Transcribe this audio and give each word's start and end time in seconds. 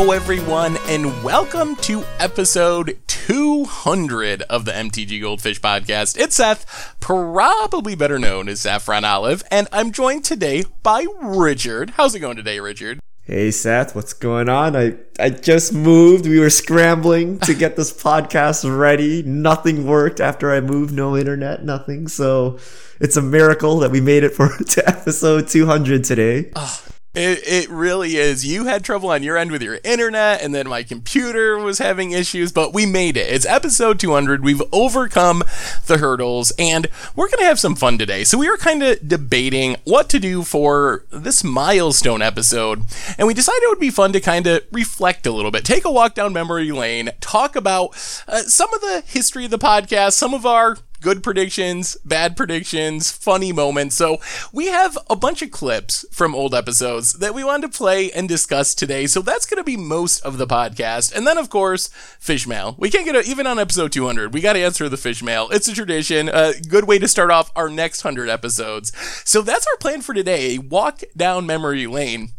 Hello, 0.00 0.12
everyone, 0.12 0.78
and 0.88 1.22
welcome 1.22 1.76
to 1.76 2.02
episode 2.18 2.98
200 3.06 4.40
of 4.40 4.64
the 4.64 4.72
MTG 4.72 5.20
Goldfish 5.20 5.60
podcast. 5.60 6.18
It's 6.18 6.36
Seth, 6.36 6.96
probably 7.00 7.94
better 7.94 8.18
known 8.18 8.48
as 8.48 8.62
Saffron 8.62 9.04
Olive, 9.04 9.42
and 9.50 9.68
I'm 9.70 9.92
joined 9.92 10.24
today 10.24 10.64
by 10.82 11.04
Richard. 11.20 11.90
How's 11.90 12.14
it 12.14 12.20
going 12.20 12.38
today, 12.38 12.60
Richard? 12.60 12.98
Hey 13.24 13.50
Seth, 13.50 13.94
what's 13.94 14.14
going 14.14 14.48
on? 14.48 14.74
I, 14.74 14.94
I 15.18 15.28
just 15.28 15.74
moved. 15.74 16.26
We 16.26 16.40
were 16.40 16.48
scrambling 16.48 17.38
to 17.40 17.52
get 17.52 17.76
this 17.76 17.92
podcast 18.02 18.64
ready. 18.74 19.22
Nothing 19.22 19.86
worked 19.86 20.18
after 20.18 20.50
I 20.50 20.62
moved. 20.62 20.94
No 20.94 21.14
internet, 21.14 21.62
nothing. 21.62 22.08
So 22.08 22.58
it's 23.00 23.18
a 23.18 23.22
miracle 23.22 23.80
that 23.80 23.90
we 23.90 24.00
made 24.00 24.24
it 24.24 24.32
for 24.32 24.48
to 24.66 24.88
episode 24.88 25.48
200 25.48 26.04
today. 26.04 26.52
Oh, 26.56 26.82
it, 27.12 27.40
it 27.44 27.70
really 27.70 28.16
is. 28.16 28.46
You 28.46 28.66
had 28.66 28.84
trouble 28.84 29.10
on 29.10 29.24
your 29.24 29.36
end 29.36 29.50
with 29.50 29.62
your 29.62 29.80
internet, 29.82 30.42
and 30.42 30.54
then 30.54 30.68
my 30.68 30.84
computer 30.84 31.58
was 31.58 31.78
having 31.78 32.12
issues, 32.12 32.52
but 32.52 32.72
we 32.72 32.86
made 32.86 33.16
it. 33.16 33.32
It's 33.32 33.44
episode 33.46 33.98
200. 33.98 34.44
We've 34.44 34.62
overcome 34.70 35.42
the 35.86 35.98
hurdles, 35.98 36.52
and 36.56 36.86
we're 37.16 37.26
going 37.26 37.40
to 37.40 37.46
have 37.46 37.58
some 37.58 37.74
fun 37.74 37.98
today. 37.98 38.22
So, 38.22 38.38
we 38.38 38.48
were 38.48 38.56
kind 38.56 38.84
of 38.84 39.08
debating 39.08 39.76
what 39.82 40.08
to 40.10 40.20
do 40.20 40.44
for 40.44 41.04
this 41.10 41.42
milestone 41.42 42.22
episode, 42.22 42.82
and 43.18 43.26
we 43.26 43.34
decided 43.34 43.62
it 43.64 43.70
would 43.70 43.80
be 43.80 43.90
fun 43.90 44.12
to 44.12 44.20
kind 44.20 44.46
of 44.46 44.62
reflect 44.70 45.26
a 45.26 45.32
little 45.32 45.50
bit, 45.50 45.64
take 45.64 45.84
a 45.84 45.90
walk 45.90 46.14
down 46.14 46.32
memory 46.32 46.70
lane, 46.70 47.10
talk 47.20 47.56
about 47.56 47.90
uh, 48.28 48.42
some 48.42 48.72
of 48.72 48.80
the 48.80 49.02
history 49.04 49.46
of 49.46 49.50
the 49.50 49.58
podcast, 49.58 50.12
some 50.12 50.32
of 50.32 50.46
our 50.46 50.76
good 51.00 51.22
predictions, 51.22 51.96
bad 52.04 52.36
predictions, 52.36 53.10
funny 53.10 53.52
moments. 53.52 53.96
So 53.96 54.18
we 54.52 54.66
have 54.66 54.96
a 55.08 55.16
bunch 55.16 55.42
of 55.42 55.50
clips 55.50 56.04
from 56.12 56.34
old 56.34 56.54
episodes 56.54 57.14
that 57.14 57.34
we 57.34 57.44
wanted 57.44 57.72
to 57.72 57.78
play 57.78 58.10
and 58.12 58.28
discuss 58.28 58.74
today. 58.74 59.06
So 59.06 59.22
that's 59.22 59.46
going 59.46 59.58
to 59.58 59.64
be 59.64 59.76
most 59.76 60.20
of 60.20 60.38
the 60.38 60.46
podcast. 60.46 61.14
And 61.14 61.26
then, 61.26 61.38
of 61.38 61.50
course, 61.50 61.88
fish 62.18 62.46
mail. 62.46 62.74
We 62.78 62.90
can't 62.90 63.04
get 63.04 63.16
a, 63.16 63.22
even 63.28 63.46
on 63.46 63.58
episode 63.58 63.92
200. 63.92 64.34
We 64.34 64.40
got 64.40 64.54
to 64.54 64.60
answer 64.60 64.88
the 64.88 64.96
fish 64.96 65.22
mail. 65.22 65.48
It's 65.50 65.68
a 65.68 65.74
tradition. 65.74 66.28
A 66.28 66.54
good 66.68 66.86
way 66.86 66.98
to 66.98 67.08
start 67.08 67.30
off 67.30 67.50
our 67.56 67.68
next 67.68 68.04
100 68.04 68.28
episodes. 68.28 68.92
So 69.24 69.42
that's 69.42 69.66
our 69.66 69.76
plan 69.78 70.02
for 70.02 70.14
today. 70.14 70.58
Walk 70.58 71.02
down 71.16 71.46
memory 71.46 71.86
lane. 71.86 72.30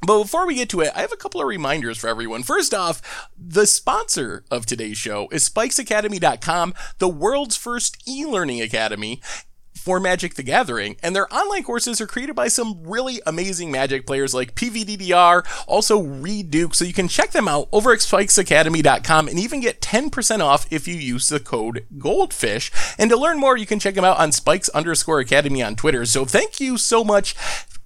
But 0.00 0.22
before 0.22 0.46
we 0.46 0.54
get 0.54 0.68
to 0.70 0.80
it, 0.80 0.92
I 0.94 1.00
have 1.00 1.12
a 1.12 1.16
couple 1.16 1.40
of 1.40 1.46
reminders 1.46 1.98
for 1.98 2.08
everyone. 2.08 2.42
First 2.42 2.72
off, 2.72 3.30
the 3.36 3.66
sponsor 3.66 4.44
of 4.50 4.64
today's 4.64 4.96
show 4.96 5.28
is 5.32 5.48
spikesacademy.com, 5.48 6.74
the 6.98 7.08
world's 7.08 7.56
first 7.56 8.02
e-learning 8.08 8.60
academy 8.60 9.20
for 9.88 10.00
Magic 10.00 10.34
the 10.34 10.42
Gathering, 10.42 10.96
and 11.02 11.16
their 11.16 11.32
online 11.32 11.62
courses 11.62 12.00
are 12.00 12.06
created 12.06 12.36
by 12.36 12.48
some 12.48 12.82
really 12.84 13.22
amazing 13.26 13.70
Magic 13.70 14.06
players 14.06 14.34
like 14.34 14.54
PVDDR, 14.54 15.46
also 15.66 16.00
Reed 16.02 16.50
Duke, 16.50 16.74
so 16.74 16.84
you 16.84 16.92
can 16.92 17.08
check 17.08 17.30
them 17.30 17.48
out 17.48 17.68
over 17.72 17.92
at 17.92 18.00
spikesacademy.com 18.00 19.28
and 19.28 19.38
even 19.38 19.60
get 19.60 19.80
10% 19.80 20.40
off 20.40 20.66
if 20.70 20.86
you 20.86 20.94
use 20.94 21.28
the 21.28 21.40
code 21.40 21.86
GOLDFISH. 21.96 22.96
And 22.98 23.08
to 23.10 23.16
learn 23.16 23.38
more, 23.38 23.56
you 23.56 23.66
can 23.66 23.78
check 23.78 23.94
them 23.94 24.04
out 24.04 24.18
on 24.18 24.32
spikes 24.32 24.68
underscore 24.70 25.20
academy 25.20 25.62
on 25.62 25.74
Twitter. 25.74 26.04
So 26.04 26.24
thank 26.24 26.60
you 26.60 26.76
so 26.76 27.02
much 27.02 27.34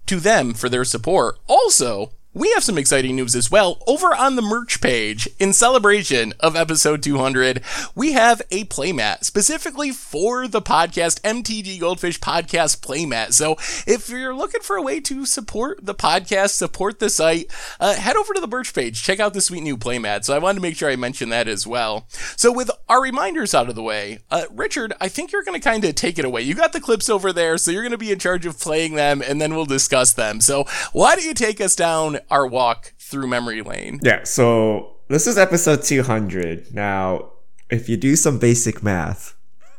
to 0.06 0.20
them 0.20 0.54
for 0.54 0.68
their 0.68 0.84
support. 0.84 1.38
Also, 1.46 2.12
we 2.34 2.50
have 2.52 2.64
some 2.64 2.78
exciting 2.78 3.16
news 3.16 3.36
as 3.36 3.50
well. 3.50 3.82
Over 3.86 4.14
on 4.14 4.36
the 4.36 4.42
merch 4.42 4.80
page, 4.80 5.28
in 5.38 5.52
celebration 5.52 6.32
of 6.40 6.56
episode 6.56 7.02
200, 7.02 7.62
we 7.94 8.12
have 8.12 8.40
a 8.50 8.64
playmat 8.64 9.24
specifically 9.24 9.90
for 9.90 10.48
the 10.48 10.62
podcast, 10.62 11.20
MTG 11.20 11.78
Goldfish 11.78 12.18
Podcast 12.20 12.80
Playmat. 12.80 13.34
So 13.34 13.56
if 13.86 14.08
you're 14.08 14.34
looking 14.34 14.62
for 14.62 14.76
a 14.76 14.82
way 14.82 14.98
to 15.00 15.26
support 15.26 15.84
the 15.84 15.94
podcast, 15.94 16.50
support 16.50 17.00
the 17.00 17.10
site, 17.10 17.52
uh, 17.78 17.96
head 17.96 18.16
over 18.16 18.32
to 18.32 18.40
the 18.40 18.46
merch 18.46 18.72
page, 18.72 19.02
check 19.02 19.20
out 19.20 19.34
the 19.34 19.42
sweet 19.42 19.62
new 19.62 19.76
playmat. 19.76 20.24
So 20.24 20.34
I 20.34 20.38
wanted 20.38 20.56
to 20.56 20.62
make 20.62 20.76
sure 20.76 20.88
I 20.88 20.96
mentioned 20.96 21.32
that 21.32 21.48
as 21.48 21.66
well. 21.66 22.06
So 22.36 22.50
with 22.50 22.70
our 22.88 23.02
reminders 23.02 23.54
out 23.54 23.68
of 23.68 23.74
the 23.74 23.82
way, 23.82 24.20
uh, 24.30 24.44
Richard, 24.50 24.94
I 25.02 25.08
think 25.08 25.32
you're 25.32 25.44
going 25.44 25.60
to 25.60 25.68
kind 25.68 25.84
of 25.84 25.94
take 25.96 26.18
it 26.18 26.24
away. 26.24 26.40
You 26.40 26.54
got 26.54 26.72
the 26.72 26.80
clips 26.80 27.10
over 27.10 27.30
there, 27.30 27.58
so 27.58 27.70
you're 27.70 27.82
going 27.82 27.90
to 27.92 27.98
be 27.98 28.12
in 28.12 28.18
charge 28.18 28.46
of 28.46 28.58
playing 28.58 28.94
them, 28.94 29.20
and 29.20 29.38
then 29.38 29.54
we'll 29.54 29.66
discuss 29.66 30.14
them. 30.14 30.40
So 30.40 30.64
why 30.92 31.14
don't 31.14 31.26
you 31.26 31.34
take 31.34 31.60
us 31.60 31.76
down 31.76 32.20
our 32.30 32.46
walk 32.46 32.94
through 32.98 33.26
memory 33.26 33.62
lane. 33.62 34.00
Yeah, 34.02 34.24
so 34.24 34.96
this 35.08 35.26
is 35.26 35.38
episode 35.38 35.82
200. 35.82 36.74
Now, 36.74 37.30
if 37.70 37.88
you 37.88 37.96
do 37.96 38.16
some 38.16 38.38
basic 38.38 38.82
math, 38.82 39.34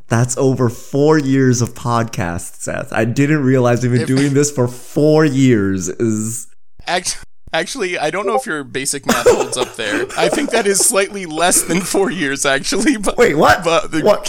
that's 0.08 0.38
over 0.38 0.70
four 0.70 1.18
years 1.18 1.62
of 1.62 1.74
podcasts, 1.74 2.62
Seth. 2.62 2.92
I 2.94 3.06
didn't 3.06 3.44
realize 3.44 3.84
we've 3.84 3.92
been 3.92 4.08
doing 4.08 4.34
this 4.34 4.52
for 4.52 4.68
four 4.68 5.26
years. 5.26 5.90
Is 5.90 6.48
actually, 6.86 7.24
Actually, 7.54 8.00
I 8.00 8.10
don't 8.10 8.26
know 8.26 8.36
if 8.36 8.48
your 8.48 8.64
basic 8.64 9.06
math 9.06 9.30
holds 9.30 9.58
up 9.58 9.76
there. 9.76 10.08
I 10.18 10.28
think 10.28 10.50
that 10.50 10.66
is 10.66 10.80
slightly 10.80 11.28
less 11.28 11.62
than 11.62 11.82
four 11.82 12.10
years, 12.10 12.46
actually. 12.46 12.98
But 13.04 13.18
wait, 13.18 13.36
what? 13.36 13.64
But 13.64 13.92
the, 13.92 14.02
what? 14.02 14.26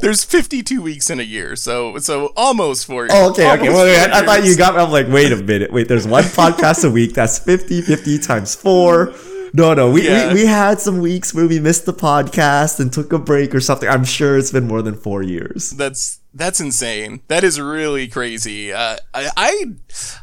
There's 0.00 0.24
52 0.24 0.82
weeks 0.82 1.08
in 1.10 1.20
a 1.20 1.24
year, 1.24 1.56
so 1.56 1.98
so 1.98 2.32
almost 2.36 2.86
four. 2.86 3.04
years. 3.04 3.12
Oh, 3.14 3.30
okay, 3.30 3.50
okay. 3.52 3.68
Well, 3.70 3.84
wait, 3.84 3.98
I, 3.98 4.20
I 4.20 4.24
thought 4.24 4.44
you 4.44 4.56
got. 4.56 4.74
Me. 4.74 4.82
I'm 4.82 4.90
like, 4.90 5.08
wait 5.08 5.32
a 5.32 5.36
minute. 5.36 5.72
Wait, 5.72 5.88
there's 5.88 6.06
one 6.06 6.24
podcast 6.24 6.84
a 6.86 6.90
week. 6.90 7.14
That's 7.14 7.38
50. 7.38 7.82
50 7.82 8.18
times 8.18 8.54
four. 8.54 9.14
No, 9.52 9.74
no, 9.74 9.90
we, 9.90 10.06
yeah. 10.06 10.28
we, 10.28 10.42
we 10.42 10.46
had 10.46 10.80
some 10.80 11.00
weeks 11.00 11.34
where 11.34 11.46
we 11.46 11.58
missed 11.58 11.86
the 11.86 11.92
podcast 11.92 12.78
and 12.78 12.92
took 12.92 13.12
a 13.12 13.18
break 13.18 13.54
or 13.54 13.60
something. 13.60 13.88
I'm 13.88 14.04
sure 14.04 14.38
it's 14.38 14.52
been 14.52 14.68
more 14.68 14.82
than 14.82 14.94
four 14.94 15.22
years. 15.22 15.70
That's 15.70 16.20
that's 16.32 16.60
insane. 16.60 17.22
That 17.28 17.42
is 17.42 17.60
really 17.60 18.06
crazy. 18.06 18.72
Uh, 18.72 18.96
I, 19.12 19.30
I 19.36 19.64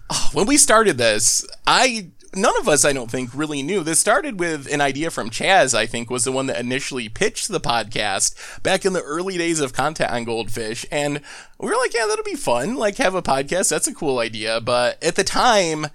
oh, 0.10 0.30
when 0.34 0.48
we 0.48 0.58
started 0.58 0.98
this, 0.98 1.46
I 1.66 2.12
none 2.38 2.58
of 2.60 2.68
us, 2.70 2.86
I 2.86 2.94
don't 2.94 3.12
think, 3.12 3.32
really 3.34 3.62
knew. 3.62 3.84
This 3.84 4.00
started 4.00 4.40
with 4.40 4.72
an 4.72 4.80
idea 4.80 5.12
from 5.12 5.30
Chaz, 5.30 5.74
I 5.74 5.86
think, 5.86 6.10
was 6.10 6.24
the 6.24 6.32
one 6.32 6.48
that 6.48 6.60
initially 6.60 7.10
pitched 7.10 7.50
the 7.50 7.60
podcast 7.60 8.62
back 8.64 8.86
in 8.86 8.94
the 8.94 9.02
early 9.02 9.38
days 9.38 9.60
of 9.60 9.74
content 9.74 10.12
on 10.12 10.24
Goldfish. 10.24 10.86
And 10.92 11.22
we 11.60 11.68
were 11.68 11.76
like, 11.76 11.94
yeah, 11.94 12.06
that'll 12.08 12.24
be 12.24 12.36
fun. 12.36 12.76
Like, 12.76 12.98
have 12.98 13.16
a 13.16 13.22
podcast. 13.22 13.70
That's 13.70 13.88
a 13.88 13.94
cool 13.94 14.20
idea. 14.20 14.62
But 14.62 15.04
at 15.04 15.16
the 15.16 15.24
time, 15.24 15.88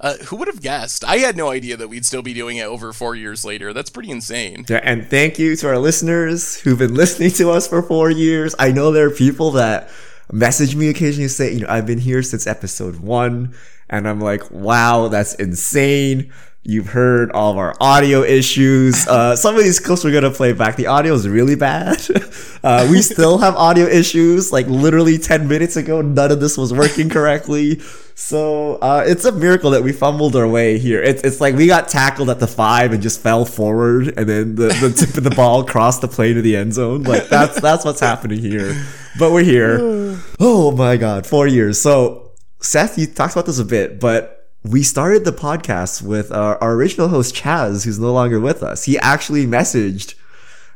uh, 0.00 0.16
who 0.16 0.36
would 0.36 0.48
have 0.48 0.62
guessed? 0.62 1.04
I 1.04 1.18
had 1.18 1.36
no 1.36 1.50
idea 1.50 1.76
that 1.76 1.88
we'd 1.88 2.06
still 2.06 2.22
be 2.22 2.32
doing 2.32 2.56
it 2.56 2.64
over 2.64 2.92
four 2.92 3.14
years 3.14 3.44
later. 3.44 3.72
That's 3.72 3.90
pretty 3.90 4.10
insane. 4.10 4.64
Yeah, 4.68 4.80
and 4.82 5.06
thank 5.06 5.38
you 5.38 5.54
to 5.56 5.68
our 5.68 5.78
listeners 5.78 6.58
who've 6.60 6.78
been 6.78 6.94
listening 6.94 7.30
to 7.32 7.50
us 7.50 7.68
for 7.68 7.82
four 7.82 8.10
years. 8.10 8.54
I 8.58 8.72
know 8.72 8.92
there 8.92 9.06
are 9.06 9.10
people 9.10 9.50
that 9.52 9.90
message 10.32 10.74
me 10.74 10.88
occasionally 10.88 11.28
say, 11.28 11.52
you 11.52 11.60
know, 11.60 11.66
I've 11.68 11.86
been 11.86 11.98
here 11.98 12.22
since 12.22 12.46
episode 12.46 12.96
one. 12.96 13.54
And 13.90 14.08
I'm 14.08 14.20
like, 14.20 14.50
wow, 14.50 15.08
that's 15.08 15.34
insane. 15.34 16.32
You've 16.62 16.88
heard 16.88 17.32
all 17.32 17.52
of 17.52 17.58
our 17.58 17.74
audio 17.80 18.22
issues. 18.22 19.06
Uh, 19.08 19.34
some 19.44 19.56
of 19.56 19.64
these 19.64 19.80
clips 19.80 20.04
we're 20.04 20.12
gonna 20.12 20.30
play 20.30 20.52
back. 20.52 20.76
The 20.76 20.86
audio 20.86 21.12
is 21.14 21.28
really 21.28 21.56
bad. 21.56 22.00
Uh, 22.62 22.86
we 22.90 23.00
still 23.00 23.38
have 23.38 23.56
audio 23.56 23.86
issues. 23.86 24.52
Like 24.52 24.66
literally 24.66 25.16
10 25.16 25.48
minutes 25.48 25.76
ago, 25.76 26.02
none 26.02 26.30
of 26.30 26.40
this 26.40 26.58
was 26.58 26.74
working 26.74 27.08
correctly. 27.16 27.80
So 28.14 28.74
uh, 28.82 29.02
it's 29.06 29.24
a 29.24 29.32
miracle 29.32 29.70
that 29.70 29.82
we 29.82 29.92
fumbled 29.92 30.36
our 30.36 30.46
way 30.46 30.78
here. 30.78 31.02
It's, 31.02 31.22
it's 31.22 31.40
like 31.40 31.54
we 31.54 31.66
got 31.66 31.88
tackled 31.88 32.28
at 32.28 32.38
the 32.38 32.46
five 32.46 32.92
and 32.92 33.02
just 33.02 33.22
fell 33.22 33.46
forward, 33.46 34.12
and 34.14 34.28
then 34.28 34.56
the, 34.56 34.68
the 34.78 34.92
tip 34.94 35.16
of 35.16 35.24
the 35.24 35.30
ball 35.30 35.64
crossed 35.64 36.02
the 36.02 36.08
plane 36.08 36.36
of 36.36 36.44
the 36.44 36.54
end 36.54 36.74
zone. 36.74 37.04
Like 37.04 37.30
that's 37.30 37.58
that's 37.62 37.82
what's 37.82 38.00
happening 38.00 38.40
here. 38.40 38.86
But 39.18 39.32
we're 39.32 39.42
here. 39.42 40.18
Oh 40.38 40.70
my 40.70 40.98
god, 40.98 41.26
four 41.26 41.46
years. 41.46 41.80
So 41.80 42.29
Seth, 42.60 42.98
you 42.98 43.06
talked 43.06 43.32
about 43.32 43.46
this 43.46 43.58
a 43.58 43.64
bit, 43.64 43.98
but 43.98 44.48
we 44.62 44.82
started 44.82 45.24
the 45.24 45.32
podcast 45.32 46.02
with 46.02 46.30
our, 46.30 46.62
our, 46.62 46.74
original 46.74 47.08
host 47.08 47.34
Chaz, 47.34 47.84
who's 47.84 47.98
no 47.98 48.12
longer 48.12 48.38
with 48.38 48.62
us. 48.62 48.84
He 48.84 48.98
actually 48.98 49.46
messaged, 49.46 50.14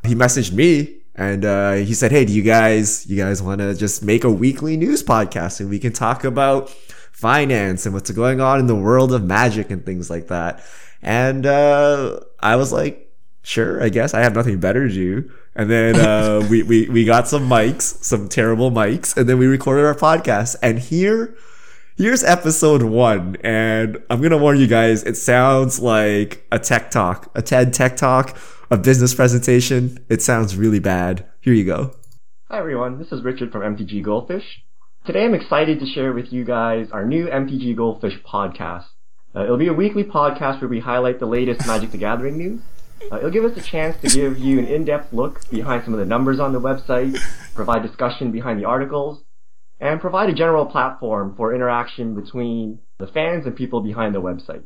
he 0.03 0.15
messaged 0.15 0.53
me 0.53 0.97
and 1.15 1.45
uh, 1.45 1.73
he 1.75 1.95
said, 1.95 2.11
"Hey, 2.11 2.25
do 2.25 2.33
you 2.33 2.43
guys, 2.43 3.07
you 3.07 3.17
guys 3.17 3.43
want 3.43 3.61
to 3.61 3.75
just 3.75 4.03
make 4.03 4.25
a 4.25 4.31
weekly 4.31 4.77
news 4.77 5.03
podcast 5.03 5.61
and 5.61 5.69
we 5.69 5.79
can 5.79 5.93
talk 5.93 6.25
about 6.25 6.71
finance 7.13 7.87
and 7.87 7.95
what's 7.95 8.11
going 8.11 8.41
on 8.41 8.59
in 8.59 8.67
the 8.67 8.75
world 8.75 9.13
of 9.13 9.23
magic 9.23 9.71
and 9.71 9.85
things 9.85 10.11
like 10.11 10.29
that?" 10.29 10.65
And 11.03 11.47
uh, 11.47 12.19
I 12.41 12.57
was 12.57 12.73
like, 12.73 13.13
"Sure, 13.43 13.83
I 13.83 13.91
guess 13.91 14.15
I 14.15 14.21
have 14.23 14.35
nothing 14.35 14.59
better 14.59 14.89
to 14.89 14.93
do." 14.93 15.31
And 15.55 15.71
then 15.71 15.97
uh, 15.97 16.45
we, 16.51 16.65
we 16.65 16.89
we 16.89 17.05
got 17.05 17.29
some 17.29 17.49
mics, 17.49 18.03
some 18.03 18.29
terrible 18.29 18.73
mics, 18.73 19.17
and 19.17 19.29
then 19.29 19.39
we 19.39 19.47
recorded 19.47 19.85
our 19.85 19.95
podcast. 19.95 20.57
And 20.63 20.81
here 20.81 21.37
Here's 21.97 22.25
episode 22.25 22.83
one, 22.83 23.37
and 23.45 24.03
I'm 24.11 24.21
gonna 24.21 24.37
warn 24.37 24.59
you 24.59 24.67
guys, 24.67 25.05
it 25.05 25.17
sounds 25.17 25.79
like 25.79 26.45
a 26.51 26.59
tech 26.59 26.91
talk, 26.91 27.31
a 27.37 27.41
TED 27.41 27.73
tech 27.73 27.97
talk, 27.97 28.37
a 28.69 28.77
business 28.77 29.15
presentation. 29.15 30.05
It 30.09 30.21
sounds 30.21 30.57
really 30.57 30.81
bad. 30.81 31.25
Here 31.41 31.55
you 31.55 31.65
go. 31.65 31.93
Hi 32.51 32.59
everyone, 32.59 32.99
this 32.99 33.13
is 33.13 33.23
Richard 33.23 33.53
from 33.53 33.63
MTG 33.63 34.03
Goldfish. 34.03 34.43
Today 35.07 35.25
I'm 35.25 35.35
excited 35.35 35.79
to 35.79 35.87
share 35.87 36.13
with 36.13 36.33
you 36.33 36.45
guys 36.45 36.89
our 36.91 37.05
new 37.05 37.29
MTG 37.29 37.77
Goldfish 37.77 38.15
podcast. 38.25 38.87
Uh, 39.33 39.45
it'll 39.45 39.57
be 39.57 39.69
a 39.69 39.73
weekly 39.73 40.03
podcast 40.03 40.61
where 40.61 40.69
we 40.69 40.81
highlight 40.81 41.21
the 41.21 41.27
latest 41.27 41.65
Magic 41.65 41.93
the 41.93 41.99
Gathering 41.99 42.37
news. 42.37 42.61
Uh, 43.13 43.19
it'll 43.19 43.31
give 43.31 43.45
us 43.45 43.57
a 43.57 43.63
chance 43.63 43.97
to 44.01 44.09
give 44.09 44.37
you 44.37 44.59
an 44.59 44.67
in-depth 44.67 45.13
look 45.13 45.49
behind 45.49 45.85
some 45.85 45.95
of 45.95 46.01
the 46.01 46.07
numbers 46.07 46.41
on 46.41 46.53
the 46.53 46.61
website, 46.61 47.17
provide 47.55 47.83
discussion 47.83 48.33
behind 48.33 48.59
the 48.59 48.65
articles, 48.65 49.23
and 49.85 50.01
provide 50.01 50.31
a 50.31 50.33
general 50.33 50.65
platform 50.65 51.35
for 51.37 51.55
interaction 51.55 52.15
between 52.15 52.79
the 52.99 53.07
fans 53.07 53.45
and 53.45 53.55
people 53.55 53.83
behind 53.83 54.15
the 54.15 54.21
website. 54.21 54.65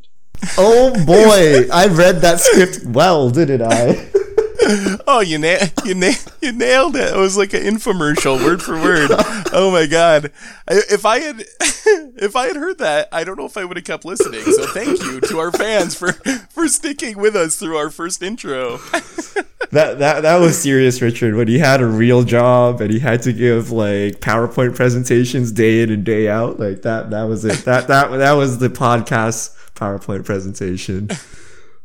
Oh 0.57 0.93
boy, 1.05 1.69
I 1.73 1.89
read 1.89 2.21
that 2.21 2.39
script 2.39 2.87
well, 2.87 3.29
didn't 3.29 3.63
I? 3.63 4.11
Oh, 5.07 5.21
you 5.21 5.39
na- 5.39 5.67
you 5.85 5.95
na- 5.95 6.13
you 6.43 6.53
nailed 6.53 6.95
it. 6.95 7.15
It 7.15 7.17
was 7.17 7.39
like 7.39 7.55
an 7.55 7.63
infomercial, 7.63 8.45
word 8.45 8.63
for 8.63 8.75
word. 8.75 9.11
Oh 9.53 9.71
my 9.73 9.87
god! 9.87 10.31
I, 10.69 10.83
if 10.91 11.07
I 11.07 11.21
had 11.21 11.41
if 11.61 12.37
I 12.37 12.49
had 12.49 12.57
heard 12.57 12.79
that, 12.79 13.09
I 13.11 13.25
don't 13.25 13.39
know 13.39 13.47
if 13.47 13.57
I 13.57 13.65
would 13.65 13.79
have 13.79 13.87
kept 13.87 14.05
listening. 14.05 14.43
So 14.43 14.67
thank 14.67 15.01
you 15.01 15.21
to 15.23 15.39
our 15.39 15.51
fans 15.51 15.95
for 15.95 16.13
for 16.51 16.69
sticking 16.69 17.17
with 17.17 17.35
us 17.35 17.57
through 17.57 17.77
our 17.79 17.89
first 17.89 18.23
intro. 18.23 18.77
that 19.71 19.99
that 19.99 20.21
that 20.23 20.37
was 20.39 20.61
serious, 20.61 21.01
Richard. 21.01 21.35
When 21.35 21.49
he 21.49 21.59
had 21.59 21.81
a 21.81 21.87
real 21.87 22.23
job 22.23 22.83
and 22.83 22.91
he 22.91 22.99
had 22.99 23.23
to 23.23 23.33
give 23.33 23.71
like 23.71 24.21
PowerPoint 24.21 24.77
presentations 24.77 25.51
day 25.51 25.81
in 25.81 25.91
and 25.91 26.05
day 26.05 26.29
out, 26.29 26.61
like 26.61 26.83
that. 26.83 27.11
That 27.11 27.25
was 27.25 27.45
it. 27.47 27.65
That 27.65 27.89
that 27.89 28.11
that 28.11 28.33
was 28.33 28.59
the 28.59 28.69
podcast 28.69 29.57
PowerPoint 29.75 30.27
presentation. 30.27 31.09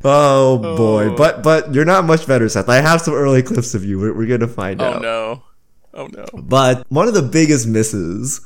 Oh 0.04 0.58
boy, 0.58 1.10
Oh. 1.10 1.16
but 1.16 1.44
but 1.44 1.74
you're 1.74 1.86
not 1.86 2.06
much 2.06 2.28
better, 2.28 2.50
Seth. 2.50 2.70
I 2.70 2.82
have 2.82 3.02
some 3.02 3.14
early 3.14 3.42
clips 3.44 3.74
of 3.74 3.86
you. 3.86 4.00
We're, 4.00 4.14
we're 4.14 4.28
gonna 4.28 4.52
find 4.52 4.82
Oh 4.82 4.86
out. 4.86 4.96
Oh 4.98 5.00
no! 5.00 5.44
Oh 5.94 6.08
no! 6.08 6.26
But 6.42 6.86
one 6.90 7.08
of 7.08 7.14
the 7.14 7.22
biggest 7.22 7.68
misses 7.68 8.42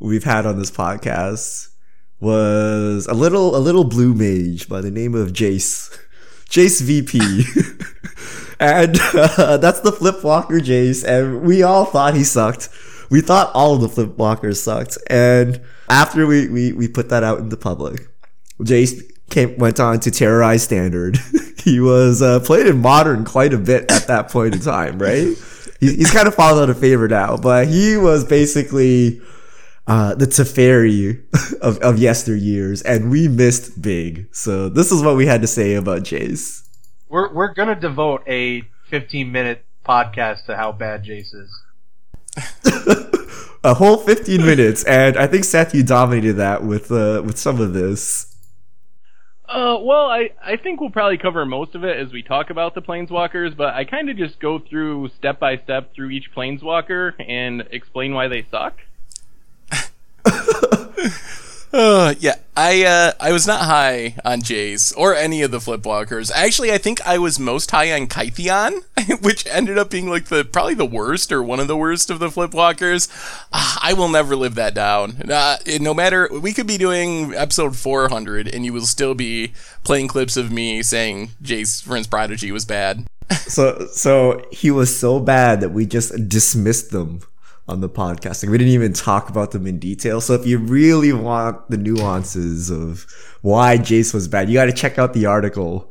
we've 0.00 0.24
had 0.24 0.44
on 0.46 0.58
this 0.58 0.70
podcast 0.70 1.68
was 2.20 3.06
a 3.06 3.14
little 3.14 3.56
a 3.56 3.58
little 3.58 3.84
blue 3.84 4.14
mage 4.14 4.68
by 4.68 4.80
the 4.80 4.90
name 4.90 5.14
of 5.14 5.32
Jace. 5.32 5.96
Jace 6.48 6.82
VP. 6.82 7.18
and 8.60 8.98
uh, 9.14 9.56
that's 9.56 9.80
the 9.80 9.92
flip 9.92 10.22
walker 10.22 10.60
Jace 10.60 11.02
and 11.04 11.42
we 11.42 11.62
all 11.62 11.84
thought 11.86 12.14
he 12.14 12.24
sucked. 12.24 12.68
We 13.10 13.20
thought 13.22 13.50
all 13.54 13.74
of 13.74 13.80
the 13.80 13.88
flip 13.88 14.16
walkers 14.18 14.62
sucked 14.62 14.98
and 15.08 15.60
after 15.88 16.26
we, 16.26 16.48
we, 16.48 16.72
we 16.72 16.88
put 16.88 17.08
that 17.10 17.22
out 17.24 17.38
in 17.38 17.48
the 17.48 17.56
public, 17.56 18.06
Jace 18.60 19.02
came, 19.32 19.56
went 19.58 19.80
on 19.80 19.98
to 20.00 20.10
terrorize 20.10 20.62
standard. 20.62 21.18
he 21.58 21.80
was 21.80 22.22
uh, 22.22 22.40
played 22.40 22.66
in 22.66 22.78
modern 22.78 23.24
quite 23.24 23.52
a 23.52 23.58
bit 23.58 23.90
at 23.90 24.06
that 24.06 24.30
point 24.30 24.54
in 24.54 24.60
time, 24.60 24.98
right? 24.98 25.36
He, 25.80 25.96
he's 25.96 26.10
kind 26.10 26.28
of 26.28 26.34
fallen 26.34 26.62
out 26.62 26.70
of 26.70 26.78
favor 26.78 27.08
now, 27.08 27.36
but 27.36 27.66
he 27.66 27.96
was 27.96 28.24
basically 28.24 29.20
uh, 29.86 30.14
the 30.14 30.26
Teferi 30.26 31.22
of, 31.60 31.78
of 31.78 31.96
yesteryears, 31.96 32.82
and 32.84 33.10
we 33.10 33.26
missed 33.26 33.82
big. 33.82 34.28
So 34.32 34.68
this 34.68 34.92
is 34.92 35.02
what 35.02 35.16
we 35.16 35.26
had 35.26 35.40
to 35.40 35.48
say 35.48 35.74
about 35.74 36.02
Jace. 36.02 36.68
We're 37.08 37.32
we're 37.32 37.52
gonna 37.52 37.78
devote 37.78 38.22
a 38.26 38.62
15 38.88 39.30
minute 39.30 39.64
podcast 39.84 40.46
to 40.46 40.56
how 40.56 40.72
bad 40.72 41.04
Jace 41.04 41.34
is. 41.34 41.62
A 43.64 43.74
whole 43.74 43.96
15 43.96 44.44
minutes, 44.44 44.82
and 44.84 45.16
I 45.16 45.28
think 45.28 45.44
Seth, 45.44 45.72
you 45.72 45.84
dominated 45.84 46.32
that 46.34 46.64
with 46.64 46.90
uh, 46.90 47.22
with 47.24 47.38
some 47.38 47.60
of 47.60 47.74
this. 47.74 48.31
Uh, 49.52 49.76
well, 49.82 50.06
I, 50.06 50.30
I 50.42 50.56
think 50.56 50.80
we'll 50.80 50.88
probably 50.88 51.18
cover 51.18 51.44
most 51.44 51.74
of 51.74 51.84
it 51.84 51.98
as 51.98 52.10
we 52.10 52.22
talk 52.22 52.48
about 52.48 52.74
the 52.74 52.80
planeswalkers, 52.80 53.54
but 53.54 53.74
I 53.74 53.84
kind 53.84 54.08
of 54.08 54.16
just 54.16 54.40
go 54.40 54.58
through 54.58 55.10
step 55.18 55.38
by 55.38 55.58
step 55.58 55.94
through 55.94 56.08
each 56.08 56.30
planeswalker 56.34 57.12
and 57.20 57.62
explain 57.70 58.14
why 58.14 58.28
they 58.28 58.46
suck. 58.50 58.78
Uh, 61.72 62.14
yeah, 62.20 62.34
I 62.54 62.84
uh, 62.84 63.12
I 63.18 63.32
was 63.32 63.46
not 63.46 63.62
high 63.62 64.16
on 64.26 64.42
Jace 64.42 64.92
or 64.94 65.14
any 65.14 65.40
of 65.40 65.50
the 65.50 65.58
flipwalkers. 65.58 66.30
Actually, 66.34 66.70
I 66.70 66.76
think 66.76 67.00
I 67.06 67.16
was 67.16 67.38
most 67.38 67.70
high 67.70 67.92
on 67.92 68.08
Kytheon, 68.08 68.82
which 69.22 69.46
ended 69.46 69.78
up 69.78 69.88
being 69.88 70.10
like 70.10 70.26
the 70.26 70.44
probably 70.44 70.74
the 70.74 70.84
worst 70.84 71.32
or 71.32 71.42
one 71.42 71.60
of 71.60 71.68
the 71.68 71.76
worst 71.76 72.10
of 72.10 72.18
the 72.18 72.28
flipwalkers. 72.28 73.08
Ah, 73.54 73.78
I 73.82 73.94
will 73.94 74.10
never 74.10 74.36
live 74.36 74.54
that 74.56 74.74
down. 74.74 75.30
Uh, 75.30 75.56
no 75.80 75.94
matter 75.94 76.28
we 76.30 76.52
could 76.52 76.66
be 76.66 76.76
doing 76.76 77.32
episode 77.34 77.74
400 77.74 78.48
and 78.48 78.66
you 78.66 78.74
will 78.74 78.82
still 78.82 79.14
be 79.14 79.54
playing 79.82 80.08
clips 80.08 80.36
of 80.36 80.52
me 80.52 80.82
saying 80.82 81.30
Jace 81.42 81.82
Vryn's 81.82 82.06
Prodigy 82.06 82.52
was 82.52 82.64
bad. 82.64 83.06
So 83.32 83.86
so 83.90 84.44
he 84.52 84.70
was 84.70 84.94
so 84.94 85.18
bad 85.18 85.62
that 85.62 85.70
we 85.70 85.86
just 85.86 86.28
dismissed 86.28 86.90
them 86.90 87.20
on 87.68 87.80
the 87.80 87.88
podcast. 87.88 88.42
Like, 88.42 88.50
we 88.50 88.58
didn't 88.58 88.72
even 88.72 88.92
talk 88.92 89.28
about 89.28 89.52
them 89.52 89.66
in 89.66 89.78
detail. 89.78 90.20
So 90.20 90.34
if 90.34 90.46
you 90.46 90.58
really 90.58 91.12
want 91.12 91.70
the 91.70 91.76
nuances 91.76 92.70
of 92.70 93.06
why 93.40 93.78
Jace 93.78 94.12
was 94.12 94.28
bad, 94.28 94.48
you 94.48 94.54
got 94.54 94.66
to 94.66 94.72
check 94.72 94.98
out 94.98 95.12
the 95.14 95.26
article. 95.26 95.90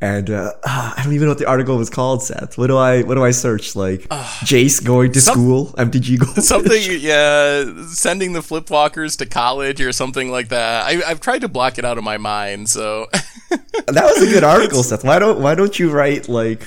And 0.00 0.28
uh, 0.28 0.52
I 0.64 1.00
don't 1.02 1.14
even 1.14 1.26
know 1.26 1.30
what 1.30 1.38
the 1.38 1.46
article 1.46 1.76
was 1.78 1.88
called, 1.88 2.22
Seth. 2.22 2.58
What 2.58 2.66
do 2.66 2.76
I 2.76 3.02
what 3.02 3.14
do 3.14 3.24
I 3.24 3.30
search? 3.30 3.76
Like 3.76 4.00
Jace 4.08 4.84
going 4.84 5.12
to 5.12 5.20
some- 5.20 5.34
school, 5.34 5.66
MTG 5.78 6.18
Gold. 6.18 6.44
Something, 6.44 6.82
yeah, 7.00 7.86
sending 7.86 8.32
the 8.32 8.40
flipwalkers 8.40 9.16
to 9.18 9.26
college 9.26 9.80
or 9.80 9.92
something 9.92 10.30
like 10.30 10.48
that. 10.48 10.84
I, 10.84 11.02
I've 11.08 11.20
tried 11.20 11.40
to 11.42 11.48
block 11.48 11.78
it 11.78 11.84
out 11.84 11.96
of 11.96 12.04
my 12.04 12.18
mind, 12.18 12.68
so. 12.68 13.06
that 13.50 14.04
was 14.04 14.22
a 14.22 14.32
good 14.32 14.44
article, 14.44 14.82
Seth. 14.82 15.04
Why 15.04 15.18
don't 15.18 15.40
why 15.40 15.54
don't 15.54 15.78
you 15.78 15.90
write 15.90 16.28
like 16.28 16.66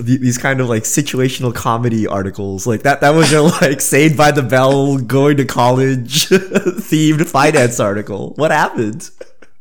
these 0.00 0.38
kind 0.38 0.60
of 0.60 0.68
like 0.68 0.82
situational 0.82 1.54
comedy 1.54 2.06
articles 2.06 2.66
like 2.66 2.82
that? 2.82 3.00
That 3.00 3.14
was 3.14 3.30
your 3.30 3.42
like 3.60 3.80
Saved 3.80 4.16
by 4.16 4.30
the 4.30 4.42
Bell 4.42 4.98
going 4.98 5.36
to 5.36 5.44
college 5.44 6.28
themed 6.28 7.26
finance 7.26 7.80
article. 7.80 8.34
What 8.36 8.50
happened? 8.50 9.10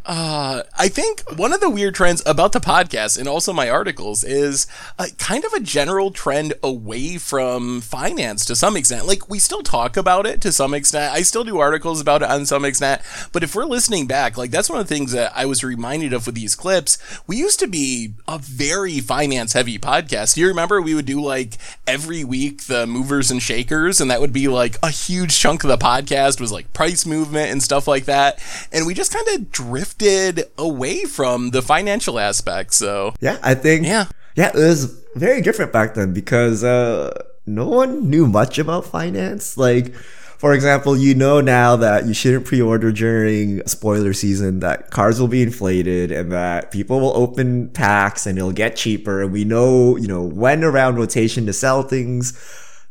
Uh, 0.05 0.63
I 0.77 0.89
think 0.89 1.23
one 1.37 1.53
of 1.53 1.61
the 1.61 1.69
weird 1.69 1.95
trends 1.95 2.21
about 2.25 2.51
the 2.51 2.59
podcast 2.59 3.17
and 3.17 3.27
also 3.27 3.53
my 3.53 3.69
articles 3.69 4.23
is 4.23 4.67
uh, 4.99 5.07
kind 5.17 5.45
of 5.45 5.53
a 5.53 5.61
general 5.61 6.11
trend 6.11 6.53
away 6.61 7.17
from 7.17 7.79
finance 7.79 8.43
to 8.45 8.55
some 8.55 8.75
extent. 8.75 9.07
Like, 9.07 9.29
we 9.29 9.39
still 9.39 9.61
talk 9.61 9.95
about 9.95 10.25
it 10.25 10.41
to 10.41 10.51
some 10.51 10.73
extent. 10.73 11.13
I 11.13 11.21
still 11.21 11.45
do 11.45 11.59
articles 11.59 12.01
about 12.01 12.21
it 12.21 12.29
on 12.29 12.45
some 12.45 12.65
extent. 12.65 13.01
But 13.31 13.43
if 13.43 13.55
we're 13.55 13.65
listening 13.65 14.05
back, 14.07 14.37
like, 14.37 14.51
that's 14.51 14.69
one 14.69 14.79
of 14.79 14.87
the 14.87 14.93
things 14.93 15.13
that 15.13 15.31
I 15.35 15.45
was 15.45 15.63
reminded 15.63 16.11
of 16.11 16.25
with 16.25 16.35
these 16.35 16.55
clips. 16.55 16.97
We 17.25 17.37
used 17.37 17.59
to 17.59 17.67
be 17.67 18.13
a 18.27 18.37
very 18.39 18.99
finance 18.99 19.53
heavy 19.53 19.79
podcast. 19.79 20.35
Do 20.35 20.41
you 20.41 20.47
remember 20.47 20.81
we 20.81 20.95
would 20.95 21.05
do 21.05 21.21
like 21.21 21.57
every 21.87 22.23
week 22.23 22.63
the 22.63 22.85
movers 22.85 23.31
and 23.31 23.41
shakers, 23.41 24.01
and 24.01 24.11
that 24.11 24.19
would 24.19 24.33
be 24.33 24.47
like 24.49 24.77
a 24.83 24.89
huge 24.89 25.39
chunk 25.39 25.63
of 25.63 25.69
the 25.69 25.77
podcast 25.77 26.41
was 26.41 26.51
like 26.51 26.73
price 26.73 27.05
movement 27.05 27.51
and 27.51 27.63
stuff 27.63 27.87
like 27.87 28.05
that. 28.05 28.43
And 28.71 28.85
we 28.85 28.93
just 28.93 29.13
kind 29.13 29.27
of 29.29 29.51
drifted 29.97 30.45
away 30.57 31.03
from 31.05 31.51
the 31.51 31.61
financial 31.61 32.19
aspect. 32.19 32.73
So, 32.73 33.13
Yeah, 33.19 33.37
I 33.43 33.55
think 33.55 33.85
Yeah. 33.85 34.05
yeah, 34.35 34.49
it 34.49 34.55
was 34.55 34.95
very 35.15 35.41
different 35.41 35.71
back 35.71 35.93
then 35.93 36.13
because 36.13 36.63
uh, 36.63 37.11
no 37.45 37.67
one 37.67 38.09
knew 38.09 38.27
much 38.27 38.57
about 38.59 38.85
finance. 38.85 39.57
Like, 39.57 39.93
for 40.37 40.53
example, 40.53 40.97
you 40.97 41.15
know 41.15 41.39
now 41.41 41.75
that 41.77 42.05
you 42.05 42.13
shouldn't 42.13 42.45
pre-order 42.45 42.91
during 42.91 43.65
spoiler 43.67 44.13
season 44.13 44.59
that 44.59 44.89
cards 44.91 45.19
will 45.19 45.27
be 45.29 45.41
inflated 45.41 46.11
and 46.11 46.31
that 46.31 46.71
people 46.71 46.99
will 46.99 47.15
open 47.15 47.69
packs 47.69 48.25
and 48.25 48.37
it'll 48.37 48.51
get 48.51 48.75
cheaper. 48.75 49.21
And 49.21 49.31
we 49.31 49.45
know, 49.45 49.95
you 49.97 50.07
know, 50.07 50.21
when 50.23 50.63
around 50.63 50.95
rotation 50.95 51.45
to 51.45 51.53
sell 51.53 51.83
things. 51.83 52.33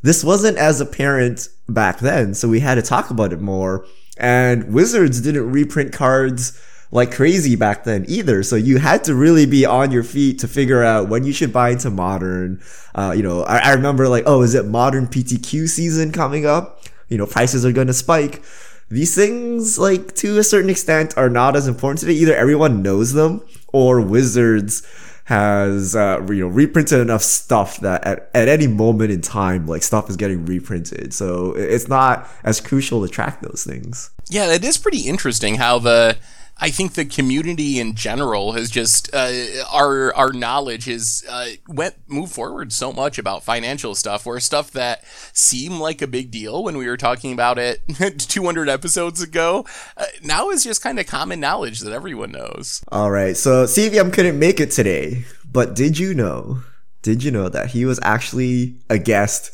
This 0.05 0.25
wasn't 0.25 0.59
as 0.59 0.81
apparent 0.81 1.47
back 1.69 2.01
then, 2.01 2.35
so 2.35 2.49
we 2.49 2.59
had 2.59 2.75
to 2.75 2.83
talk 2.83 3.11
about 3.11 3.33
it 3.33 3.41
more. 3.41 3.87
And 4.17 4.73
Wizards 4.75 5.21
didn't 5.21 5.49
reprint 5.53 5.93
cards 5.93 6.61
like 6.93 7.11
crazy 7.11 7.57
back 7.57 7.85
then 7.85 8.05
either. 8.07 8.43
So 8.43 8.55
you 8.55 8.79
had 8.79 9.03
to 9.05 9.15
really 9.15 9.47
be 9.47 9.65
on 9.65 9.91
your 9.91 10.05
feet 10.05 10.39
to 10.41 10.49
figure 10.49 10.85
out 10.85 11.09
when 11.09 11.25
you 11.25 11.33
should 11.33 11.53
buy 11.53 11.71
into 11.71 11.91
modern. 11.91 12.63
Uh, 12.95 13.15
you 13.17 13.23
know, 13.23 13.43
I, 13.43 13.71
I 13.71 13.73
remember 13.73 14.09
like, 14.09 14.25
oh, 14.27 14.43
is 14.43 14.55
it 14.55 14.67
modern 14.67 15.07
PTQ 15.07 15.69
season 15.69 16.13
coming 16.13 16.47
up? 16.47 16.85
You 17.09 17.17
know, 17.19 17.27
prices 17.27 17.65
are 17.65 17.73
going 17.73 17.87
to 17.87 17.95
spike. 17.95 18.45
These 18.91 19.15
things, 19.15 19.79
like 19.79 20.15
to 20.17 20.39
a 20.39 20.45
certain 20.45 20.69
extent, 20.69 21.17
are 21.17 21.31
not 21.31 21.57
as 21.57 21.67
important 21.67 22.01
today. 22.01 22.13
Either 22.13 22.37
everyone 22.37 22.83
knows 22.83 23.15
them 23.15 23.43
or 23.73 24.03
Wizards 24.03 24.87
has 25.25 25.97
uh, 25.97 26.21
you 26.29 26.41
know 26.41 26.49
reprinted 26.49 27.01
enough 27.01 27.23
stuff 27.23 27.79
that 27.81 28.05
at, 28.05 28.29
at 28.35 28.49
any 28.49 28.67
moment 28.67 29.11
in 29.11 29.21
time 29.21 29.69
like 29.69 29.81
stuff 29.81 30.11
is 30.11 30.17
getting 30.17 30.45
reprinted 30.45 31.15
so 31.15 31.53
it's 31.53 31.87
not 31.87 32.29
as 32.43 32.61
crucial 32.61 33.07
to 33.07 33.09
track 33.09 33.41
those 33.41 33.63
things 33.65 34.11
yeah, 34.33 34.51
it 34.51 34.65
is 34.65 34.79
pretty 34.79 35.03
interesting 35.03 35.57
how 35.57 35.79
the. 35.79 36.17
I 36.63 36.71
think 36.71 36.93
the 36.93 37.05
community 37.05 37.81
in 37.81 37.97
general 37.97 38.53
has 38.53 38.71
just 38.71 39.13
uh, 39.13 39.33
our 39.73 40.15
our 40.15 40.33
knowledge 40.33 40.85
has 40.85 41.25
uh, 41.29 41.49
went 41.67 41.97
moved 42.07 42.33
forward 42.33 42.73
so 42.73 42.93
much 42.93 43.19
about 43.19 43.43
financial 43.43 43.97
stuff, 43.97 44.25
where 44.25 44.39
stuff 44.39 44.71
that 44.71 45.03
seemed 45.33 45.81
like 45.81 46.01
a 46.01 46.07
big 46.07 46.31
deal 46.31 46.63
when 46.63 46.77
we 46.77 46.87
were 46.87 46.97
talking 46.97 47.33
about 47.33 47.59
it 47.59 47.83
200 48.19 48.69
episodes 48.69 49.21
ago, 49.21 49.67
uh, 49.97 50.05
now 50.23 50.51
is 50.51 50.63
just 50.63 50.81
kind 50.81 51.01
of 51.01 51.07
common 51.09 51.41
knowledge 51.41 51.81
that 51.81 51.93
everyone 51.93 52.31
knows. 52.31 52.85
All 52.93 53.11
right, 53.11 53.37
so 53.37 53.65
CVM 53.65 54.13
couldn't 54.13 54.39
make 54.39 54.61
it 54.61 54.71
today, 54.71 55.25
but 55.45 55.75
did 55.75 55.99
you 55.99 56.15
know? 56.15 56.63
Did 57.03 57.25
you 57.25 57.33
know 57.33 57.49
that 57.49 57.71
he 57.71 57.85
was 57.85 57.99
actually 58.05 58.77
a 58.89 58.99
guest 58.99 59.51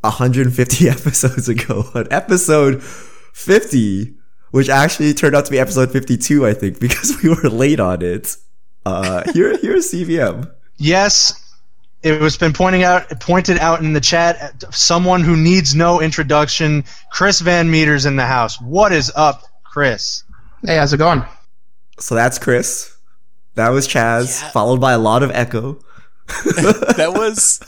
150 0.00 0.88
episodes 0.88 1.48
ago 1.48 1.84
on 1.94 2.08
episode 2.10 2.82
50, 2.82 4.16
which 4.52 4.68
actually 4.68 5.12
turned 5.12 5.34
out 5.34 5.44
to 5.46 5.50
be 5.50 5.58
episode 5.58 5.90
52, 5.90 6.46
I 6.46 6.54
think, 6.54 6.78
because 6.80 7.20
we 7.22 7.28
were 7.30 7.50
late 7.50 7.80
on 7.80 8.00
it. 8.02 8.36
Uh, 8.86 9.30
here, 9.32 9.56
here's 9.58 9.90
CVM. 9.92 10.50
Yes, 10.76 11.38
it 12.02 12.20
was 12.20 12.36
been 12.36 12.52
pointing 12.52 12.82
out 12.82 13.08
pointed 13.20 13.58
out 13.58 13.80
in 13.80 13.92
the 13.92 14.00
chat. 14.00 14.64
Someone 14.74 15.22
who 15.22 15.36
needs 15.36 15.74
no 15.74 16.00
introduction. 16.00 16.84
Chris 17.12 17.40
Van 17.40 17.70
Meter's 17.70 18.06
in 18.06 18.16
the 18.16 18.26
house. 18.26 18.60
What 18.60 18.92
is 18.92 19.12
up, 19.14 19.42
Chris? 19.64 20.24
Hey, 20.64 20.76
how's 20.76 20.92
it 20.92 20.96
going? 20.98 21.24
So 22.00 22.14
that's 22.16 22.38
Chris. 22.40 22.96
That 23.54 23.68
was 23.68 23.86
Chaz, 23.86 24.40
Yeah. 24.42 24.50
followed 24.50 24.80
by 24.80 24.92
a 24.92 24.98
lot 24.98 25.22
of 25.22 25.30
echo. 25.30 25.78
that 26.26 27.12
was 27.14 27.60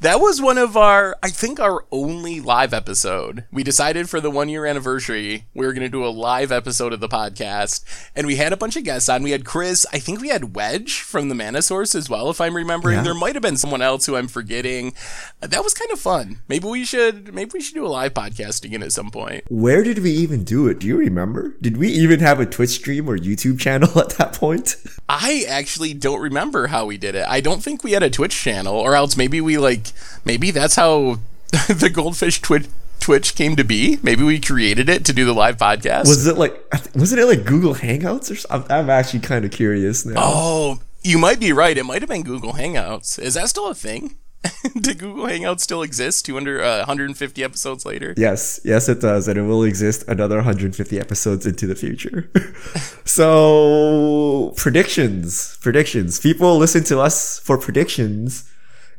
that 0.00 0.20
was 0.20 0.40
one 0.40 0.58
of 0.58 0.76
our 0.76 1.16
I 1.22 1.30
think 1.30 1.60
our 1.60 1.84
only 1.90 2.40
live 2.40 2.72
episode. 2.72 3.44
We 3.52 3.62
decided 3.62 4.08
for 4.08 4.20
the 4.20 4.30
1 4.30 4.48
year 4.48 4.66
anniversary 4.66 5.46
we 5.54 5.66
were 5.66 5.72
going 5.72 5.82
to 5.82 5.88
do 5.88 6.04
a 6.04 6.08
live 6.08 6.50
episode 6.52 6.92
of 6.92 7.00
the 7.00 7.08
podcast 7.08 7.84
and 8.16 8.26
we 8.26 8.36
had 8.36 8.52
a 8.52 8.56
bunch 8.56 8.76
of 8.76 8.84
guests 8.84 9.08
on. 9.08 9.22
We 9.22 9.32
had 9.32 9.44
Chris, 9.44 9.86
I 9.92 9.98
think 9.98 10.20
we 10.20 10.28
had 10.28 10.54
Wedge 10.54 11.00
from 11.00 11.28
the 11.28 11.34
Mana 11.34 11.62
Source 11.62 11.94
as 11.94 12.08
well 12.08 12.30
if 12.30 12.40
I'm 12.40 12.56
remembering. 12.56 12.98
Yeah. 12.98 13.02
There 13.04 13.14
might 13.14 13.34
have 13.34 13.42
been 13.42 13.56
someone 13.56 13.82
else 13.82 14.06
who 14.06 14.16
I'm 14.16 14.28
forgetting. 14.28 14.94
Uh, 15.42 15.46
That 15.46 15.64
was 15.64 15.74
kind 15.74 15.90
of 15.90 16.00
fun. 16.00 16.40
Maybe 16.48 16.66
we 16.68 16.84
should 16.84 17.34
maybe 17.34 17.50
we 17.54 17.60
should 17.60 17.74
do 17.74 17.86
a 17.86 17.88
live 17.88 18.14
podcast 18.14 18.64
again 18.64 18.82
at 18.82 18.92
some 18.92 19.10
point. 19.10 19.44
Where 19.50 19.82
did 19.82 19.98
we 19.98 20.10
even 20.12 20.44
do 20.44 20.66
it? 20.68 20.78
Do 20.78 20.86
you 20.86 20.96
remember? 20.96 21.54
Did 21.60 21.76
we 21.76 21.88
even 21.88 22.20
have 22.20 22.40
a 22.40 22.46
Twitch 22.46 22.70
stream 22.70 23.08
or 23.08 23.18
YouTube 23.18 23.58
channel 23.60 23.98
at 23.98 24.10
that 24.10 24.32
point? 24.32 24.76
I 25.08 25.44
actually 25.48 25.92
don't 25.94 26.20
remember 26.20 26.68
how 26.68 26.86
we 26.86 26.96
did 26.96 27.14
it. 27.14 27.26
I 27.28 27.40
don't 27.40 27.62
think 27.62 27.82
we 27.84 27.92
had 27.92 28.02
a 28.02 28.10
Twitch 28.10 28.34
channel, 28.40 28.74
or 28.74 28.94
else 28.94 29.16
maybe 29.16 29.40
we 29.40 29.49
like 29.56 29.92
maybe 30.24 30.50
that's 30.50 30.76
how 30.76 31.18
the 31.50 31.90
Goldfish 31.92 32.40
Twitch 32.40 32.66
Twitch 33.00 33.34
came 33.34 33.56
to 33.56 33.64
be. 33.64 33.98
Maybe 34.02 34.22
we 34.22 34.38
created 34.38 34.88
it 34.88 35.04
to 35.06 35.12
do 35.12 35.24
the 35.24 35.32
live 35.32 35.56
podcast. 35.56 36.08
Was 36.08 36.26
it 36.26 36.36
like 36.36 36.62
wasn't 36.94 37.20
it 37.20 37.26
like 37.26 37.44
Google 37.44 37.74
Hangouts 37.74 38.30
or 38.30 38.36
something? 38.36 38.70
I'm 38.70 38.90
actually 38.90 39.20
kind 39.20 39.44
of 39.44 39.50
curious 39.50 40.04
now. 40.04 40.14
oh, 40.16 40.80
you 41.02 41.18
might 41.18 41.40
be 41.40 41.52
right. 41.52 41.76
It 41.76 41.84
might 41.84 42.02
have 42.02 42.08
been 42.08 42.22
Google 42.22 42.52
Hangouts. 42.52 43.18
Is 43.18 43.34
that 43.34 43.48
still 43.48 43.68
a 43.68 43.74
thing? 43.74 44.16
Did 44.80 44.98
Google 44.98 45.26
Hangouts 45.26 45.60
still 45.60 45.82
exist? 45.82 46.24
200, 46.24 46.62
uh, 46.62 46.76
150 46.78 47.44
episodes 47.44 47.84
later. 47.84 48.14
Yes, 48.16 48.58
yes, 48.64 48.88
it 48.88 49.00
does, 49.00 49.28
and 49.28 49.38
it 49.38 49.42
will 49.42 49.64
exist 49.64 50.04
another 50.08 50.36
150 50.36 50.98
episodes 50.98 51.44
into 51.44 51.66
the 51.66 51.74
future. 51.74 52.30
so, 53.04 54.54
predictions, 54.56 55.58
predictions. 55.60 56.18
People 56.20 56.56
listen 56.56 56.84
to 56.84 57.00
us 57.00 57.38
for 57.40 57.58
predictions, 57.58 58.50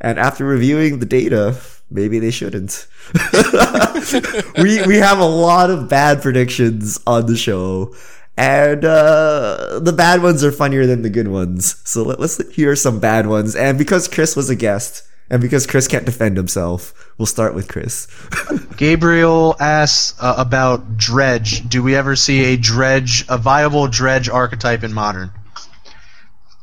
and 0.02 0.20
after 0.20 0.44
reviewing 0.44 1.00
the 1.00 1.06
data, 1.06 1.56
maybe 1.90 2.20
they 2.20 2.32
shouldn't. 2.32 2.88
we 4.58 4.86
we 4.86 4.98
have 4.98 5.20
a 5.20 5.26
lot 5.26 5.70
of 5.70 5.88
bad 5.88 6.22
predictions 6.22 7.00
on 7.08 7.28
the 7.28 7.38
show. 7.38 7.96
And 8.38 8.84
uh, 8.84 9.80
the 9.80 9.94
bad 9.96 10.24
ones 10.24 10.44
are 10.44 10.52
funnier 10.52 10.88
than 10.88 11.04
the 11.04 11.10
good 11.10 11.28
ones. 11.28 11.76
So 11.88 12.04
let, 12.04 12.20
let's 12.20 12.42
hear 12.56 12.76
some 12.76 13.00
bad 13.00 13.28
ones. 13.28 13.56
And 13.56 13.78
because 13.78 14.08
Chris 14.08 14.36
was 14.36 14.50
a 14.50 14.56
guest, 14.56 15.04
and 15.30 15.42
because 15.42 15.68
Chris 15.68 15.88
can't 15.88 16.06
defend 16.06 16.38
himself, 16.38 17.14
we'll 17.18 17.26
start 17.26 17.54
with 17.54 17.68
Chris. 17.68 18.08
Gabriel 18.78 19.56
asks 19.60 20.14
uh, 20.20 20.36
about 20.38 20.98
dredge. 20.98 21.70
Do 21.70 21.84
we 21.84 21.96
ever 21.96 22.16
see 22.16 22.46
a 22.46 22.58
dredge, 22.58 23.26
a 23.30 23.38
viable 23.38 23.88
dredge 23.88 24.28
archetype 24.28 24.84
in 24.84 24.94
modern? 24.94 25.32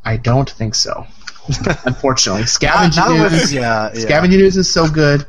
I 0.05 0.17
don't 0.17 0.51
think 0.51 0.75
so. 0.75 1.07
Unfortunately, 1.85 2.41
Not, 2.43 2.49
scavenging 2.49 3.03
not 3.05 3.23
with, 3.23 3.33
news. 3.33 3.53
yeah, 3.53 3.91
yeah. 3.95 4.01
Scavenging 4.01 4.41
Ooze 4.41 4.57
is 4.57 4.73
so 4.73 4.89
good. 4.89 5.27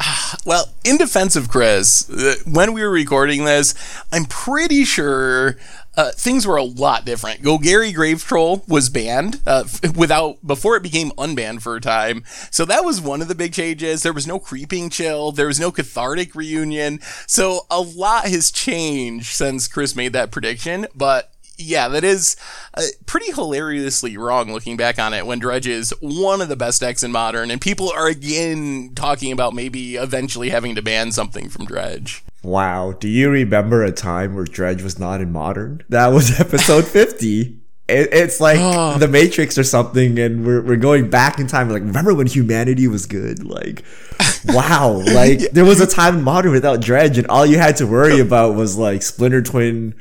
Well, 0.44 0.72
in 0.82 0.96
defense 0.96 1.36
of 1.36 1.48
Chris, 1.48 2.08
uh, 2.10 2.34
when 2.50 2.72
we 2.72 2.82
were 2.82 2.90
recording 2.90 3.44
this, 3.44 3.74
I'm 4.10 4.24
pretty 4.24 4.84
sure 4.84 5.56
uh, 5.96 6.10
things 6.12 6.46
were 6.46 6.56
a 6.56 6.64
lot 6.64 7.04
different. 7.04 7.42
Golgari 7.42 7.94
Grave 7.94 8.24
Troll 8.24 8.64
was 8.66 8.88
banned 8.88 9.40
uh, 9.46 9.64
without 9.94 10.44
before 10.44 10.74
it 10.74 10.82
became 10.82 11.10
unbanned 11.12 11.60
for 11.62 11.76
a 11.76 11.80
time. 11.80 12.24
So 12.50 12.64
that 12.64 12.84
was 12.84 13.00
one 13.00 13.20
of 13.22 13.28
the 13.28 13.34
big 13.34 13.52
changes. 13.52 14.02
There 14.02 14.12
was 14.12 14.26
no 14.26 14.38
creeping 14.40 14.90
chill. 14.90 15.30
There 15.32 15.46
was 15.46 15.60
no 15.60 15.70
cathartic 15.70 16.34
reunion. 16.34 16.98
So 17.28 17.66
a 17.70 17.80
lot 17.80 18.24
has 18.24 18.50
changed 18.50 19.26
since 19.26 19.68
Chris 19.68 19.94
made 19.94 20.14
that 20.14 20.32
prediction. 20.32 20.86
But 20.96 21.31
yeah, 21.62 21.88
that 21.88 22.04
is 22.04 22.36
uh, 22.74 22.82
pretty 23.06 23.32
hilariously 23.32 24.16
wrong 24.16 24.52
looking 24.52 24.76
back 24.76 24.98
on 24.98 25.14
it 25.14 25.26
when 25.26 25.38
Dredge 25.38 25.66
is 25.66 25.94
one 26.00 26.40
of 26.40 26.48
the 26.48 26.56
best 26.56 26.80
decks 26.80 27.02
in 27.02 27.12
Modern, 27.12 27.50
and 27.50 27.60
people 27.60 27.90
are 27.90 28.08
again 28.08 28.92
talking 28.94 29.32
about 29.32 29.54
maybe 29.54 29.96
eventually 29.96 30.50
having 30.50 30.74
to 30.74 30.82
ban 30.82 31.12
something 31.12 31.48
from 31.48 31.66
Dredge. 31.66 32.22
Wow. 32.42 32.92
Do 32.98 33.08
you 33.08 33.30
remember 33.30 33.84
a 33.84 33.92
time 33.92 34.34
where 34.34 34.44
Dredge 34.44 34.82
was 34.82 34.98
not 34.98 35.20
in 35.20 35.30
modern? 35.32 35.82
That 35.88 36.08
was 36.08 36.40
episode 36.40 36.86
50. 36.86 37.58
It, 37.88 38.08
it's 38.12 38.40
like 38.40 38.58
Oh. 38.60 38.98
the 38.98 39.08
Matrix 39.08 39.56
or 39.58 39.64
something, 39.64 40.18
and 40.18 40.44
we're, 40.44 40.60
we're 40.62 40.76
going 40.76 41.08
back 41.10 41.38
in 41.38 41.46
time. 41.46 41.68
Like, 41.70 41.82
remember 41.82 42.14
when 42.14 42.26
humanity 42.26 42.88
was 42.88 43.06
good? 43.06 43.44
Like, 43.44 43.84
wow. 44.46 45.02
Like, 45.14 45.50
there 45.52 45.64
was 45.64 45.80
a 45.80 45.86
time 45.86 46.18
in 46.18 46.24
modern 46.24 46.52
without 46.52 46.80
Dredge, 46.80 47.18
and 47.18 47.26
all 47.28 47.46
you 47.46 47.58
had 47.58 47.76
to 47.76 47.86
worry 47.86 48.18
about 48.18 48.54
was 48.54 48.76
like 48.76 49.02
Splinter 49.02 49.42
Twin 49.42 49.94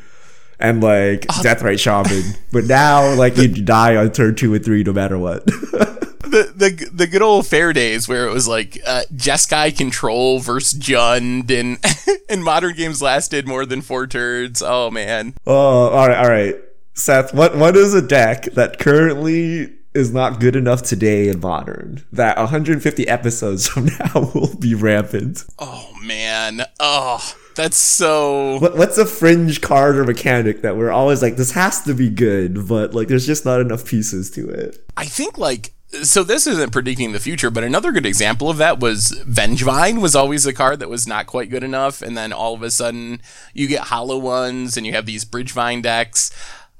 and 0.62 0.82
like 0.82 1.22
Deathrite 1.28 1.80
Shaman. 1.80 2.38
But 2.52 2.66
now, 2.66 3.14
like, 3.14 3.38
you 3.38 3.48
die 3.48 3.96
on 3.96 4.12
turn 4.12 4.36
two 4.36 4.54
and 4.54 4.64
three 4.64 4.84
no 4.84 4.94
matter 4.94 5.18
what. 5.18 5.48
The, 6.32 6.54
the 6.56 6.90
the 6.94 7.08
good 7.08 7.22
old 7.22 7.46
fair 7.46 7.74
days 7.74 8.08
where 8.08 8.26
it 8.26 8.32
was 8.32 8.48
like 8.48 8.80
uh, 8.88 9.02
Jeskai 9.14 9.76
control 9.78 10.40
versus 10.40 10.80
Jund 10.80 11.52
and 11.52 11.78
and 12.30 12.42
modern 12.42 12.74
games 12.74 13.02
lasted 13.02 13.46
more 13.50 13.66
than 13.66 13.82
four 13.82 14.08
turns. 14.08 14.62
Oh 14.62 14.90
man. 14.90 15.34
Oh, 15.46 15.90
all 15.90 16.08
right, 16.08 16.18
all 16.18 16.30
right. 16.30 16.56
Seth, 16.94 17.34
what 17.34 17.58
what 17.58 17.76
is 17.76 17.94
a 17.94 18.02
deck 18.02 18.46
that 18.54 18.80
currently 18.80 19.74
is 19.94 20.14
not 20.14 20.40
good 20.40 20.56
enough 20.56 20.84
today 20.84 21.28
in 21.28 21.42
modern 21.42 22.02
that 22.14 22.38
150 22.38 23.08
episodes 23.10 23.68
from 23.68 23.88
now 23.88 24.32
will 24.34 24.56
be 24.56 24.74
rampant? 24.74 25.44
Oh 25.60 25.92
man. 26.02 26.62
Oh, 26.80 27.20
that's 27.56 27.78
so. 27.78 28.60
What 28.60 28.78
what's 28.78 28.98
a 28.98 29.06
fringe 29.06 29.62
card 29.62 29.98
or 29.98 30.04
mechanic 30.06 30.62
that 30.62 30.78
we're 30.78 30.92
always 30.92 31.22
like 31.22 31.36
this 31.36 31.52
has 31.52 31.82
to 31.84 31.94
be 31.94 32.10
good, 32.10 32.68
but 32.68 32.94
like 32.94 33.08
there's 33.08 33.28
just 33.28 33.46
not 33.46 33.62
enough 33.62 33.86
pieces 33.86 34.32
to 34.32 34.50
it. 34.50 34.84
I 34.98 35.06
think 35.06 35.38
like 35.38 35.74
so 36.04 36.24
this 36.24 36.48
isn't 36.48 36.72
predicting 36.72 37.12
the 37.12 37.20
future, 37.20 37.50
but 37.50 37.64
another 37.64 37.92
good 37.92 38.06
example 38.06 38.50
of 38.50 38.58
that 38.58 38.80
was 38.80 39.12
Vengevine 39.28 40.02
was 40.02 40.16
always 40.16 40.46
a 40.46 40.54
card 40.54 40.80
that 40.80 40.90
was 40.90 41.06
not 41.06 41.28
quite 41.28 41.50
good 41.50 41.64
enough, 41.64 42.02
and 42.02 42.18
then 42.18 42.32
all 42.32 42.54
of 42.54 42.64
a 42.64 42.72
sudden 42.72 43.22
you 43.54 43.68
get 43.68 43.88
hollow 43.88 44.18
ones 44.18 44.78
and 44.78 44.86
you 44.86 44.94
have 44.94 45.06
these 45.06 45.26
Bridgevine 45.26 45.82
decks. 45.82 46.32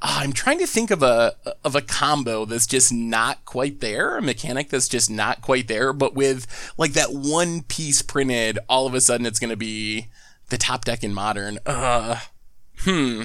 Uh, 0.02 0.20
I'm 0.22 0.34
trying 0.34 0.60
to 0.60 0.68
think 0.68 0.92
of 0.92 1.04
a 1.04 1.36
of 1.64 1.76
a 1.76 1.82
combo 1.82 2.46
that's 2.46 2.66
just 2.66 2.94
not 2.94 3.44
quite 3.46 3.82
there, 3.82 4.18
a 4.18 4.22
mechanic 4.22 4.70
that's 4.70 4.88
just 4.88 5.12
not 5.12 5.42
quite 5.42 5.68
there, 5.68 5.92
but 5.92 6.16
with 6.16 6.48
like 6.78 6.94
that 6.94 7.12
one 7.14 7.64
piece 7.64 8.02
printed, 8.02 8.60
all 8.70 8.88
of 8.88 8.94
a 8.94 9.02
sudden 9.02 9.26
it's 9.26 9.40
going 9.40 9.50
to 9.50 9.58
be 9.58 10.08
the 10.52 10.58
top 10.60 10.86
deck 10.86 11.04
in 11.04 11.14
modern. 11.14 11.58
Uh, 11.66 12.20
hmm 12.82 13.24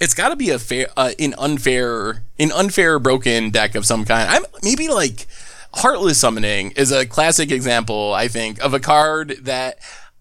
it's 0.00 0.14
got 0.14 0.30
to 0.30 0.36
be 0.36 0.50
a 0.50 0.58
fair, 0.58 0.88
uh, 0.96 1.12
an 1.18 1.34
unfair, 1.36 2.24
an 2.38 2.50
unfair 2.52 2.98
broken 2.98 3.50
deck 3.50 3.74
of 3.74 3.84
some 3.84 4.04
kind. 4.06 4.28
I'm 4.30 4.44
maybe 4.62 4.88
like 4.88 5.26
Heartless 5.74 6.18
Summoning 6.18 6.72
is 6.72 6.90
a 6.90 7.06
classic 7.06 7.50
example, 7.52 8.14
I 8.14 8.26
think, 8.26 8.58
of 8.64 8.72
a 8.72 8.80
card 8.80 9.36
that 9.42 9.78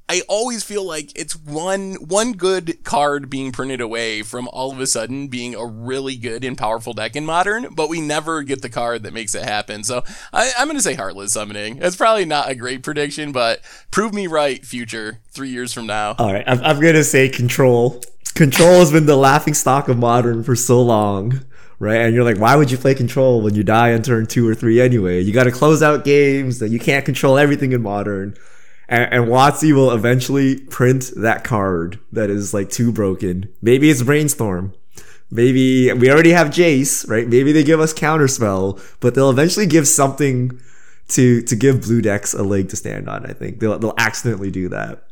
I 0.09 0.23
always 0.27 0.63
feel 0.63 0.83
like 0.83 1.11
it's 1.15 1.35
one 1.35 1.93
one 1.95 2.33
good 2.33 2.83
card 2.83 3.29
being 3.29 3.51
printed 3.51 3.79
away 3.79 4.23
from 4.23 4.47
all 4.47 4.71
of 4.71 4.79
a 4.79 4.87
sudden 4.87 5.27
being 5.27 5.53
a 5.53 5.63
really 5.63 6.15
good 6.15 6.43
and 6.43 6.57
powerful 6.57 6.93
deck 6.93 7.15
in 7.15 7.27
Modern, 7.27 7.75
but 7.75 7.89
we 7.89 8.01
never 8.01 8.41
get 8.41 8.63
the 8.63 8.69
card 8.69 9.03
that 9.03 9.13
makes 9.13 9.35
it 9.35 9.43
happen. 9.43 9.83
So 9.83 10.03
I, 10.33 10.51
I'm 10.57 10.65
going 10.65 10.77
to 10.77 10.81
say 10.81 10.95
Heartless 10.95 11.33
Summoning. 11.33 11.77
It's 11.79 11.95
probably 11.95 12.25
not 12.25 12.49
a 12.49 12.55
great 12.55 12.81
prediction, 12.81 13.31
but 13.31 13.61
prove 13.91 14.11
me 14.11 14.25
right, 14.25 14.65
future 14.65 15.19
three 15.29 15.49
years 15.49 15.73
from 15.73 15.85
now. 15.85 16.15
All 16.17 16.33
right, 16.33 16.43
I'm, 16.47 16.59
I'm 16.61 16.79
gonna 16.79 17.03
say 17.03 17.29
control. 17.29 18.01
Control 18.33 18.79
has 18.79 18.91
been 18.91 19.05
the 19.05 19.15
laughing 19.15 19.53
stock 19.53 19.89
of 19.89 19.97
modern 19.99 20.43
for 20.43 20.55
so 20.55 20.81
long, 20.81 21.45
right? 21.77 22.01
And 22.01 22.15
you're 22.15 22.23
like, 22.23 22.39
why 22.39 22.55
would 22.55 22.71
you 22.71 22.77
play 22.77 22.95
control 22.95 23.41
when 23.41 23.53
you 23.53 23.63
die 23.63 23.93
on 23.93 24.01
turn 24.01 24.25
two 24.25 24.47
or 24.47 24.55
three 24.55 24.81
anyway? 24.81 25.21
You 25.21 25.33
got 25.33 25.43
to 25.43 25.51
close 25.51 25.83
out 25.83 26.03
games 26.03 26.57
that 26.59 26.69
you 26.69 26.79
can't 26.79 27.05
control 27.05 27.37
everything 27.37 27.73
in 27.73 27.83
modern. 27.83 28.35
And, 28.89 29.13
and 29.13 29.25
WotC 29.25 29.71
will 29.73 29.91
eventually 29.91 30.59
print 30.59 31.11
that 31.15 31.43
card 31.43 31.99
that 32.11 32.29
is 32.29 32.53
like 32.53 32.69
too 32.69 32.91
broken. 32.91 33.47
Maybe 33.61 33.89
it's 33.89 34.01
brainstorm. 34.01 34.73
Maybe 35.31 35.93
we 35.93 36.11
already 36.11 36.31
have 36.31 36.47
Jace, 36.47 37.07
right? 37.07 37.27
Maybe 37.27 37.51
they 37.51 37.63
give 37.63 37.79
us 37.79 37.93
counterspell, 37.93 38.81
but 38.99 39.13
they'll 39.13 39.29
eventually 39.29 39.67
give 39.67 39.87
something 39.87 40.59
to 41.09 41.41
to 41.43 41.55
give 41.55 41.83
blue 41.83 42.01
decks 42.01 42.33
a 42.33 42.41
leg 42.41 42.69
to 42.69 42.75
stand 42.75 43.07
on. 43.07 43.27
I 43.27 43.33
think 43.33 43.59
they'll 43.59 43.77
they'll 43.77 43.93
accidentally 43.97 44.49
do 44.49 44.69
that. 44.69 45.03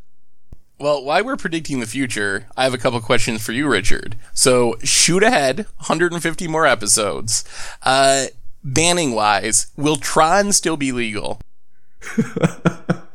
Well, 0.80 1.04
while 1.04 1.24
we're 1.24 1.38
predicting 1.38 1.80
the 1.80 1.88
future, 1.88 2.48
I 2.56 2.64
have 2.64 2.74
a 2.74 2.78
couple 2.78 3.00
questions 3.02 3.44
for 3.44 3.52
you, 3.52 3.68
Richard. 3.68 4.16
So, 4.34 4.76
shoot 4.84 5.24
ahead, 5.24 5.66
150 5.78 6.48
more 6.48 6.68
episodes. 6.68 7.44
Uh, 7.82 8.28
banning 8.64 9.14
wise, 9.14 9.72
will 9.76 9.96
Tron 9.96 10.52
still 10.52 10.78
be 10.78 10.92
legal? 10.92 11.42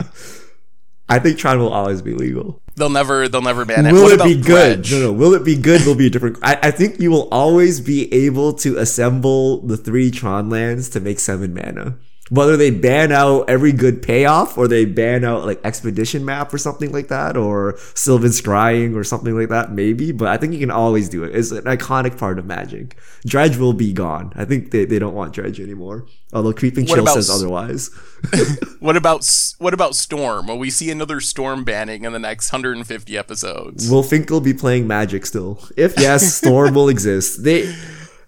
I 1.09 1.18
think 1.18 1.38
Tron 1.38 1.59
will 1.59 1.73
always 1.73 2.00
be 2.00 2.14
legal. 2.14 2.61
They'll 2.76 2.88
never, 2.88 3.28
they'll 3.28 3.42
never 3.42 3.64
ban 3.64 3.85
it. 3.87 3.92
Will 3.92 4.04
What 4.04 4.12
it 4.12 4.25
be 4.25 4.40
good? 4.40 4.90
No, 4.90 4.99
no. 5.00 5.12
Will 5.12 5.35
it 5.35 5.44
be 5.44 5.56
good? 5.56 5.85
Will 5.85 5.94
be 5.94 6.06
a 6.06 6.11
different. 6.11 6.38
I, 6.42 6.59
I 6.62 6.71
think 6.71 7.00
you 7.00 7.11
will 7.11 7.28
always 7.30 7.80
be 7.80 8.12
able 8.14 8.54
to 8.54 8.78
assemble 8.78 9.61
the 9.66 9.76
three 9.76 10.11
Tron 10.11 10.49
lands 10.49 10.88
to 10.90 11.00
make 11.00 11.21
seven 11.21 11.52
mana. 11.52 11.99
Whether 12.31 12.57
they 12.57 12.71
ban 12.71 13.12
out 13.12 13.50
every 13.50 13.73
good 13.73 14.00
payoff 14.00 14.57
or 14.57 14.67
they 14.67 14.85
ban 14.85 15.25
out 15.25 15.45
like 15.45 15.61
expedition 15.64 16.25
map 16.25 16.55
or 16.55 16.59
something 16.59 16.91
like 16.91 17.09
that 17.09 17.37
or 17.37 17.76
Sylvan 17.95 18.31
Scrying 18.31 18.97
or 18.97 19.05
something 19.05 19.37
like 19.37 19.50
that, 19.50 19.73
maybe. 19.73 20.12
But 20.12 20.29
I 20.29 20.37
think 20.38 20.55
you 20.55 20.59
can 20.59 20.71
always 20.71 21.09
do 21.09 21.25
it. 21.25 21.35
It's 21.35 21.50
an 21.50 21.64
iconic 21.64 22.17
part 22.19 22.38
of 22.38 22.47
Magic. 22.47 22.97
Dredge 23.26 23.57
will 23.57 23.75
be 23.75 23.93
gone. 23.93 24.33
I 24.35 24.45
think 24.45 24.71
they, 24.71 24.85
they 24.85 24.99
don't 24.99 25.14
want 25.14 25.35
Dredge 25.35 25.61
anymore. 25.61 26.07
Although 26.33 26.55
Creeping 26.55 26.87
What 26.87 26.95
Chill 26.95 27.05
about 27.05 27.14
says 27.14 27.29
otherwise. 27.31 27.91
What 28.83 28.97
about 28.97 29.25
what 29.59 29.75
about 29.75 29.95
Storm? 29.95 30.49
Will 30.49 30.59
we 30.59 30.69
see 30.69 30.91
another 30.91 31.21
Storm 31.21 31.62
banning 31.62 32.05
in 32.05 32.12
the 32.12 32.19
next 32.19 32.50
150 32.50 33.17
episodes? 33.17 33.88
Will 33.88 34.02
Finkel 34.02 34.41
be 34.41 34.52
playing 34.52 34.88
Magic 34.88 35.25
still? 35.25 35.61
If 35.76 35.97
yes, 36.00 36.35
Storm 36.35 36.75
will 36.75 36.88
exist. 36.97 37.45
They 37.45 37.73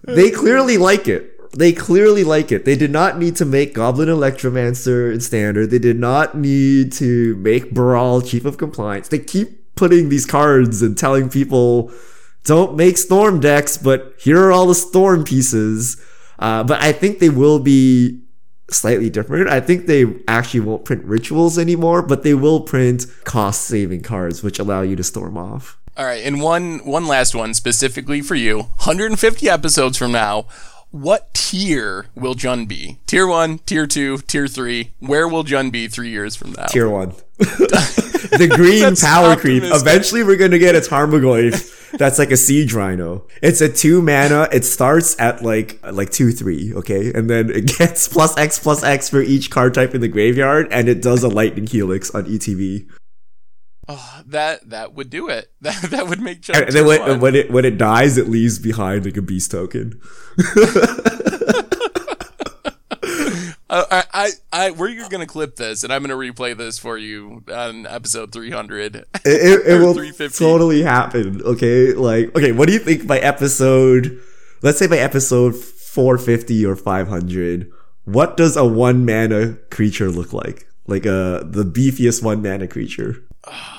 they 0.03 0.31
clearly 0.31 0.77
like 0.77 1.09
it. 1.09 1.34
They 1.57 1.71
clearly 1.71 2.23
like 2.23 2.51
it. 2.51 2.65
They 2.65 2.75
did 2.75 2.91
not 2.91 3.17
need 3.17 3.37
to 3.37 3.45
make 3.45 3.73
Goblin 3.73 4.09
Electromancer 4.09 5.13
in 5.13 5.21
standard. 5.21 5.69
They 5.69 5.79
did 5.79 5.97
not 5.97 6.37
need 6.37 6.91
to 6.93 7.35
make 7.37 7.73
Baral 7.73 8.21
Chief 8.21 8.43
of 8.43 8.57
Compliance. 8.57 9.07
They 9.07 9.19
keep 9.19 9.75
putting 9.75 10.09
these 10.09 10.25
cards 10.25 10.81
and 10.81 10.97
telling 10.97 11.29
people, 11.29 11.91
don't 12.43 12.75
make 12.75 12.97
Storm 12.97 13.39
decks, 13.39 13.77
but 13.77 14.13
here 14.19 14.41
are 14.43 14.51
all 14.51 14.67
the 14.67 14.75
Storm 14.75 15.23
pieces. 15.23 16.01
Uh, 16.39 16.63
but 16.63 16.81
I 16.81 16.91
think 16.91 17.19
they 17.19 17.29
will 17.29 17.59
be 17.59 18.21
slightly 18.69 19.09
different. 19.09 19.49
I 19.49 19.59
think 19.59 19.85
they 19.85 20.05
actually 20.27 20.61
won't 20.61 20.85
print 20.85 21.03
rituals 21.05 21.57
anymore, 21.57 22.01
but 22.01 22.23
they 22.23 22.33
will 22.33 22.61
print 22.61 23.05
cost 23.23 23.61
saving 23.61 24.01
cards, 24.01 24.43
which 24.43 24.59
allow 24.59 24.81
you 24.81 24.95
to 24.95 25.03
storm 25.03 25.37
off. 25.37 25.77
All 25.97 26.05
right, 26.05 26.25
and 26.25 26.41
one 26.41 26.79
one 26.79 27.07
last 27.07 27.33
one 27.35 27.53
specifically 27.53 28.21
for 28.21 28.35
you. 28.35 28.57
150 28.57 29.49
episodes 29.49 29.97
from 29.97 30.11
now, 30.11 30.45
what 30.95 31.33
tier 31.33 32.05
will 32.15 32.35
Jund 32.35 32.69
be? 32.69 32.99
Tier 33.05 33.27
1, 33.27 33.59
tier 33.59 33.85
2, 33.85 34.19
tier 34.19 34.47
3. 34.47 34.93
Where 34.99 35.27
will 35.27 35.43
Jund 35.43 35.73
be 35.73 35.89
3 35.89 36.09
years 36.09 36.37
from 36.37 36.53
now? 36.53 36.67
Tier 36.67 36.89
one. 36.89 37.13
the 37.37 38.49
green 38.55 38.79
That's 38.79 39.03
power 39.03 39.35
creep. 39.35 39.63
Eventually, 39.65 40.23
we're 40.23 40.37
going 40.37 40.51
to 40.51 40.59
get 40.59 40.73
a 40.73 40.79
Tarmogoyf 40.79 41.97
that's 41.97 42.17
like 42.17 42.31
a 42.31 42.37
siege 42.37 42.73
rhino. 42.73 43.27
It's 43.41 43.59
a 43.59 43.67
two 43.67 44.01
mana. 44.01 44.47
It 44.53 44.63
starts 44.63 45.19
at 45.19 45.43
like 45.43 45.79
like 45.83 46.11
two 46.11 46.31
three, 46.31 46.73
okay, 46.73 47.11
and 47.13 47.29
then 47.29 47.49
it 47.49 47.77
gets 47.77 48.07
plus 48.07 48.37
X 48.37 48.57
plus 48.59 48.83
X 48.83 49.09
for 49.09 49.21
each 49.21 49.51
card 49.51 49.73
type 49.73 49.93
in 49.95 50.01
the 50.01 50.07
graveyard, 50.07 50.69
and 50.71 50.87
it 50.87 51.01
does 51.01 51.23
a 51.23 51.29
lightning 51.29 51.67
helix 51.67 52.09
on 52.11 52.25
E 52.27 52.37
ETB. 52.37 52.89
Oh, 53.87 54.21
that 54.25 54.69
that 54.69 54.93
would 54.93 55.09
do 55.09 55.29
it. 55.29 55.51
That 55.61 55.81
that 55.91 56.07
would 56.07 56.21
make 56.21 56.41
Jund 56.41 56.65
And 56.67 56.75
then 56.75 56.85
when, 56.85 57.19
when 57.19 57.35
it 57.35 57.51
when 57.51 57.65
it 57.65 57.77
dies, 57.77 58.17
it 58.17 58.27
leaves 58.27 58.59
behind 58.59 59.05
like 59.05 59.17
a 59.17 59.21
beast 59.21 59.51
token. 59.51 60.01
Uh, 63.67 63.83
I, 63.89 64.03
I, 64.13 64.29
I, 64.53 64.71
we're 64.71 65.09
gonna 65.09 65.25
clip 65.25 65.55
this, 65.55 65.83
and 65.83 65.91
I'm 65.91 66.01
gonna 66.03 66.15
replay 66.15 66.55
this 66.55 66.77
for 66.77 66.97
you 66.97 67.43
on 67.51 67.87
episode 67.87 68.31
300. 68.31 68.95
It, 68.95 69.07
it, 69.25 69.25
it 69.67 69.79
will 69.79 69.93
350. 69.93 70.37
totally 70.37 70.83
happen. 70.83 71.41
Okay, 71.41 71.93
like 71.93 72.35
okay, 72.37 72.51
what 72.51 72.67
do 72.67 72.73
you 72.73 72.79
think 72.79 73.07
by 73.07 73.17
episode? 73.17 74.21
Let's 74.61 74.77
say 74.77 74.87
by 74.87 74.97
episode 74.99 75.55
450 75.55 76.65
or 76.65 76.75
500, 76.75 77.71
what 78.05 78.37
does 78.37 78.55
a 78.55 78.65
one 78.65 79.03
mana 79.03 79.57
creature 79.71 80.09
look 80.09 80.31
like? 80.31 80.67
Like 80.87 81.05
a 81.05 81.41
the 81.43 81.65
beefiest 81.65 82.21
one 82.23 82.43
mana 82.43 82.67
creature. 82.67 83.23
Ah, 83.47 83.74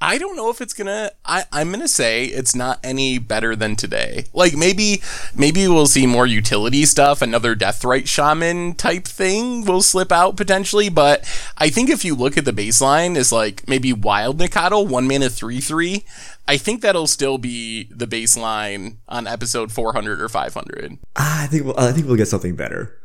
I 0.00 0.18
don't 0.18 0.36
know 0.36 0.48
if 0.50 0.60
it's 0.60 0.74
gonna. 0.74 1.10
I, 1.24 1.44
I'm 1.52 1.70
gonna 1.70 1.88
say 1.88 2.26
it's 2.26 2.54
not 2.54 2.78
any 2.84 3.18
better 3.18 3.56
than 3.56 3.74
today. 3.74 4.26
Like 4.32 4.54
maybe, 4.54 5.02
maybe 5.34 5.66
we'll 5.66 5.86
see 5.86 6.06
more 6.06 6.26
utility 6.26 6.84
stuff. 6.84 7.20
Another 7.20 7.56
Deathrite 7.56 8.06
Shaman 8.06 8.74
type 8.74 9.06
thing 9.06 9.64
will 9.64 9.82
slip 9.82 10.12
out 10.12 10.36
potentially. 10.36 10.88
But 10.88 11.24
I 11.58 11.68
think 11.68 11.90
if 11.90 12.04
you 12.04 12.14
look 12.14 12.38
at 12.38 12.44
the 12.44 12.52
baseline, 12.52 13.16
is 13.16 13.32
like 13.32 13.68
maybe 13.68 13.92
Wild 13.92 14.38
Nacatl, 14.38 14.88
one 14.88 15.08
mana 15.08 15.28
three 15.28 15.60
three. 15.60 16.04
I 16.46 16.56
think 16.56 16.80
that'll 16.80 17.08
still 17.08 17.36
be 17.36 17.88
the 17.90 18.06
baseline 18.06 18.96
on 19.06 19.26
episode 19.26 19.70
400 19.70 20.22
or 20.22 20.30
500. 20.30 20.98
Ah, 21.14 21.42
I 21.42 21.46
think 21.46 21.66
we'll, 21.66 21.78
I 21.78 21.92
think 21.92 22.06
we'll 22.06 22.16
get 22.16 22.28
something 22.28 22.56
better. 22.56 22.98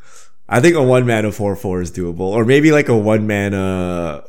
I 0.47 0.61
think 0.61 0.75
a 0.75 0.83
one 0.83 1.07
mana 1.07 1.31
four 1.31 1.55
four 1.55 1.81
is 1.81 1.91
doable, 1.91 2.19
or 2.19 2.45
maybe 2.45 2.71
like 2.71 2.89
a 2.89 2.97
one 2.97 3.25
mana 3.25 4.23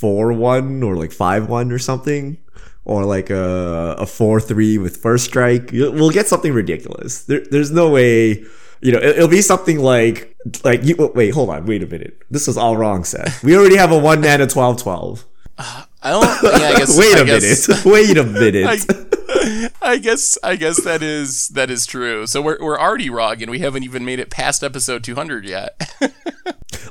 four 0.00 0.32
one 0.32 0.82
or 0.82 0.96
like 0.96 1.12
five 1.12 1.48
one 1.48 1.70
or 1.72 1.78
something, 1.78 2.38
or 2.84 3.04
like 3.04 3.30
a 3.30 3.94
a 3.98 4.06
four 4.06 4.40
three 4.40 4.78
with 4.78 4.96
first 4.98 5.24
strike. 5.24 5.70
We'll 5.72 6.10
get 6.10 6.26
something 6.28 6.52
ridiculous. 6.52 7.24
There, 7.24 7.40
there's 7.50 7.70
no 7.70 7.90
way. 7.90 8.44
You 8.80 8.92
know, 8.92 8.98
it, 8.98 9.16
it'll 9.16 9.28
be 9.28 9.40
something 9.42 9.78
like 9.78 10.36
like 10.64 10.84
you. 10.84 10.94
Wait, 11.14 11.32
hold 11.32 11.50
on, 11.50 11.64
wait 11.66 11.82
a 11.82 11.86
minute. 11.86 12.20
This 12.30 12.48
is 12.48 12.56
all 12.56 12.76
wrong, 12.76 13.04
Seth. 13.04 13.42
We 13.42 13.56
already 13.56 13.76
have 13.76 13.92
a 13.92 13.98
one 13.98 14.20
mana 14.20 14.46
twelve 14.46 14.82
twelve. 14.82 15.24
Uh, 15.56 15.84
I 16.02 16.10
don't. 16.10 16.24
Yeah, 16.60 16.68
I 16.68 16.78
guess. 16.78 16.98
Wait 17.02 17.16
I 17.16 17.20
a 17.20 17.24
guess- 17.24 17.68
minute. 17.68 17.84
Wait 17.86 18.18
a 18.18 18.24
minute. 18.24 18.66
I, 18.66 19.70
I 19.94 19.96
guess 19.98 20.36
I 20.42 20.56
guess 20.56 20.82
that 20.84 21.02
is 21.02 21.48
that 21.50 21.70
is 21.70 21.86
true. 21.86 22.26
So 22.26 22.42
we're 22.42 22.58
we're 22.60 22.78
already 22.78 23.08
wrong, 23.08 23.40
and 23.40 23.50
we 23.50 23.60
haven't 23.60 23.84
even 23.84 24.04
made 24.04 24.18
it 24.18 24.28
past 24.30 24.62
episode 24.64 25.04
200 25.04 25.44
yet. 25.46 25.80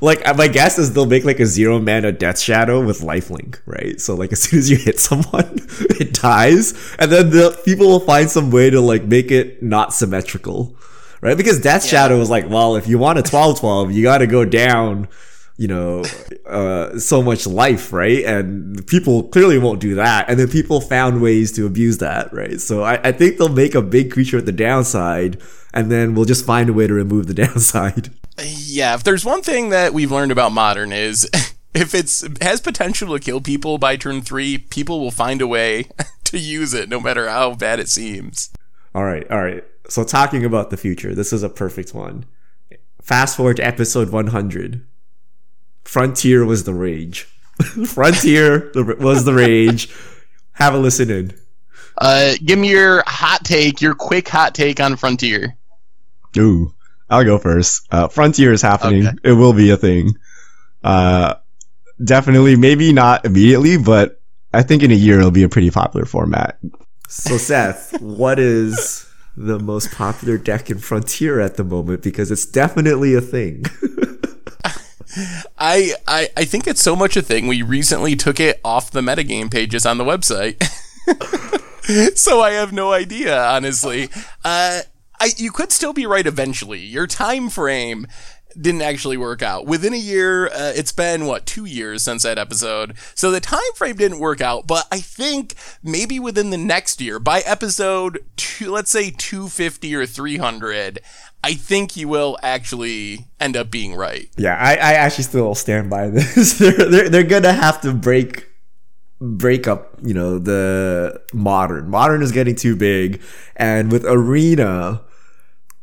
Like 0.01 0.27
uh, 0.27 0.33
my 0.33 0.47
guess 0.47 0.77
is 0.77 0.93
they'll 0.93 1.05
make 1.05 1.25
like 1.25 1.39
a 1.39 1.45
zero 1.45 1.79
mana 1.79 2.11
death 2.11 2.39
shadow 2.39 2.83
with 2.83 3.01
lifelink, 3.01 3.59
right? 3.65 3.99
So 3.99 4.15
like 4.15 4.31
as 4.31 4.41
soon 4.43 4.59
as 4.59 4.69
you 4.69 4.77
hit 4.77 4.99
someone, 5.09 5.67
it 5.99 6.13
dies, 6.13 6.73
and 6.99 7.11
then 7.11 7.29
the 7.29 7.59
people 7.65 7.87
will 7.87 7.99
find 7.99 8.29
some 8.29 8.51
way 8.51 8.69
to 8.69 8.81
like 8.81 9.03
make 9.03 9.31
it 9.31 9.61
not 9.63 9.93
symmetrical, 9.93 10.75
right? 11.21 11.37
Because 11.37 11.59
death 11.59 11.85
shadow 11.85 12.19
is 12.21 12.29
like, 12.29 12.49
well, 12.49 12.75
if 12.75 12.87
you 12.87 12.97
want 12.97 13.19
a 13.19 13.23
12-12, 13.23 13.93
you 13.93 14.03
got 14.03 14.19
to 14.19 14.27
go 14.27 14.45
down, 14.45 15.07
you 15.57 15.67
know, 15.67 16.03
uh, 16.47 16.97
so 16.97 17.21
much 17.21 17.45
life, 17.45 17.93
right? 17.93 18.25
And 18.25 18.85
people 18.87 19.23
clearly 19.23 19.59
won't 19.59 19.79
do 19.79 19.95
that, 19.95 20.29
and 20.29 20.39
then 20.39 20.47
people 20.47 20.81
found 20.81 21.21
ways 21.21 21.51
to 21.53 21.65
abuse 21.65 21.99
that, 21.99 22.33
right? 22.33 22.59
So 22.59 22.83
I, 22.83 22.99
I 23.03 23.11
think 23.11 23.37
they'll 23.37 23.49
make 23.49 23.75
a 23.75 23.81
big 23.81 24.11
creature 24.11 24.39
at 24.39 24.45
the 24.45 24.51
downside, 24.51 25.41
and 25.73 25.91
then 25.91 26.15
we'll 26.15 26.25
just 26.25 26.45
find 26.45 26.69
a 26.69 26.73
way 26.73 26.87
to 26.87 26.93
remove 26.93 27.27
the 27.27 27.33
downside. 27.45 28.09
yeah, 28.41 28.95
if 28.95 29.03
there's 29.03 29.25
one 29.25 29.41
thing 29.41 29.69
that 29.69 29.93
we've 29.93 30.11
learned 30.11 30.31
about 30.31 30.51
modern 30.51 30.91
is 30.91 31.29
if 31.73 31.93
it's 31.93 32.25
has 32.41 32.59
potential 32.61 33.13
to 33.13 33.23
kill 33.23 33.41
people 33.41 33.77
by 33.77 33.95
turn 33.95 34.21
three, 34.21 34.57
people 34.57 34.99
will 34.99 35.11
find 35.11 35.41
a 35.41 35.47
way 35.47 35.87
to 36.23 36.39
use 36.39 36.73
it, 36.73 36.89
no 36.89 36.99
matter 36.99 37.29
how 37.29 37.53
bad 37.53 37.79
it 37.79 37.89
seems. 37.89 38.51
All 38.95 39.03
right, 39.03 39.29
all 39.29 39.41
right. 39.41 39.63
So 39.89 40.03
talking 40.03 40.45
about 40.45 40.69
the 40.69 40.77
future, 40.77 41.13
this 41.13 41.33
is 41.33 41.43
a 41.43 41.49
perfect 41.49 41.93
one. 41.93 42.25
Fast 43.01 43.35
forward 43.35 43.57
to 43.57 43.65
episode 43.65 44.09
100. 44.09 44.85
Frontier 45.83 46.45
was 46.45 46.63
the 46.63 46.73
rage. 46.73 47.23
Frontier 47.85 48.71
was 48.75 49.25
the 49.25 49.33
rage. 49.33 49.89
Have 50.53 50.73
a 50.73 50.77
listen 50.77 51.09
in. 51.09 51.33
Uh, 51.97 52.33
give 52.43 52.57
me 52.57 52.69
your 52.69 53.03
hot 53.05 53.43
take, 53.43 53.81
your 53.81 53.93
quick 53.93 54.27
hot 54.27 54.55
take 54.55 54.79
on 54.79 54.95
Frontier. 54.95 55.55
Ooh, 56.37 56.73
I'll 57.09 57.23
go 57.23 57.37
first. 57.37 57.87
Uh, 57.91 58.07
Frontier 58.07 58.51
is 58.53 58.61
happening. 58.61 59.07
Okay. 59.07 59.17
It 59.23 59.33
will 59.33 59.53
be 59.53 59.69
a 59.69 59.77
thing. 59.77 60.17
Uh, 60.83 61.35
definitely, 62.03 62.55
maybe 62.55 62.91
not 62.93 63.25
immediately, 63.25 63.77
but 63.77 64.19
I 64.53 64.63
think 64.63 64.83
in 64.83 64.91
a 64.91 64.95
year 64.95 65.19
it'll 65.19 65.31
be 65.31 65.43
a 65.43 65.49
pretty 65.49 65.71
popular 65.71 66.05
format. 66.05 66.59
So 67.07 67.37
Seth, 67.37 67.99
what 68.01 68.39
is 68.39 69.07
the 69.37 69.59
most 69.59 69.91
popular 69.91 70.37
deck 70.37 70.69
in 70.69 70.79
Frontier 70.79 71.39
at 71.39 71.57
the 71.57 71.63
moment? 71.63 72.01
Because 72.01 72.31
it's 72.31 72.45
definitely 72.45 73.13
a 73.13 73.21
thing. 73.21 73.65
I, 75.57 75.93
I 76.07 76.29
I 76.35 76.45
think 76.45 76.67
it's 76.67 76.81
so 76.81 76.95
much 76.95 77.15
a 77.15 77.21
thing. 77.21 77.47
We 77.47 77.61
recently 77.61 78.15
took 78.15 78.39
it 78.39 78.59
off 78.63 78.91
the 78.91 79.01
metagame 79.01 79.51
pages 79.51 79.85
on 79.85 79.97
the 79.97 80.03
website. 80.03 80.61
so 82.17 82.41
I 82.41 82.51
have 82.51 82.73
no 82.73 82.91
idea, 82.91 83.39
honestly. 83.43 84.09
Uh, 84.43 84.81
I 85.19 85.29
you 85.37 85.51
could 85.51 85.71
still 85.71 85.93
be 85.93 86.05
right 86.05 86.25
eventually. 86.25 86.79
Your 86.79 87.07
time 87.07 87.49
frame 87.49 88.07
didn't 88.59 88.81
actually 88.81 89.17
work 89.17 89.41
out. 89.41 89.65
Within 89.65 89.93
a 89.93 89.97
year, 89.97 90.47
uh, 90.47 90.73
it's 90.75 90.91
been 90.91 91.25
what 91.25 91.45
two 91.45 91.65
years 91.65 92.03
since 92.03 92.23
that 92.23 92.37
episode, 92.37 92.95
so 93.15 93.31
the 93.31 93.39
time 93.39 93.61
frame 93.75 93.95
didn't 93.95 94.19
work 94.19 94.41
out. 94.41 94.67
But 94.67 94.87
I 94.91 94.99
think 94.99 95.55
maybe 95.83 96.19
within 96.19 96.49
the 96.49 96.57
next 96.57 97.01
year, 97.01 97.19
by 97.19 97.39
episode 97.41 98.23
two, 98.35 98.71
let's 98.71 98.91
say 98.91 99.11
two 99.11 99.47
fifty 99.47 99.95
or 99.95 100.05
three 100.05 100.37
hundred, 100.37 100.99
I 101.43 101.55
think 101.55 101.97
you 101.97 102.07
will 102.07 102.37
actually 102.41 103.27
end 103.39 103.57
up 103.57 103.69
being 103.69 103.95
right. 103.95 104.29
yeah, 104.37 104.55
I, 104.55 104.71
I 104.75 104.93
actually 104.93 105.25
still 105.25 105.55
stand 105.55 105.89
by 105.89 106.09
this. 106.09 106.53
they're, 106.57 106.71
they're 106.71 107.09
they're 107.09 107.23
gonna 107.23 107.53
have 107.53 107.81
to 107.81 107.93
break 107.93 108.47
break 109.19 109.67
up, 109.67 109.97
you 110.01 110.13
know, 110.13 110.39
the 110.39 111.21
modern. 111.33 111.89
Modern 111.89 112.21
is 112.21 112.31
getting 112.31 112.55
too 112.55 112.75
big, 112.75 113.21
and 113.55 113.91
with 113.91 114.05
arena, 114.05 115.01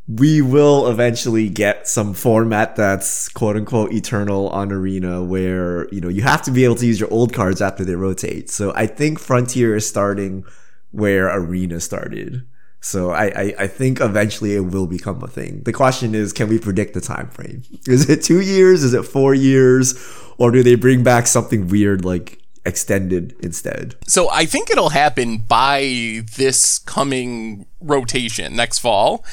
we 0.09 0.43
will 0.43 0.89
eventually 0.89 1.49
get 1.49 1.87
some 1.87 2.15
format 2.15 2.75
that's 2.75 3.29
quote 3.29 3.57
unquote 3.57 3.93
eternal 3.93 4.49
on 4.49 4.73
arena 4.73 5.23
where, 5.23 5.89
you 5.93 6.01
know, 6.01 6.09
you 6.09 6.23
have 6.23 6.43
to 6.43 6.51
be 6.51 6.65
able 6.65 6.75
to 6.77 6.87
use 6.87 6.99
your 6.99 7.13
old 7.13 7.33
cards 7.33 7.63
after 7.63 7.85
they 7.85 7.95
rotate. 7.95 8.51
So 8.51 8.73
I 8.75 8.87
think 8.87 9.21
Frontier 9.21 9.77
is 9.77 9.89
starting 9.89 10.45
where 10.91 11.29
arena 11.29 11.79
started. 11.79 12.45
So 12.81 13.11
I, 13.11 13.27
I, 13.27 13.55
I 13.61 13.67
think 13.67 14.01
eventually 14.01 14.55
it 14.55 14.61
will 14.61 14.87
become 14.87 15.23
a 15.23 15.29
thing. 15.29 15.63
The 15.65 15.73
question 15.73 16.15
is, 16.15 16.33
can 16.33 16.49
we 16.49 16.59
predict 16.59 16.95
the 16.95 17.01
time 17.01 17.29
frame? 17.29 17.63
Is 17.87 18.09
it 18.09 18.23
two 18.23 18.41
years? 18.41 18.83
Is 18.83 18.95
it 18.95 19.05
four 19.05 19.35
years? 19.35 19.95
Or 20.39 20.51
do 20.51 20.63
they 20.63 20.75
bring 20.75 21.03
back 21.03 21.27
something 21.27 21.69
weird 21.69 22.05
like 22.05 22.41
extended 22.65 23.37
instead? 23.41 23.97
So 24.07 24.31
I 24.31 24.47
think 24.47 24.71
it'll 24.71 24.91
happen 24.91 25.39
by 25.39 26.23
this 26.37 26.79
coming 26.79 27.67
rotation 27.81 28.57
next 28.57 28.79
fall. 28.79 29.25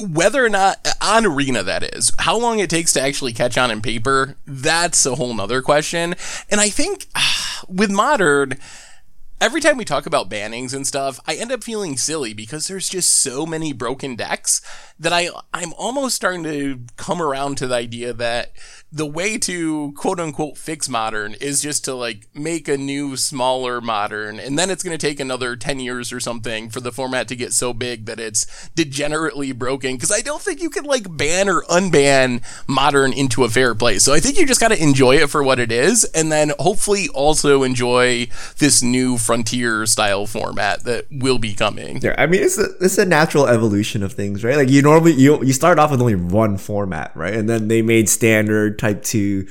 Whether 0.00 0.44
or 0.44 0.48
not 0.48 0.88
on 1.02 1.26
arena 1.26 1.62
that 1.62 1.94
is, 1.94 2.12
how 2.18 2.36
long 2.38 2.58
it 2.58 2.70
takes 2.70 2.92
to 2.94 3.00
actually 3.00 3.34
catch 3.34 3.58
on 3.58 3.70
in 3.70 3.82
paper, 3.82 4.36
that's 4.46 5.04
a 5.06 5.14
whole 5.14 5.34
nother 5.34 5.62
question. 5.62 6.14
And 6.50 6.60
I 6.60 6.70
think 6.70 7.06
with 7.68 7.90
modern, 7.90 8.54
every 9.42 9.60
time 9.60 9.76
we 9.76 9.84
talk 9.84 10.06
about 10.06 10.30
bannings 10.30 10.72
and 10.72 10.86
stuff, 10.86 11.18
I 11.26 11.34
end 11.34 11.50
up 11.50 11.64
feeling 11.64 11.96
silly 11.96 12.32
because 12.32 12.68
there's 12.68 12.88
just 12.88 13.10
so 13.10 13.44
many 13.44 13.72
broken 13.72 14.14
decks 14.14 14.62
that 14.98 15.12
I 15.12 15.30
I'm 15.52 15.72
almost 15.74 16.14
starting 16.14 16.44
to 16.44 16.80
come 16.96 17.20
around 17.20 17.56
to 17.56 17.66
the 17.66 17.74
idea 17.74 18.12
that 18.12 18.52
the 18.92 19.06
way 19.06 19.38
to 19.38 19.92
quote 19.92 20.20
unquote 20.20 20.58
fix 20.58 20.86
modern 20.86 21.32
is 21.40 21.62
just 21.62 21.82
to 21.86 21.94
like 21.94 22.28
make 22.34 22.68
a 22.68 22.76
new 22.76 23.16
smaller 23.16 23.80
modern 23.80 24.38
and 24.38 24.58
then 24.58 24.68
it's 24.70 24.82
going 24.82 24.96
to 24.96 25.06
take 25.06 25.18
another 25.18 25.56
10 25.56 25.80
years 25.80 26.12
or 26.12 26.20
something 26.20 26.68
for 26.68 26.80
the 26.80 26.92
format 26.92 27.26
to 27.26 27.34
get 27.34 27.54
so 27.54 27.72
big 27.72 28.04
that 28.04 28.20
it's 28.20 28.44
degenerately 28.76 29.56
broken 29.56 29.96
because 29.96 30.12
I 30.12 30.20
don't 30.20 30.42
think 30.42 30.60
you 30.60 30.68
can 30.68 30.84
like 30.84 31.16
ban 31.16 31.48
or 31.48 31.62
unban 31.62 32.42
modern 32.68 33.14
into 33.14 33.44
a 33.44 33.48
fair 33.48 33.74
place. 33.74 34.04
So 34.04 34.12
I 34.12 34.20
think 34.20 34.36
you 34.36 34.46
just 34.46 34.60
got 34.60 34.68
to 34.68 34.82
enjoy 34.82 35.16
it 35.16 35.30
for 35.30 35.42
what 35.42 35.58
it 35.58 35.72
is 35.72 36.04
and 36.04 36.30
then 36.30 36.52
hopefully 36.58 37.08
also 37.14 37.62
enjoy 37.62 38.28
this 38.58 38.82
new 38.82 39.16
frontier 39.16 39.86
style 39.86 40.26
format 40.26 40.84
that 40.84 41.06
will 41.10 41.38
be 41.38 41.54
coming. 41.54 41.98
Yeah, 42.02 42.14
I 42.18 42.26
mean 42.26 42.42
it's 42.42 42.58
a 42.58 42.66
it's 42.80 42.98
a 42.98 43.06
natural 43.06 43.46
evolution 43.46 44.02
of 44.02 44.12
things, 44.12 44.44
right? 44.44 44.56
Like 44.56 44.68
you 44.68 44.82
normally 44.82 45.12
you 45.12 45.42
you 45.42 45.54
start 45.54 45.78
off 45.78 45.90
with 45.90 46.02
only 46.02 46.14
one 46.16 46.58
format, 46.58 47.16
right? 47.16 47.32
And 47.32 47.48
then 47.48 47.68
they 47.68 47.80
made 47.80 48.10
standard 48.10 48.81
type 48.82 49.02
2 49.02 49.46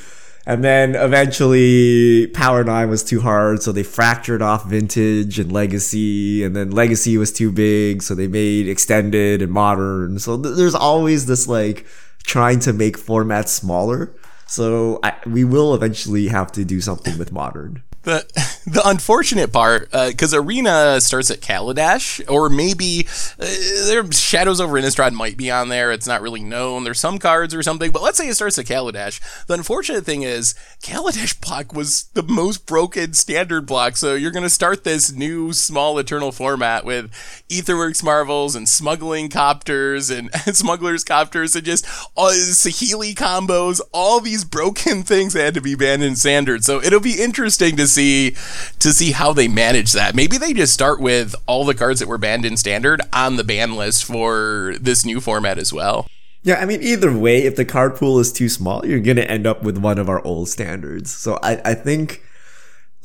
and 0.45 0.63
then 0.63 0.95
eventually 0.95 2.27
Power 2.27 2.63
9 2.63 2.89
was 2.89 3.03
too 3.03 3.21
hard, 3.21 3.61
so 3.61 3.71
they 3.71 3.83
fractured 3.83 4.41
off 4.41 4.67
Vintage 4.67 5.37
and 5.37 5.51
Legacy, 5.51 6.43
and 6.43 6.55
then 6.55 6.71
Legacy 6.71 7.17
was 7.17 7.31
too 7.31 7.51
big, 7.51 8.01
so 8.01 8.15
they 8.15 8.27
made 8.27 8.67
Extended 8.67 9.41
and 9.41 9.51
Modern. 9.51 10.17
So 10.17 10.41
th- 10.41 10.55
there's 10.55 10.73
always 10.73 11.27
this 11.27 11.47
like 11.47 11.85
trying 12.23 12.59
to 12.61 12.73
make 12.73 12.97
formats 12.97 13.49
smaller. 13.49 14.15
So 14.47 14.99
I, 15.03 15.13
we 15.27 15.43
will 15.43 15.75
eventually 15.75 16.27
have 16.27 16.51
to 16.53 16.65
do 16.65 16.81
something 16.81 17.17
with 17.19 17.31
Modern. 17.31 17.83
The 18.01 18.25
the 18.65 18.81
unfortunate 18.87 19.51
part, 19.51 19.91
because 19.91 20.33
Arena 20.33 21.01
starts 21.01 21.31
at 21.31 21.41
Kaladesh, 21.41 22.21
or 22.31 22.49
maybe 22.49 23.07
uh, 23.39 24.11
Shadows 24.11 24.61
over 24.61 24.79
Innistrad 24.79 25.13
might 25.13 25.37
be 25.37 25.49
on 25.49 25.69
there. 25.69 25.91
It's 25.91 26.07
not 26.07 26.21
really 26.21 26.43
known. 26.43 26.83
There's 26.83 26.99
some 26.99 27.17
cards 27.17 27.55
or 27.55 27.63
something, 27.63 27.91
but 27.91 28.01
let's 28.01 28.17
say 28.17 28.27
it 28.27 28.35
starts 28.35 28.59
at 28.59 28.65
Kaladesh. 28.65 29.19
The 29.47 29.55
unfortunate 29.55 30.05
thing 30.05 30.21
is 30.21 30.53
Kaladesh 30.83 31.39
block 31.45 31.73
was 31.73 32.03
the 32.13 32.23
most 32.23 32.65
broken 32.65 33.13
standard 33.13 33.65
block, 33.65 33.97
so 33.97 34.13
you're 34.13 34.31
going 34.31 34.43
to 34.43 34.49
start 34.49 34.83
this 34.83 35.11
new 35.11 35.53
small 35.53 35.97
Eternal 35.97 36.31
format 36.31 36.85
with 36.85 37.11
Aetherworks 37.49 38.03
Marvels 38.03 38.55
and 38.55 38.67
Smuggling 38.67 39.29
Copters 39.29 40.09
and 40.09 40.31
Smugglers 40.55 41.03
Copters 41.03 41.55
and 41.55 41.65
just 41.65 41.85
all 42.15 42.31
Saheeli 42.31 43.15
combos, 43.15 43.81
all 43.91 44.19
these 44.19 44.43
broken 44.43 45.03
things 45.03 45.33
that 45.33 45.43
had 45.43 45.53
to 45.55 45.61
be 45.61 45.75
banned 45.75 46.03
in 46.03 46.15
standard. 46.15 46.63
So 46.63 46.81
it'll 46.81 46.99
be 46.99 47.21
interesting 47.21 47.75
to 47.77 47.87
see 47.87 48.35
to 48.79 48.91
see 48.93 49.11
how 49.11 49.33
they 49.33 49.47
manage 49.47 49.93
that. 49.93 50.15
Maybe 50.15 50.37
they 50.37 50.53
just 50.53 50.73
start 50.73 50.99
with 50.99 51.35
all 51.47 51.65
the 51.65 51.75
cards 51.75 51.99
that 51.99 52.07
were 52.07 52.17
banned 52.17 52.45
in 52.45 52.57
standard 52.57 53.01
on 53.13 53.35
the 53.35 53.43
ban 53.43 53.75
list 53.75 54.05
for 54.05 54.75
this 54.79 55.05
new 55.05 55.19
format 55.19 55.57
as 55.57 55.71
well. 55.73 56.07
Yeah, 56.43 56.55
I 56.55 56.65
mean, 56.65 56.81
either 56.81 57.15
way, 57.15 57.43
if 57.43 57.55
the 57.55 57.65
card 57.65 57.95
pool 57.95 58.19
is 58.19 58.33
too 58.33 58.49
small, 58.49 58.85
you're 58.85 58.99
gonna 58.99 59.21
end 59.21 59.45
up 59.45 59.61
with 59.63 59.77
one 59.77 59.99
of 59.99 60.09
our 60.09 60.23
old 60.25 60.49
standards. 60.49 61.11
So 61.11 61.37
I, 61.43 61.61
I 61.63 61.73
think, 61.75 62.23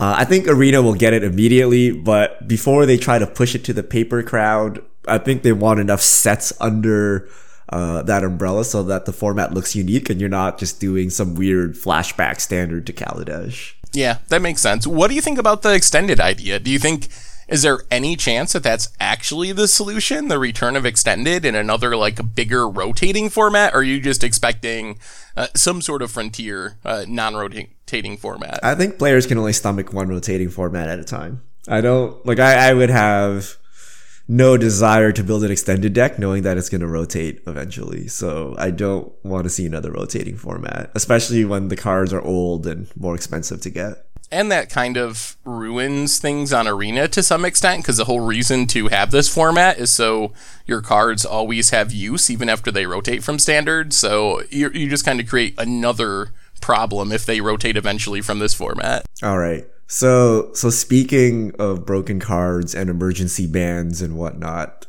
uh, 0.01 0.15
I 0.19 0.25
think 0.25 0.49
Arena 0.49 0.81
will 0.81 0.95
get 0.95 1.13
it 1.13 1.23
immediately, 1.23 1.91
but 1.91 2.49
before 2.49 2.87
they 2.87 2.97
try 2.97 3.19
to 3.19 3.27
push 3.27 3.55
it 3.55 3.65
to 3.65 3.73
the 3.75 3.83
paper 3.83 4.23
crowd, 4.23 4.83
I 5.07 5.19
think 5.19 5.43
they 5.43 5.53
want 5.53 5.81
enough 5.81 6.01
sets 6.01 6.53
under 6.61 7.29
uh, 7.69 8.03
that 8.03 8.25
umbrella 8.25 8.65
so 8.65 8.83
that 8.85 9.07
the 9.07 9.13
format 9.13 9.53
looks 9.53 9.75
unique 9.75 10.09
and 10.09 10.21
you're 10.21 10.29
not 10.29 10.59
just 10.59 10.81
doing 10.81 11.11
some 11.11 11.35
weird 11.35 11.75
flashback 11.75 12.41
standard 12.41 12.87
to 12.87 12.93
Kaladesh. 12.93 13.75
Yeah, 13.93 14.19
that 14.29 14.43
makes 14.43 14.61
sense. 14.61 14.87
What 14.87 15.09
do 15.09 15.15
you 15.15 15.21
think 15.21 15.39
about 15.39 15.63
the 15.63 15.73
extended 15.75 16.21
idea? 16.21 16.59
Do 16.59 16.71
you 16.71 16.79
think 16.79 17.09
is 17.49 17.63
there 17.63 17.81
any 17.91 18.17
chance 18.17 18.53
that 18.53 18.65
that's 18.65 18.89
actually 18.99 19.53
the 19.53 19.69
solution, 19.69 20.29
the 20.29 20.39
return 20.39 20.75
of 20.75 20.85
extended 20.85 21.45
in 21.45 21.55
another 21.55 21.97
like 21.97 22.35
bigger 22.35 22.69
rotating 22.69 23.29
format? 23.29 23.73
Or 23.73 23.79
are 23.79 23.83
you 23.83 24.01
just 24.01 24.25
expecting 24.25 24.99
uh, 25.37 25.47
some 25.55 25.81
sort 25.81 26.03
of 26.03 26.11
frontier 26.11 26.79
uh, 26.85 27.05
non-rotating 27.07 28.17
format? 28.17 28.59
I 28.65 28.75
think 28.75 28.99
players 28.99 29.27
can 29.27 29.39
only 29.39 29.53
stomach 29.53 29.93
one 29.93 30.09
rotating 30.09 30.51
format 30.51 30.89
at 30.89 30.99
a 30.99 31.05
time. 31.05 31.43
I 31.69 31.81
don't 31.81 32.25
like. 32.27 32.39
I, 32.39 32.71
I 32.71 32.75
would 32.75 32.91
have 32.91 33.57
no 34.29 34.57
desire 34.57 35.13
to 35.13 35.23
build 35.23 35.45
an 35.45 35.51
extended 35.51 35.93
deck 35.93 36.19
knowing 36.19 36.43
that 36.43 36.59
it's 36.59 36.69
going 36.69 36.81
to 36.81 36.87
rotate 36.87 37.43
eventually. 37.47 38.09
So 38.09 38.55
I 38.59 38.71
don't 38.71 39.13
want 39.25 39.45
to 39.45 39.51
see 39.51 39.67
another 39.67 39.93
rotating 39.93 40.37
format, 40.37 40.91
especially 40.95 41.45
when 41.45 41.69
the 41.69 41.77
cards 41.77 42.13
are 42.13 42.23
old 42.23 42.67
and 42.67 42.89
more 42.97 43.15
expensive 43.15 43.61
to 43.63 43.71
get. 43.71 44.07
And 44.33 44.51
that 44.51 44.71
kind 44.71 44.97
of 44.97 45.37
ruins 45.45 46.19
things 46.19 46.53
on 46.53 46.67
Arena 46.67 47.07
to 47.09 47.23
some 47.23 47.45
extent 47.45 47.85
because 47.85 47.97
the 47.97 48.07
whole 48.07 48.21
reason 48.21 48.67
to 48.69 48.89
have 48.89 49.13
this 49.13 49.29
format 49.33 49.79
is 49.79 49.93
so 49.93 50.33
your 50.67 50.83
cards 50.83 51.25
always 51.25 51.71
have 51.71 51.93
use 51.93 52.29
even 52.29 52.49
after 52.49 52.73
they 52.73 52.87
rotate 52.87 53.23
from 53.23 53.39
standard. 53.39 53.93
So 53.93 54.43
you 54.51 54.71
you 54.71 54.89
just 54.89 55.05
kind 55.05 55.21
of 55.21 55.29
create 55.29 55.55
another 55.59 56.33
problem 56.61 57.13
if 57.13 57.25
they 57.25 57.41
rotate 57.41 57.77
eventually 57.77 58.21
from 58.21 58.41
this 58.41 58.53
format. 58.53 59.07
All 59.23 59.39
right. 59.39 59.65
So, 59.87 60.53
so 60.55 60.71
speaking 60.71 61.53
of 61.59 61.87
broken 61.87 62.19
cards 62.19 62.75
and 62.75 62.91
emergency 62.91 63.47
bans 63.47 64.03
and 64.03 64.17
whatnot, 64.17 64.87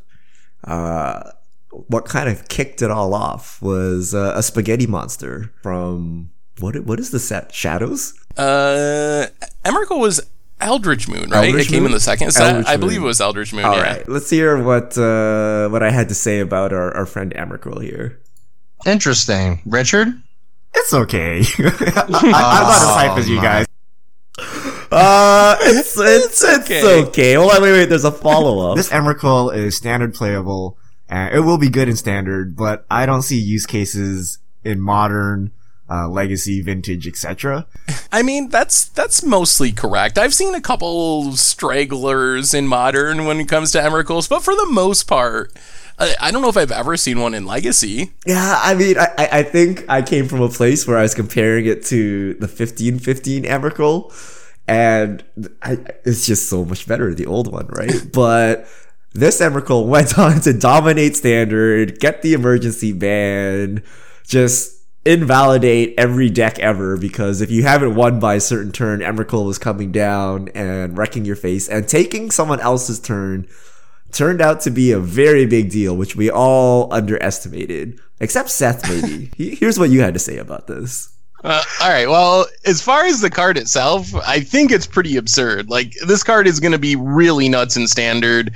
uh, 0.64 1.32
what 1.70 2.06
kind 2.06 2.30
of 2.30 2.48
kicked 2.48 2.82
it 2.82 2.90
all 2.90 3.14
off 3.14 3.62
was 3.62 4.16
uh, 4.16 4.34
a 4.36 4.42
spaghetti 4.42 4.88
monster 4.88 5.54
from 5.62 6.32
what? 6.60 6.76
What 6.86 7.00
is 7.00 7.12
the 7.12 7.20
set? 7.20 7.54
Shadows? 7.54 8.14
Uh, 8.36 9.28
Emrakul 9.64 10.00
was 10.00 10.20
Eldritch 10.60 11.08
Moon, 11.08 11.30
right? 11.30 11.46
Eldritch 11.46 11.68
it 11.68 11.70
came 11.70 11.84
Moon? 11.84 11.92
in 11.92 11.94
the 11.94 12.00
second 12.00 12.32
set. 12.32 12.48
Eldritch 12.48 12.68
I 12.68 12.78
believe 12.78 13.02
it 13.02 13.06
was 13.06 13.22
Eldritch 13.22 13.54
Moon. 13.54 13.66
All 13.66 13.76
yeah. 13.76 13.84
right. 13.84 14.10
Let's 14.10 14.30
hear 14.30 14.62
what 14.62 14.98
uh, 14.98 15.70
what 15.70 15.84
I 15.84 15.92
had 15.92 16.10
to 16.10 16.16
say 16.16 16.40
about 16.40 16.74
our, 16.74 16.96
our 16.96 17.06
friend 17.06 17.34
Emrakul 17.36 17.84
here. 17.84 18.20
Interesting. 18.86 19.62
Richard? 19.66 20.08
It's 20.74 20.94
okay. 20.94 21.42
I, 21.60 22.04
I'm 22.08 22.32
not 22.32 22.76
as 22.76 22.84
hype 22.84 23.18
as 23.18 23.30
you 23.30 23.42
guys. 23.42 23.67
Uh, 24.92 25.58
it's 25.62 25.98
it's 26.00 26.44
it's 26.44 26.64
okay. 26.64 27.04
okay. 27.04 27.34
Hold 27.34 27.52
on, 27.52 27.62
wait, 27.62 27.72
wait. 27.72 27.86
There's 27.90 28.06
a 28.06 28.12
follow 28.12 28.72
up. 28.72 28.78
This 28.78 28.90
Emrakul 28.90 29.56
is 29.56 29.78
standard 29.78 30.14
playable, 30.14 30.78
and 31.10 31.34
it 31.36 31.42
will 31.42 31.58
be 31.58 31.70
good 31.70 31.90
in 31.90 31.96
standard, 31.96 32.56
but 32.56 32.86
I 32.90 33.06
don't 33.06 33.22
see 33.22 33.40
use 33.40 33.66
cases 33.66 34.40
in 34.64 34.82
modern, 34.82 35.52
uh, 35.90 36.08
legacy, 36.10 36.62
vintage, 36.62 37.08
etc. 37.08 37.66
I 38.12 38.22
mean, 38.22 38.50
that's 38.50 38.86
that's 38.86 39.24
mostly 39.24 39.72
correct. 39.72 40.18
I've 40.18 40.34
seen 40.34 40.56
a 40.56 40.62
couple 40.62 41.34
stragglers 41.34 42.54
in 42.54 42.68
modern 42.68 43.26
when 43.26 43.40
it 43.40 43.48
comes 43.48 43.72
to 43.74 43.80
Emrakuls, 43.80 44.30
but 44.30 44.44
for 44.44 44.56
the 44.56 44.68
most 44.70 45.04
part, 45.04 45.54
I, 46.00 46.16
I 46.20 46.32
don't 46.32 46.42
know 46.42 46.50
if 46.50 46.58
I've 46.58 46.72
ever 46.72 46.98
seen 46.98 47.20
one 47.20 47.34
in 47.34 47.46
Legacy. 47.46 48.12
Yeah, 48.26 48.60
I 48.62 48.74
mean, 48.76 48.98
I, 48.98 49.08
I 49.18 49.30
I 49.40 49.44
think 49.44 49.86
I 49.90 50.02
came 50.02 50.28
from 50.28 50.42
a 50.42 50.50
place 50.50 50.88
where 50.88 50.98
I 50.98 51.04
was 51.04 51.16
comparing 51.16 51.66
it 51.66 51.84
to 51.86 52.34
the 52.36 52.48
1515 52.48 53.44
Emrakul, 53.44 54.12
and 54.68 55.24
I, 55.62 55.78
it's 56.04 56.26
just 56.26 56.50
so 56.50 56.66
much 56.66 56.88
better, 56.88 57.14
the 57.14 57.26
old 57.26 57.52
one, 57.52 57.68
right? 57.68 58.02
but 58.14 58.68
this 59.14 59.40
Emrakul 59.40 59.88
went 59.88 60.18
on 60.18 60.42
to 60.42 60.54
dominate 60.54 61.16
standard, 61.16 62.00
get 62.00 62.22
the 62.22 62.34
emergency 62.34 62.94
ban, 62.94 63.84
just 64.26 64.74
invalidate 65.06 65.94
every 65.98 66.30
deck 66.30 66.60
ever 66.60 66.98
because 66.98 67.40
if 67.40 67.50
you 67.50 67.64
haven't 67.64 67.96
won 67.96 68.20
by 68.20 68.36
a 68.36 68.42
certain 68.42 68.74
turn, 68.74 69.00
Emrakul 69.00 69.46
was 69.46 69.58
coming 69.58 69.92
down 69.92 70.50
and 70.50 70.98
wrecking 70.98 71.24
your 71.24 71.38
face 71.38 71.70
and 71.70 71.88
taking 71.88 72.30
someone 72.30 72.60
else's 72.60 73.00
turn 73.00 73.48
turned 74.12 74.42
out 74.42 74.62
to 74.62 74.70
be 74.70 74.92
a 74.92 75.00
very 75.00 75.46
big 75.46 75.70
deal, 75.70 75.96
which 75.96 76.16
we 76.16 76.30
all 76.30 76.92
underestimated. 76.94 78.00
Except 78.20 78.50
Seth, 78.50 78.88
maybe. 78.90 79.32
Here's 79.56 79.80
what 79.80 79.90
you 79.90 80.02
had 80.02 80.14
to 80.14 80.20
say 80.20 80.38
about 80.38 80.68
this. 80.68 81.17
Uh, 81.48 81.64
all 81.82 81.90
right. 81.90 82.10
Well, 82.10 82.46
as 82.66 82.82
far 82.82 83.06
as 83.06 83.22
the 83.22 83.30
card 83.30 83.58
itself, 83.58 84.14
I 84.16 84.42
think 84.42 84.70
it's 84.70 84.86
pretty 84.86 85.16
absurd. 85.16 85.70
Like 85.70 85.94
this 86.06 86.22
card 86.22 86.46
is 86.46 86.60
going 86.60 86.74
to 86.74 86.78
be 86.78 86.98
really 86.98 87.48
nuts 87.48 87.78
in 87.78 87.88
standard. 87.88 88.54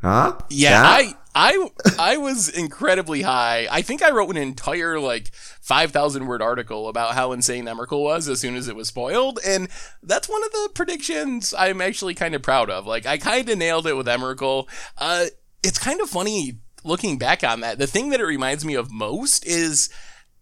Huh? 0.00 0.36
Yeah, 0.50 0.82
Yeah? 0.82 0.88
I 0.88 1.14
I 1.36 1.68
I 2.00 2.16
was 2.16 2.48
incredibly 2.48 3.22
high. 3.22 3.68
I 3.70 3.80
think 3.80 4.02
I 4.02 4.10
wrote 4.10 4.30
an 4.30 4.38
entire 4.38 4.98
like 4.98 5.32
5,000 5.34 6.26
word 6.26 6.42
article 6.42 6.88
about 6.88 7.14
how 7.14 7.30
insane 7.30 7.66
Emrakul 7.66 8.02
was 8.02 8.28
as 8.28 8.40
soon 8.40 8.56
as 8.56 8.66
it 8.66 8.74
was 8.74 8.88
spoiled, 8.88 9.38
and 9.46 9.68
that's 10.02 10.28
one 10.28 10.42
of 10.42 10.50
the 10.50 10.70
predictions 10.74 11.54
I'm 11.56 11.80
actually 11.80 12.14
kind 12.14 12.34
of 12.34 12.42
proud 12.42 12.70
of. 12.70 12.88
Like 12.88 13.06
I 13.06 13.18
kind 13.18 13.48
of 13.48 13.56
nailed 13.56 13.86
it 13.86 13.96
with 13.96 14.08
Emrakul. 14.08 14.66
Uh 14.98 15.26
it's 15.62 15.78
kind 15.78 16.00
of 16.00 16.10
funny 16.10 16.58
looking 16.82 17.18
back 17.18 17.44
on 17.44 17.60
that. 17.60 17.78
The 17.78 17.86
thing 17.86 18.10
that 18.10 18.20
it 18.20 18.26
reminds 18.26 18.64
me 18.64 18.74
of 18.74 18.90
most 18.90 19.46
is 19.46 19.90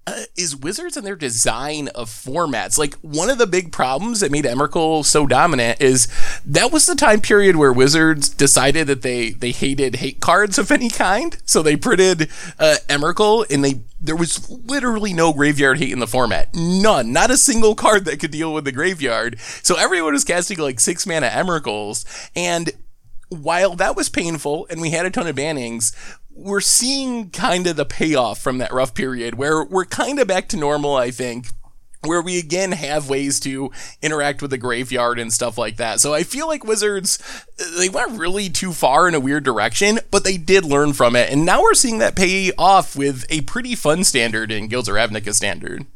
uh, 0.07 0.25
is 0.37 0.55
Wizards 0.57 0.97
and 0.97 1.07
their 1.07 1.17
design 1.17 1.89
of 1.89 2.09
formats. 2.11 2.79
Like 2.79 2.95
one 2.97 3.31
of 3.31 3.39
the 3.39 3.47
big 3.47 3.73
problems 3.73 4.21
that 4.21 4.31
made 4.31 4.45
Emrakul 4.45 5.05
so 5.05 5.27
dominant 5.27 5.81
is 5.81 6.09
that 6.45 6.73
was 6.73 6.87
the 6.87 6.95
time 6.95 7.21
period 7.21 7.57
where 7.57 7.73
Wizards 7.73 8.29
decided 8.29 8.87
that 8.87 9.03
they 9.03 9.31
they 9.31 9.51
hated 9.51 9.97
hate 9.97 10.21
cards 10.21 10.59
of 10.59 10.71
any 10.71 10.91
kind. 10.91 11.37
So 11.45 11.63
they 11.63 11.77
printed 11.77 12.31
uh, 12.59 12.77
Emrakul 12.89 13.51
and 13.51 13.65
they 13.65 13.81
there 14.01 14.17
was 14.17 14.51
literally 14.51 15.15
no 15.15 15.33
graveyard 15.33 15.79
hate 15.79 15.93
in 15.93 16.01
the 16.01 16.07
format. 16.07 16.55
None. 16.55 17.13
Not 17.13 17.31
a 17.31 17.39
single 17.39 17.75
card 17.75 18.05
that 18.05 18.21
could 18.21 18.31
deal 18.31 18.53
with 18.53 18.65
the 18.65 18.73
graveyard. 18.73 19.39
So 19.41 19.77
everyone 19.77 20.13
was 20.13 20.25
casting 20.25 20.59
like 20.59 20.81
six 20.81 21.07
mana 21.07 21.29
Emrakuls 21.29 22.05
and 22.37 22.73
while 23.29 23.75
that 23.77 23.97
was 23.97 24.09
painful 24.09 24.67
and 24.71 24.81
we 24.81 24.91
had 24.91 25.07
a 25.07 25.11
ton 25.11 25.27
of 25.27 25.37
bannings, 25.37 25.95
we're 26.35 26.61
seeing 26.61 27.31
kind 27.31 27.67
of 27.67 27.77
the 27.77 27.85
payoff 27.85 28.41
from 28.41 28.59
that 28.59 28.73
rough 28.73 28.93
period 28.95 29.37
where 29.37 29.65
we're 29.65 29.85
kind 29.85 30.19
of 30.19 30.27
back 30.27 30.49
to 30.49 30.57
normal, 30.57 30.95
I 30.97 31.11
think. 31.11 31.47
Where 32.07 32.21
we 32.21 32.39
again 32.39 32.73
have 32.73 33.09
ways 33.09 33.41
to 33.41 33.71
interact 34.03 34.43
with 34.43 34.51
the 34.51 34.59
graveyard 34.59 35.19
and 35.19 35.33
stuff 35.33 35.57
like 35.57 35.79
that. 35.79 36.01
So 36.01 36.13
I 36.13 36.23
feel 36.23 36.47
like 36.47 36.63
Wizards, 36.63 37.19
they 37.79 37.89
went 37.89 38.19
really 38.19 38.51
too 38.51 38.75
far 38.75 39.09
in 39.09 39.15
a 39.15 39.21
weird 39.21 39.43
direction, 39.43 40.01
but 40.11 40.23
they 40.23 40.37
did 40.37 40.67
learn 40.67 40.93
from 40.93 41.17
it. 41.17 41.31
And 41.33 41.47
now 41.47 41.63
we're 41.63 41.73
seeing 41.73 42.01
that 42.01 42.15
pay 42.15 42.53
off 42.59 42.95
with 42.95 43.25
a 43.31 43.41
pretty 43.43 43.75
fun 43.75 44.05
standard 44.05 44.53
in 44.53 44.69
Guilds 44.69 44.87
of 44.87 44.97
Ravnica 44.97 45.33
standard. 45.33 45.87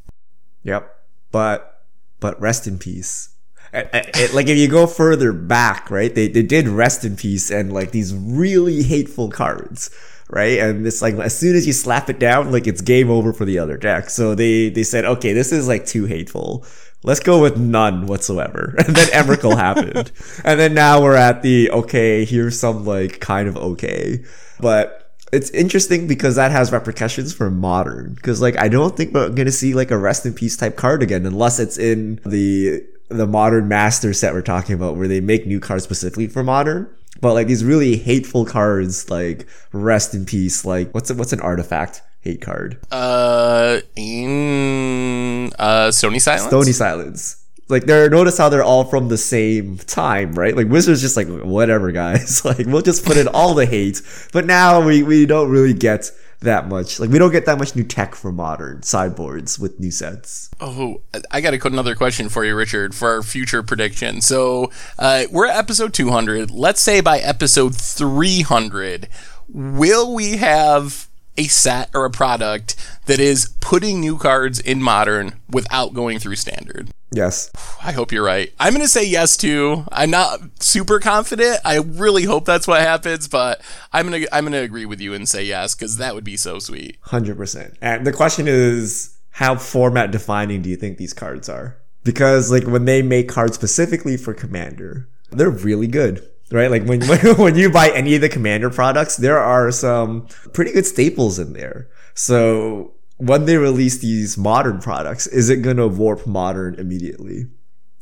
Yep. 0.63 0.91
But 1.31 1.83
but 2.21 2.41
rest 2.41 2.67
in 2.67 2.79
peace. 2.79 3.29
I- 3.75 4.11
I- 4.15 4.31
like 4.33 4.47
if 4.47 4.57
you 4.57 4.67
go 4.69 4.87
further 4.87 5.35
back, 5.35 5.91
right? 5.91 6.15
They 6.15 6.27
they 6.29 6.43
did 6.43 6.69
rest 6.69 7.05
in 7.05 7.17
peace 7.17 7.51
and 7.51 7.71
like 7.71 7.91
these 7.91 8.15
really 8.15 8.83
hateful 8.83 9.29
cards, 9.29 9.91
right? 10.31 10.59
And 10.59 10.87
it's 10.87 11.03
like 11.03 11.15
as 11.15 11.37
soon 11.37 11.57
as 11.57 11.67
you 11.67 11.73
slap 11.73 12.11
it 12.11 12.19
down, 12.19 12.53
like 12.53 12.67
it's 12.67 12.81
game 12.81 13.11
over 13.11 13.33
for 13.33 13.45
the 13.45 13.59
other 13.59 13.77
deck. 13.77 14.11
So 14.11 14.35
they 14.35 14.69
they 14.71 14.83
said, 14.83 15.05
okay, 15.05 15.33
this 15.33 15.53
is 15.53 15.69
like 15.69 15.87
too 15.87 16.05
hateful. 16.05 16.65
Let's 17.05 17.21
go 17.21 17.41
with 17.41 17.57
none 17.57 18.07
whatsoever. 18.07 18.75
And 18.87 18.95
then 18.97 19.09
Emrakul 19.09 19.57
happened. 19.57 20.13
And 20.45 20.59
then 20.59 20.75
now 20.75 21.03
we're 21.03 21.15
at 21.15 21.43
the 21.43 21.71
okay, 21.71 22.25
here's 22.25 22.59
some 22.59 22.85
like 22.85 23.21
kind 23.21 23.49
of 23.49 23.57
okay. 23.57 24.25
But 24.61 25.05
it's 25.33 25.51
interesting 25.51 26.07
because 26.07 26.37
that 26.37 26.51
has 26.51 26.73
repercussions 26.73 27.33
for 27.33 27.51
modern. 27.51 28.15
Because 28.15 28.41
like 28.41 28.59
I 28.59 28.69
don't 28.69 28.97
think 28.97 29.15
we're 29.15 29.31
gonna 29.31 29.53
see 29.53 29.75
like 29.75 29.91
a 29.91 29.99
rest 29.99 30.27
in 30.27 30.35
peace 30.35 30.57
type 30.57 30.77
card 30.77 31.03
again 31.03 31.25
unless 31.27 31.59
it's 31.59 31.79
in 31.79 32.21
the 32.27 32.85
the 33.09 33.27
modern 33.27 33.69
master 33.69 34.13
set 34.13 34.35
we're 34.35 34.43
talking 34.43 34.75
about 34.75 34.97
where 34.97 35.09
they 35.09 35.21
make 35.21 35.47
new 35.47 35.61
cards 35.61 35.85
specifically 35.85 36.27
for 36.27 36.43
modern. 36.43 36.89
But 37.21 37.35
like 37.35 37.47
these 37.47 37.65
really 37.65 37.97
hateful 37.97 38.45
cards 38.45 39.11
like 39.11 39.47
rest 39.73 40.15
in 40.15 40.25
peace, 40.25 40.65
like 40.65 40.93
what's 40.95 41.11
a, 41.11 41.15
what's 41.15 41.33
an 41.33 41.41
artifact 41.41 42.03
hate 42.21 42.41
card? 42.41 42.79
Uh, 42.91 43.81
in, 43.97 45.53
uh, 45.59 45.91
Stony 45.91 46.19
Silence? 46.19 46.49
Stony 46.49 46.73
Silence. 46.73 47.45
Like 47.69 47.85
they're 47.85 48.09
notice 48.09 48.39
how 48.39 48.49
they're 48.49 48.63
all 48.63 48.85
from 48.85 49.09
the 49.09 49.19
same 49.19 49.77
time, 49.79 50.33
right? 50.33 50.57
Like 50.57 50.69
Wizards 50.69 51.03
just 51.03 51.17
like 51.17 51.29
whatever 51.29 51.93
guys. 51.93 52.45
like 52.45 52.67
we'll 52.67 52.83
just 52.83 53.05
put 53.05 53.17
in 53.17 53.29
all 53.29 53.55
the 53.55 53.67
hate. 53.67 54.01
But 54.33 54.47
now 54.47 54.81
we 54.81 55.03
we 55.03 55.27
don't 55.27 55.51
really 55.51 55.75
get 55.75 56.11
that 56.41 56.69
much. 56.69 57.01
Like 57.01 57.11
we 57.11 57.19
don't 57.19 57.33
get 57.33 57.47
that 57.47 57.59
much 57.59 57.75
new 57.75 57.85
tech 57.85 58.15
for 58.15 58.33
modern 58.33 58.83
sideboards 58.83 59.59
with 59.59 59.81
new 59.81 59.91
sets. 59.91 60.51
Oh, 60.61 61.03
I 61.31 61.41
got 61.41 61.55
another 61.67 61.95
question 61.95 62.29
for 62.29 62.45
you, 62.45 62.55
Richard, 62.55 62.95
for 62.95 63.11
our 63.11 63.23
future 63.23 63.63
prediction. 63.63 64.21
So 64.21 64.71
uh, 64.99 65.25
we're 65.31 65.47
at 65.47 65.57
episode 65.57 65.95
200. 65.95 66.51
Let's 66.51 66.81
say 66.81 67.01
by 67.01 67.19
episode 67.19 67.75
300, 67.75 69.09
will 69.49 70.15
we 70.15 70.37
have 70.37 71.09
a 71.37 71.45
set 71.45 71.91
or 71.95 72.05
a 72.05 72.11
product 72.11 72.75
that 73.07 73.21
is 73.21 73.55
putting 73.61 74.01
new 74.01 74.19
cards 74.19 74.59
in 74.59 74.83
modern 74.83 75.41
without 75.49 75.95
going 75.95 76.19
through 76.19 76.37
standard? 76.37 76.91
Yes. 77.11 77.51
I 77.83 77.93
hope 77.93 78.13
you're 78.13 78.25
right. 78.25 78.53
I'm 78.61 78.73
going 78.73 78.85
to 78.85 78.89
say 78.89 79.07
yes 79.07 79.37
too. 79.37 79.85
I'm 79.91 80.11
not 80.11 80.41
super 80.61 81.01
confident. 81.01 81.61
I 81.65 81.79
really 81.79 82.25
hope 82.25 82.45
that's 82.45 82.67
what 82.67 82.81
happens, 82.81 83.29
but 83.29 83.61
I'm 83.93 84.09
going 84.09 84.23
to 84.23 84.35
I'm 84.35 84.45
going 84.45 84.53
to 84.53 84.59
agree 84.59 84.85
with 84.85 85.01
you 85.01 85.15
and 85.15 85.29
say 85.29 85.45
yes 85.45 85.75
cuz 85.75 85.97
that 85.97 86.15
would 86.15 86.25
be 86.25 86.37
so 86.37 86.59
sweet. 86.59 86.99
100%. 87.07 87.77
And 87.81 88.07
the 88.07 88.13
question 88.13 88.47
is 88.47 89.17
how 89.31 89.57
format 89.57 90.11
defining 90.11 90.63
do 90.63 90.69
you 90.69 90.77
think 90.77 90.99
these 90.99 91.15
cards 91.15 91.49
are? 91.49 91.79
Because 92.05 92.51
like 92.51 92.67
when 92.67 92.85
they 92.85 93.03
make 93.03 93.29
cards 93.29 93.55
specifically 93.55 94.17
for 94.17 94.35
commander, 94.35 95.09
they're 95.31 95.51
really 95.51 95.87
good. 95.87 96.27
Right? 96.51 96.71
Like 96.71 96.85
when 96.85 97.01
when 97.37 97.57
you 97.57 97.71
buy 97.71 97.91
any 97.91 98.15
of 98.17 98.21
the 98.21 98.29
commander 98.29 98.71
products, 98.71 99.17
there 99.17 99.39
are 99.39 99.71
some 99.71 100.27
pretty 100.53 100.73
good 100.73 100.87
staples 100.87 101.39
in 101.39 101.53
there. 101.53 101.89
So 102.15 102.95
when 103.19 103.45
they 103.45 103.57
release 103.57 103.99
these 103.99 104.39
modern 104.39 104.81
products, 104.81 105.27
is 105.27 105.51
it 105.51 105.57
going 105.57 105.77
to 105.77 105.89
warp 105.89 106.27
modern 106.27 106.75
immediately? 106.77 107.47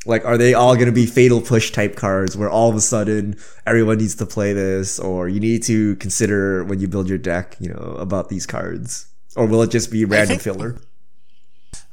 Like, 0.04 0.24
are 0.24 0.38
they 0.38 0.54
all 0.54 0.74
going 0.74 0.86
to 0.86 0.92
be 0.92 1.06
fatal 1.06 1.40
push 1.40 1.72
type 1.72 1.96
cards 1.96 2.36
where 2.36 2.48
all 2.48 2.70
of 2.70 2.76
a 2.76 2.80
sudden 2.80 3.36
everyone 3.66 3.98
needs 3.98 4.14
to 4.16 4.26
play 4.26 4.52
this 4.52 5.00
or 5.00 5.28
you 5.28 5.40
need 5.40 5.64
to 5.64 5.96
consider 5.96 6.62
when 6.62 6.78
you 6.78 6.86
build 6.86 7.08
your 7.08 7.18
deck, 7.18 7.56
you 7.58 7.68
know, 7.68 7.96
about 7.98 8.28
these 8.28 8.46
cards? 8.46 9.08
Or 9.34 9.46
will 9.46 9.62
it 9.62 9.70
just 9.70 9.90
be 9.90 10.04
random 10.04 10.38
think- 10.38 10.42
filler? 10.42 10.76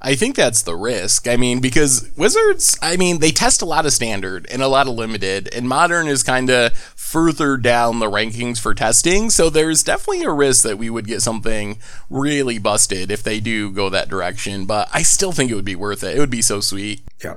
I 0.05 0.15
think 0.15 0.35
that's 0.35 0.63
the 0.63 0.75
risk. 0.75 1.29
I 1.29 1.37
mean, 1.37 1.61
because 1.61 2.11
Wizards, 2.17 2.77
I 2.81 2.97
mean, 2.97 3.19
they 3.19 3.31
test 3.31 3.61
a 3.61 3.65
lot 3.65 3.85
of 3.85 3.93
standard 3.93 4.45
and 4.51 4.61
a 4.61 4.67
lot 4.67 4.87
of 4.87 4.95
limited, 4.95 5.47
and 5.53 5.67
modern 5.67 6.07
is 6.07 6.23
kind 6.23 6.49
of 6.49 6.73
further 6.73 7.55
down 7.55 7.99
the 7.99 8.09
rankings 8.09 8.59
for 8.59 8.73
testing. 8.73 9.29
So 9.29 9.49
there's 9.49 9.81
definitely 9.81 10.23
a 10.23 10.31
risk 10.31 10.63
that 10.63 10.77
we 10.77 10.89
would 10.89 11.07
get 11.07 11.21
something 11.21 11.77
really 12.09 12.57
busted 12.57 13.11
if 13.11 13.23
they 13.23 13.39
do 13.39 13.71
go 13.71 13.89
that 13.89 14.09
direction. 14.09 14.65
But 14.65 14.89
I 14.93 15.03
still 15.03 15.31
think 15.31 15.49
it 15.49 15.55
would 15.55 15.63
be 15.63 15.75
worth 15.75 16.03
it. 16.03 16.17
It 16.17 16.19
would 16.19 16.29
be 16.29 16.41
so 16.41 16.59
sweet. 16.59 17.01
Yeah. 17.23 17.35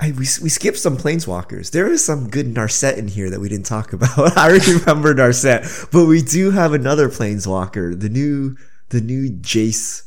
I, 0.00 0.12
we, 0.12 0.26
we 0.42 0.48
skipped 0.48 0.78
some 0.78 0.96
planeswalkers. 0.96 1.72
There 1.72 1.90
is 1.90 2.04
some 2.04 2.28
good 2.28 2.54
Narset 2.54 2.96
in 2.96 3.08
here 3.08 3.28
that 3.28 3.40
we 3.40 3.48
didn't 3.48 3.66
talk 3.66 3.92
about. 3.92 4.36
I 4.38 4.48
remember 4.48 5.14
Narset, 5.14 5.90
but 5.90 6.06
we 6.06 6.22
do 6.22 6.52
have 6.52 6.72
another 6.72 7.08
planeswalker, 7.08 7.98
the 7.98 8.08
new 8.08 8.56
the 8.90 9.00
new 9.00 9.30
Jace 9.30 10.06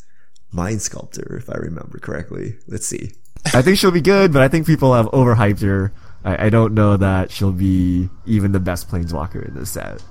Mind 0.51 0.81
Sculptor, 0.81 1.37
if 1.37 1.49
I 1.49 1.57
remember 1.57 1.99
correctly. 1.99 2.55
Let's 2.67 2.87
see. 2.87 3.11
I 3.53 3.61
think 3.61 3.77
she'll 3.77 3.91
be 3.91 4.01
good, 4.01 4.33
but 4.33 4.41
I 4.41 4.47
think 4.47 4.65
people 4.65 4.93
have 4.93 5.05
overhyped 5.07 5.61
her. 5.61 5.93
I, 6.23 6.47
I 6.47 6.49
don't 6.49 6.73
know 6.73 6.97
that 6.97 7.31
she'll 7.31 7.51
be 7.51 8.09
even 8.25 8.51
the 8.51 8.59
best 8.59 8.89
planeswalker 8.89 9.47
in 9.47 9.55
this 9.55 9.71
set. 9.71 10.03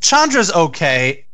Chandra's 0.00 0.52
okay. 0.52 1.26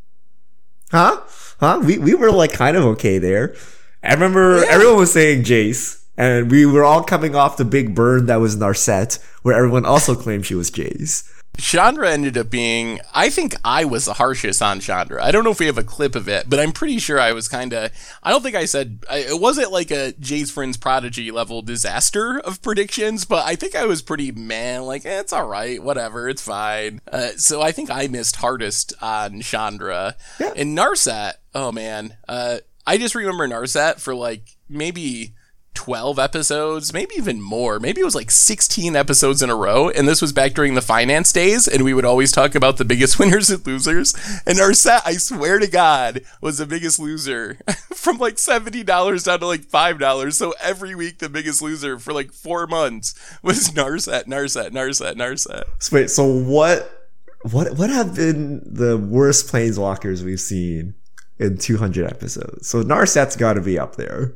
Huh? 0.90 1.21
Huh? 1.61 1.81
We 1.85 1.99
we 1.99 2.14
were 2.14 2.31
like 2.31 2.53
kind 2.53 2.77
of 2.77 2.85
okay 2.85 3.19
there. 3.19 3.55
I 4.03 4.14
remember 4.14 4.64
everyone 4.67 4.99
was 4.99 5.12
saying 5.12 5.45
Jace, 5.45 6.05
and 6.17 6.51
we 6.51 6.67
were 6.67 6.85
all 6.85 7.03
coming 7.03 7.35
off 7.35 7.57
the 7.57 7.64
big 7.64 7.95
burn 7.95 8.27
that 8.27 8.37
was 8.37 8.57
Narset, 8.57 9.23
where 9.43 9.57
everyone 9.57 9.85
also 9.85 10.14
claimed 10.14 10.47
she 10.47 10.55
was 10.55 10.71
Jace. 10.71 11.31
Chandra 11.57 12.11
ended 12.11 12.37
up 12.37 12.51
being, 12.51 13.01
I 13.14 13.31
think 13.31 13.55
I 13.64 13.85
was 13.85 14.05
the 14.05 14.14
harshest 14.14 14.61
on 14.61 14.81
Chandra. 14.81 15.23
I 15.25 15.31
don't 15.31 15.45
know 15.45 15.51
if 15.51 15.61
we 15.61 15.67
have 15.67 15.79
a 15.79 15.85
clip 15.85 16.14
of 16.14 16.29
it, 16.29 16.49
but 16.49 16.59
I'm 16.59 16.73
pretty 16.73 16.99
sure 16.99 17.21
I 17.21 17.33
was 17.33 17.49
kind 17.49 17.73
of, 17.73 17.90
I 18.23 18.31
don't 18.31 18.43
think 18.43 18.57
I 18.57 18.64
said, 18.64 19.05
I, 19.09 19.19
it 19.19 19.40
wasn't 19.40 19.73
like 19.73 19.90
a 19.90 20.12
Jace 20.14 20.53
Vryn's 20.53 20.77
Prodigy 20.77 21.31
level 21.31 21.62
disaster 21.62 22.38
of 22.40 22.62
predictions, 22.62 23.25
but 23.25 23.47
I 23.47 23.57
think 23.57 23.75
I 23.75 23.87
was 23.87 24.03
pretty 24.03 24.33
man, 24.33 24.83
like, 24.83 25.07
eh, 25.07 25.21
it's 25.21 25.33
alright, 25.33 25.83
whatever, 25.83 26.29
it's 26.29 26.43
fine. 26.43 27.01
Uh, 27.11 27.31
so 27.37 27.62
I 27.62 27.73
think 27.73 27.90
I 27.90 28.09
missed 28.09 28.37
hardest 28.37 28.93
on 29.01 29.40
Chandra. 29.40 30.17
And 30.57 30.77
Narset, 30.77 31.35
oh 31.55 31.73
man, 31.73 32.17
uh, 32.29 32.59
I 32.87 32.99
just 32.99 33.14
remember 33.14 33.49
Narset 33.49 34.01
for 34.01 34.14
like 34.14 34.57
maybe 34.69 35.34
12 35.74 36.18
episodes, 36.18 36.92
maybe 36.92 37.14
even 37.16 37.40
more. 37.40 37.78
Maybe 37.78 38.00
it 38.00 38.04
was 38.04 38.14
like 38.14 38.30
16 38.30 38.96
episodes 38.96 39.42
in 39.42 39.50
a 39.50 39.56
row. 39.56 39.90
And 39.90 40.08
this 40.08 40.22
was 40.22 40.32
back 40.32 40.54
during 40.54 40.74
the 40.74 40.80
finance 40.80 41.32
days. 41.32 41.68
And 41.68 41.84
we 41.84 41.94
would 41.94 42.04
always 42.04 42.32
talk 42.32 42.54
about 42.54 42.76
the 42.76 42.84
biggest 42.84 43.18
winners 43.18 43.50
and 43.50 43.66
losers. 43.66 44.14
And 44.46 44.58
Narset, 44.58 45.02
I 45.04 45.14
swear 45.14 45.58
to 45.58 45.66
God, 45.66 46.22
was 46.40 46.58
the 46.58 46.66
biggest 46.66 46.98
loser 46.98 47.58
from 47.94 48.18
like 48.18 48.37
$70 48.37 48.84
down 49.24 49.40
to 49.40 49.46
like 49.46 49.62
$5. 49.62 50.32
So 50.32 50.54
every 50.62 50.94
week, 50.94 51.18
the 51.18 51.28
biggest 51.28 51.60
loser 51.60 51.98
for 51.98 52.12
like 52.12 52.32
four 52.32 52.66
months 52.66 53.14
was 53.42 53.70
Narset, 53.70 54.24
Narset, 54.24 54.70
Narset, 54.70 55.14
Narset. 55.14 55.64
So 55.78 55.96
wait, 55.96 56.10
so 56.10 56.24
what 56.24 57.00
what 57.42 57.76
what 57.76 57.90
have 57.90 58.14
been 58.14 58.62
the 58.64 58.96
worst 58.96 59.52
planeswalkers 59.52 60.22
we've 60.22 60.40
seen 60.40 60.94
in 61.38 61.58
200 61.58 62.06
episodes? 62.06 62.68
So 62.68 62.82
Narset's 62.82 63.37
got 63.37 63.54
to 63.54 63.60
be 63.60 63.78
up 63.78 63.96
there. 63.96 64.34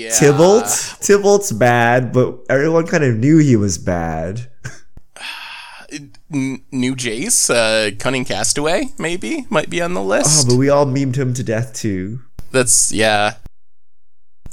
Yeah. 0.00 0.10
Tibalt, 0.12 0.64
Tibalt's 1.00 1.52
bad, 1.52 2.10
but 2.10 2.38
everyone 2.48 2.86
kind 2.86 3.04
of 3.04 3.16
knew 3.16 3.36
he 3.36 3.54
was 3.54 3.76
bad. 3.76 4.50
New 6.30 6.96
Jace, 6.96 7.50
uh, 7.50 7.94
Cunning 7.98 8.24
Castaway, 8.24 8.94
maybe, 8.98 9.44
might 9.50 9.68
be 9.68 9.82
on 9.82 9.92
the 9.92 10.02
list. 10.02 10.46
Oh, 10.46 10.50
but 10.50 10.58
we 10.58 10.70
all 10.70 10.86
memed 10.86 11.16
him 11.16 11.34
to 11.34 11.42
death 11.42 11.74
too. 11.74 12.20
That's, 12.50 12.92
yeah. 12.92 13.34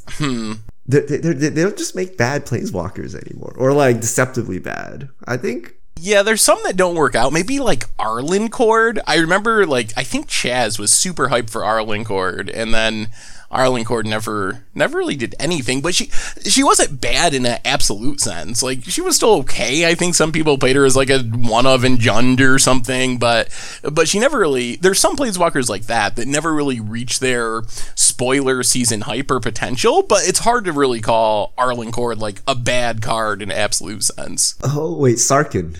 Hmm. 0.09 0.53
They, 0.85 0.99
they, 0.99 1.17
they, 1.17 1.33
they 1.33 1.63
don't 1.63 1.77
just 1.77 1.95
make 1.95 2.17
bad 2.17 2.45
planeswalkers 2.45 3.15
anymore, 3.15 3.53
or 3.57 3.71
like 3.71 4.01
deceptively 4.01 4.59
bad. 4.59 5.07
I 5.25 5.37
think 5.37 5.75
Yeah, 5.99 6.23
there's 6.23 6.41
some 6.41 6.59
that 6.63 6.75
don't 6.75 6.95
work 6.95 7.15
out. 7.15 7.31
Maybe 7.31 7.59
like 7.59 7.85
Arlinn 7.97 8.49
Kord. 8.49 8.99
I 9.07 9.15
remember 9.17 9.65
like 9.65 9.91
I 9.95 10.03
think 10.03 10.27
Chaz 10.27 10.77
was 10.77 10.91
super 10.91 11.29
hyped 11.29 11.49
for 11.49 11.61
Arlinn 11.61 12.05
Kord, 12.05 12.51
and 12.53 12.73
then 12.73 13.09
Arlinn 13.51 13.85
Kord 13.85 14.03
never 14.05 14.65
never 14.75 14.97
really 14.97 15.15
did 15.15 15.33
anything. 15.39 15.79
But 15.81 15.95
she 15.95 16.07
she 16.43 16.63
wasn't 16.63 16.99
bad 16.99 17.33
in 17.33 17.45
an 17.45 17.59
absolute 17.63 18.19
sense. 18.19 18.61
Like 18.61 18.83
she 18.83 18.99
was 19.01 19.15
still 19.15 19.35
okay. 19.39 19.87
I 19.89 19.95
think 19.95 20.15
some 20.15 20.33
people 20.33 20.57
played 20.57 20.75
her 20.75 20.83
as 20.83 20.97
like 20.97 21.09
a 21.09 21.19
one 21.19 21.65
of 21.65 21.85
in 21.85 21.97
Jund 21.97 22.41
or 22.41 22.59
something, 22.59 23.17
but 23.19 23.49
but 23.89 24.09
she 24.09 24.19
never 24.19 24.37
really. 24.37 24.75
There's 24.75 24.99
some 24.99 25.15
planeswalkers 25.15 25.69
like 25.69 25.83
that 25.83 26.17
that 26.17 26.27
never 26.27 26.53
really 26.53 26.81
reach 26.81 27.19
their 27.19 27.61
spoiler 27.95 28.63
season 28.63 29.01
hyper 29.01 29.39
potential. 29.39 30.03
But 30.03 30.27
it's 30.27 30.39
hard 30.39 30.65
to 30.65 30.73
really 30.73 30.99
call 30.99 31.53
Arlinn 31.57 31.91
Kord 31.91 32.17
like 32.17 32.41
a 32.47 32.55
bad 32.55 33.01
card 33.01 33.41
in 33.41 33.49
an 33.49 33.57
absolute 33.57 34.03
sense. 34.03 34.55
Oh 34.61 34.97
wait, 34.97 35.17
Sarkhan. 35.17 35.79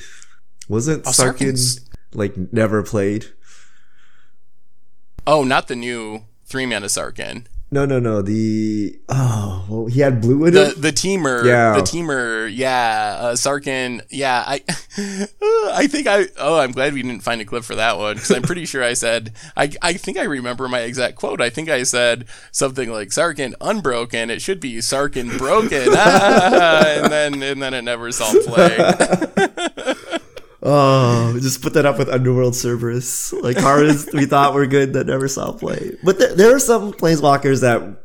Wasn't 0.70 1.06
Oh, 1.06 1.12
Sarkhan 1.12 1.52
Sarkhan's- 1.52 1.82
like 2.14 2.54
never 2.54 2.82
played? 2.82 3.26
Oh, 5.26 5.44
not 5.44 5.68
the 5.68 5.76
new 5.76 6.24
three 6.46 6.66
mana 6.66 6.86
Sarkhan. 6.86 7.46
No, 7.70 7.86
no, 7.86 8.00
no. 8.00 8.22
The 8.22 8.98
oh, 9.10 9.66
well, 9.68 9.86
he 9.88 10.00
had 10.00 10.22
blue 10.22 10.46
in 10.46 10.54
The 10.54 10.68
it. 10.70 10.82
the 10.82 10.92
teamer, 10.94 11.44
Yeah. 11.44 11.74
the 11.74 11.82
teamer, 11.82 12.50
yeah, 12.50 13.18
uh, 13.20 13.34
Sarkhan, 13.34 14.02
yeah. 14.10 14.42
I, 14.48 14.62
I 15.74 15.88
think 15.88 16.08
I. 16.08 16.28
Oh, 16.40 16.60
I'm 16.60 16.72
glad 16.72 16.94
we 16.94 17.02
didn't 17.04 17.24
find 17.24 17.42
a 17.42 17.46
clip 17.46 17.66
for 17.66 17.76
that 17.76 17.98
one 17.98 18.16
because 18.16 18.32
I'm 18.32 18.42
pretty 18.44 18.66
sure 18.66 18.82
I 18.82 18.94
said. 18.94 19.34
I 19.58 19.70
I 19.82 19.94
think 19.94 20.18
I 20.18 20.24
remember 20.24 20.70
my 20.70 20.80
exact 20.80 21.18
quote. 21.18 21.42
I 21.42 21.50
think 21.50 21.68
I 21.70 21.84
said 21.84 22.26
something 22.54 22.90
like 22.90 23.10
Sarkhan 23.10 23.54
unbroken. 23.60 24.30
It 24.30 24.42
should 24.42 24.62
be 24.62 24.78
Sarkhan 24.78 25.38
broken, 25.38 25.90
ah, 25.92 26.86
and 26.88 27.12
then 27.12 27.44
and 27.44 27.62
then 27.62 27.74
it 27.74 27.82
never 27.82 28.14
saw 28.14 28.32
play. 28.46 28.78
Oh, 30.64 31.38
just 31.40 31.62
put 31.62 31.74
that 31.74 31.86
up 31.86 32.00
with 32.00 32.10
Underworld 32.10 32.56
Cerberus. 32.56 33.32
Like 33.34 33.58
cards 33.58 34.10
we 34.14 34.26
thought 34.26 34.54
were 34.54 34.66
good 34.66 34.94
that 34.94 35.08
never 35.08 35.28
saw 35.28 35.52
play. 35.52 35.96
But 36.04 36.20
there, 36.20 36.34
there 36.34 36.56
are 36.56 36.60
some 36.60 36.94
planeswalkers 36.94 37.62
that 37.62 38.04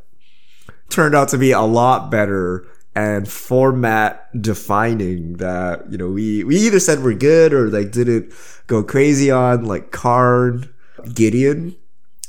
turned 0.89 1.15
out 1.15 1.29
to 1.29 1.37
be 1.37 1.51
a 1.51 1.61
lot 1.61 2.11
better 2.11 2.67
and 2.95 3.27
format 3.27 4.29
defining 4.39 5.37
that, 5.37 5.91
you 5.91 5.97
know, 5.97 6.09
we, 6.09 6.43
we 6.43 6.57
either 6.57 6.79
said 6.79 7.01
we're 7.01 7.15
good 7.15 7.53
or 7.53 7.69
like 7.69 7.91
didn't 7.91 8.31
go 8.67 8.83
crazy 8.83 9.31
on, 9.31 9.65
like 9.65 9.91
Karn, 9.91 10.71
Gideon. 11.13 11.75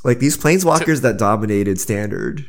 Like 0.03 0.19
these 0.19 0.37
planeswalkers 0.37 1.01
that 1.01 1.17
dominated 1.17 1.79
standard. 1.79 2.47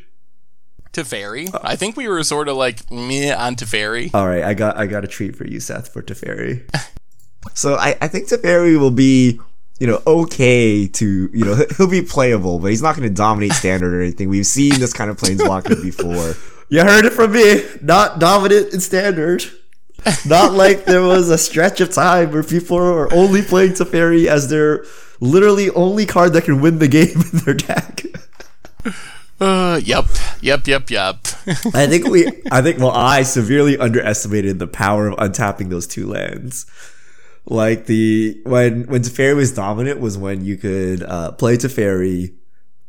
Teferi, 0.93 1.49
I 1.63 1.75
think 1.75 1.95
we 1.95 2.07
were 2.07 2.23
sort 2.23 2.47
of 2.47 2.57
like 2.57 2.89
meh 2.91 3.35
on 3.35 3.55
Teferi. 3.55 4.09
All 4.13 4.27
right, 4.27 4.43
I 4.43 4.55
got 4.55 4.77
I 4.77 4.87
got 4.87 5.03
a 5.03 5.07
treat 5.07 5.35
for 5.35 5.45
you, 5.45 5.59
Seth, 5.59 5.89
for 5.93 6.01
Teferi. 6.01 6.67
so 7.53 7.75
I, 7.75 7.95
I 8.01 8.07
think 8.07 8.27
Teferi 8.27 8.79
will 8.79 8.91
be, 8.91 9.39
you 9.79 9.87
know, 9.87 10.01
okay 10.07 10.87
to, 10.87 11.29
you 11.33 11.45
know, 11.45 11.55
he- 11.55 11.65
he'll 11.77 11.89
be 11.89 12.01
playable, 12.01 12.59
but 12.59 12.71
he's 12.71 12.81
not 12.81 12.95
going 12.95 13.07
to 13.07 13.13
dominate 13.13 13.53
standard 13.53 13.93
or 13.93 14.01
anything. 14.01 14.29
We've 14.29 14.45
seen 14.45 14.79
this 14.79 14.93
kind 14.93 15.09
of 15.09 15.17
planeswalker 15.17 15.81
before. 15.83 16.35
You 16.69 16.81
heard 16.83 17.05
it 17.05 17.13
from 17.13 17.31
me. 17.31 17.63
Not 17.81 18.19
dominant 18.19 18.73
in 18.73 18.79
standard. 18.79 19.45
Not 20.25 20.53
like 20.53 20.85
there 20.85 21.01
was 21.01 21.29
a 21.29 21.37
stretch 21.37 21.81
of 21.81 21.91
time 21.91 22.31
where 22.31 22.43
people 22.43 22.77
are 22.77 23.11
only 23.13 23.41
playing 23.41 23.73
Teferi 23.73 24.27
as 24.27 24.49
their 24.49 24.85
literally 25.19 25.69
only 25.71 26.05
card 26.05 26.33
that 26.33 26.43
can 26.45 26.61
win 26.61 26.79
the 26.79 26.87
game 26.87 27.15
in 27.33 27.39
their 27.39 27.53
deck. 27.53 28.03
Uh, 29.39 29.79
yep, 29.83 30.05
yep, 30.41 30.65
yep, 30.65 30.89
yep. 30.89 31.17
I 31.75 31.85
think 31.85 32.07
we, 32.07 32.27
I 32.49 32.63
think, 32.63 32.79
well, 32.79 32.89
I 32.95 33.21
severely 33.21 33.77
underestimated 33.77 34.57
the 34.57 34.65
power 34.65 35.07
of 35.07 35.15
untapping 35.17 35.69
those 35.69 35.85
two 35.85 36.07
lands. 36.07 36.65
Like 37.49 37.85
the, 37.85 38.41
when, 38.43 38.83
when 38.87 39.01
Teferi 39.01 39.35
was 39.35 39.53
dominant 39.53 39.99
was 40.01 40.17
when 40.17 40.43
you 40.43 40.57
could, 40.57 41.01
uh, 41.01 41.31
play 41.31 41.55
Teferi 41.57 42.35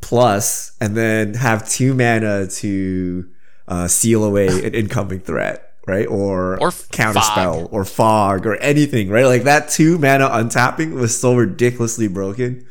plus 0.00 0.72
and 0.80 0.96
then 0.96 1.34
have 1.34 1.68
two 1.68 1.94
mana 1.94 2.46
to, 2.48 3.28
uh, 3.68 3.86
seal 3.88 4.24
away 4.24 4.48
an 4.48 4.74
incoming 4.82 5.20
threat, 5.20 5.74
right? 5.86 6.06
Or, 6.06 6.60
Or 6.60 6.70
counterspell 6.70 7.62
fog. 7.62 7.68
or 7.72 7.84
fog 7.84 8.46
or 8.46 8.56
anything, 8.56 9.08
right? 9.10 9.26
Like 9.26 9.44
that 9.44 9.68
two 9.68 9.96
mana 9.98 10.28
untapping 10.28 10.92
was 10.94 11.18
so 11.18 11.34
ridiculously 11.36 12.08
broken. 12.08 12.66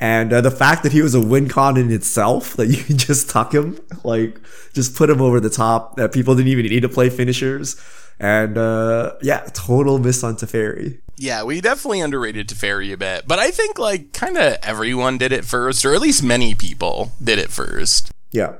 And 0.00 0.32
uh, 0.32 0.40
the 0.40 0.52
fact 0.52 0.84
that 0.84 0.92
he 0.92 1.02
was 1.02 1.14
a 1.14 1.20
win 1.20 1.48
con 1.48 1.76
in 1.76 1.90
itself, 1.90 2.52
that 2.56 2.66
you 2.68 2.82
can 2.82 2.96
just 2.96 3.28
tuck 3.28 3.52
him, 3.52 3.78
like 4.04 4.40
just 4.72 4.94
put 4.94 5.10
him 5.10 5.20
over 5.20 5.40
the 5.40 5.50
top, 5.50 5.96
that 5.96 6.12
people 6.12 6.34
didn't 6.36 6.48
even 6.48 6.66
need 6.66 6.80
to 6.82 6.88
play 6.88 7.10
finishers. 7.10 7.76
And 8.20 8.58
uh, 8.58 9.14
yeah, 9.22 9.48
total 9.52 9.98
miss 9.98 10.24
on 10.24 10.36
Teferi. 10.36 11.00
Yeah, 11.16 11.42
we 11.42 11.60
definitely 11.60 12.00
underrated 12.00 12.48
Teferi 12.48 12.92
a 12.92 12.96
bit, 12.96 13.26
but 13.26 13.38
I 13.38 13.50
think 13.50 13.78
like 13.78 14.12
kind 14.12 14.36
of 14.36 14.56
everyone 14.62 15.18
did 15.18 15.32
it 15.32 15.44
first, 15.44 15.84
or 15.84 15.94
at 15.94 16.00
least 16.00 16.22
many 16.22 16.54
people 16.54 17.12
did 17.22 17.38
it 17.38 17.50
first. 17.50 18.12
Yeah. 18.30 18.54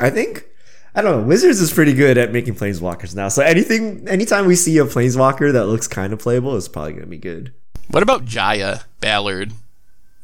I 0.00 0.10
think, 0.10 0.46
I 0.94 1.02
don't 1.02 1.20
know, 1.20 1.26
Wizards 1.26 1.60
is 1.60 1.72
pretty 1.72 1.92
good 1.92 2.18
at 2.18 2.32
making 2.32 2.54
planeswalkers 2.54 3.14
now. 3.14 3.28
So 3.28 3.42
anything, 3.42 4.08
anytime 4.08 4.46
we 4.46 4.56
see 4.56 4.78
a 4.78 4.84
planeswalker 4.84 5.52
that 5.52 5.66
looks 5.66 5.86
kind 5.86 6.12
of 6.12 6.18
playable, 6.18 6.56
it's 6.56 6.68
probably 6.68 6.92
going 6.92 7.04
to 7.04 7.08
be 7.08 7.18
good. 7.18 7.52
What 7.88 8.02
about 8.02 8.24
Jaya 8.24 8.80
Ballard? 9.00 9.52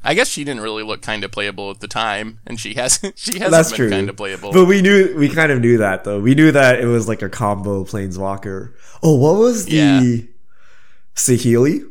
I 0.03 0.15
guess 0.15 0.29
she 0.29 0.45
didn't 0.45 0.63
really 0.63 0.83
look 0.83 1.03
kind 1.03 1.25
of 1.25 1.31
playable 1.31 1.71
at 1.71 1.81
the 1.81 1.89
time, 1.89 2.41
and 2.47 2.59
she 2.59 2.75
hasn't. 2.75 3.19
she 3.19 3.35
hasn't 3.35 3.51
That's 3.51 3.71
been 3.71 3.77
true. 3.77 3.91
kind 3.91 4.09
of 4.09 4.17
playable. 4.17 4.53
But 4.53 4.65
we 4.65 4.81
knew, 4.81 5.15
we 5.17 5.29
kind 5.29 5.53
of 5.53 5.61
knew 5.61 5.77
that 5.79 6.05
though. 6.05 6.21
We 6.21 6.35
knew 6.35 6.51
that 6.53 6.81
it 6.81 6.87
was 6.87 7.07
like 7.09 7.21
a 7.23 7.29
combo 7.29 7.85
planeswalker. 7.85 8.73
Oh, 9.03 9.17
what 9.17 9.37
was 9.37 9.67
the 9.67 9.77
Yeah. 9.77 10.01
Saheeli? 11.15 11.85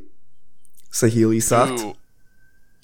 Saheeli 0.92 1.42
sucked. 1.42 1.82
Ooh. 1.82 1.96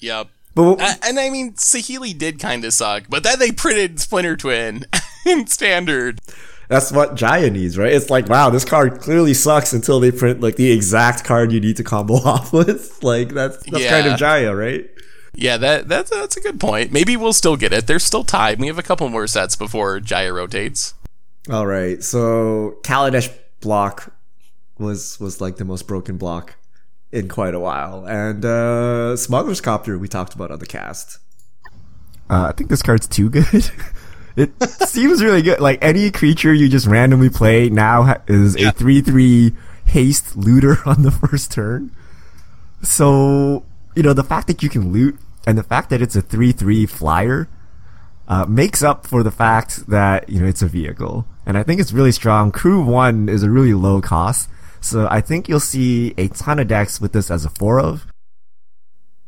Yep. 0.00 0.28
But 0.54 0.80
Uh, 0.80 0.94
and 1.04 1.18
I 1.18 1.28
mean, 1.30 1.52
Saheeli 1.54 2.16
did 2.16 2.38
kind 2.38 2.64
of 2.64 2.72
suck, 2.72 3.04
but 3.08 3.22
then 3.24 3.38
they 3.38 3.50
printed 3.52 4.00
Splinter 4.00 4.36
Twin 4.36 4.84
in 5.26 5.46
standard. 5.48 6.20
that's 6.68 6.92
what 6.92 7.14
Jaya 7.14 7.50
needs, 7.50 7.76
right? 7.76 7.92
It's 7.92 8.10
like, 8.10 8.28
wow, 8.28 8.48
this 8.50 8.64
card 8.64 9.00
clearly 9.00 9.34
sucks 9.34 9.72
until 9.72 10.00
they 10.00 10.10
print 10.12 10.40
like 10.40 10.56
the 10.56 10.70
exact 10.70 11.24
card 11.24 11.52
you 11.52 11.60
need 11.60 11.76
to 11.76 11.84
combo 11.84 12.14
off 12.24 12.52
with. 12.52 13.02
Like 13.02 13.30
that's 13.30 13.58
that's 13.70 13.86
kind 13.86 14.06
of 14.06 14.18
Jaya, 14.18 14.54
right? 14.54 14.88
Yeah, 15.36 15.58
that 15.58 15.86
that's 15.86 16.10
that's 16.10 16.36
a 16.36 16.40
good 16.40 16.58
point. 16.58 16.92
Maybe 16.92 17.16
we'll 17.16 17.34
still 17.34 17.56
get 17.56 17.72
it. 17.72 17.86
There's 17.86 18.04
still 18.04 18.24
time. 18.24 18.58
We 18.58 18.68
have 18.68 18.78
a 18.78 18.82
couple 18.82 19.08
more 19.10 19.26
sets 19.26 19.54
before 19.54 20.00
Jaya 20.00 20.32
rotates. 20.32 20.94
All 21.50 21.66
right. 21.66 22.02
So 22.02 22.78
Kaladesh 22.82 23.32
block 23.60 24.12
was 24.78 25.20
was 25.20 25.40
like 25.40 25.56
the 25.56 25.64
most 25.64 25.86
broken 25.86 26.16
block 26.16 26.56
in 27.12 27.28
quite 27.28 27.54
a 27.54 27.60
while. 27.60 28.06
And 28.06 28.44
uh 28.44 29.16
Smuggler's 29.16 29.60
Copter 29.60 29.98
we 29.98 30.08
talked 30.08 30.34
about 30.34 30.50
on 30.50 30.58
the 30.58 30.66
cast. 30.66 31.18
Uh, 32.28 32.48
I 32.48 32.52
think 32.52 32.70
this 32.70 32.82
card's 32.82 33.06
too 33.06 33.28
good. 33.28 33.70
it 34.36 34.50
seems 34.88 35.22
really 35.22 35.42
good. 35.42 35.60
Like 35.60 35.78
any 35.82 36.10
creature 36.10 36.52
you 36.52 36.68
just 36.68 36.86
randomly 36.86 37.30
play 37.30 37.68
now 37.68 38.02
ha- 38.04 38.22
is 38.26 38.56
a 38.56 38.72
three 38.72 39.02
three 39.02 39.52
haste 39.84 40.34
looter 40.34 40.78
on 40.86 41.02
the 41.02 41.10
first 41.10 41.52
turn. 41.52 41.94
So 42.82 43.64
you 43.94 44.02
know 44.02 44.14
the 44.14 44.24
fact 44.24 44.46
that 44.46 44.62
you 44.62 44.70
can 44.70 44.92
loot 44.92 45.18
and 45.46 45.56
the 45.56 45.62
fact 45.62 45.90
that 45.90 46.02
it's 46.02 46.16
a 46.16 46.22
three 46.22 46.52
three 46.52 46.84
flyer 46.86 47.48
uh, 48.28 48.44
makes 48.46 48.82
up 48.82 49.06
for 49.06 49.22
the 49.22 49.30
fact 49.30 49.88
that 49.88 50.28
you 50.28 50.40
know 50.40 50.46
it's 50.46 50.62
a 50.62 50.66
vehicle, 50.66 51.26
and 51.46 51.56
I 51.56 51.62
think 51.62 51.80
it's 51.80 51.92
really 51.92 52.12
strong. 52.12 52.50
Crew 52.50 52.84
one 52.84 53.28
is 53.28 53.42
a 53.42 53.50
really 53.50 53.74
low 53.74 54.00
cost, 54.00 54.50
so 54.80 55.06
I 55.10 55.20
think 55.20 55.48
you'll 55.48 55.60
see 55.60 56.14
a 56.18 56.28
ton 56.28 56.58
of 56.58 56.68
decks 56.68 57.00
with 57.00 57.12
this 57.12 57.30
as 57.30 57.44
a 57.44 57.50
four 57.50 57.80
of. 57.80 58.06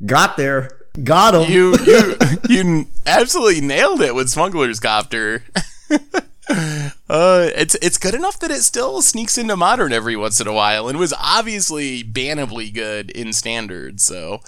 Got 0.05 0.37
there. 0.37 0.71
Got 1.03 1.35
him. 1.35 1.51
You 1.51 1.77
you 1.87 2.17
you 2.49 2.87
absolutely 3.07 3.61
nailed 3.61 4.01
it 4.01 4.15
with 4.15 4.29
Smuggler's 4.29 4.81
Copter. 4.81 5.45
uh, 5.91 7.51
it's 7.55 7.77
it's 7.77 7.99
good 7.99 8.15
enough 8.15 8.41
that 8.41 8.51
it 8.51 8.63
still 8.63 9.01
sneaks 9.03 9.39
into 9.39 9.57
modern 9.57 9.93
every 9.93 10.17
once 10.17 10.41
in 10.41 10.49
a 10.49 10.53
while, 10.53 10.89
and 10.89 10.99
was 10.99 11.15
obviously 11.19 12.03
bannably 12.03 12.73
good 12.73 13.11
in 13.11 13.33
standard. 13.33 14.01
So, 14.01 14.41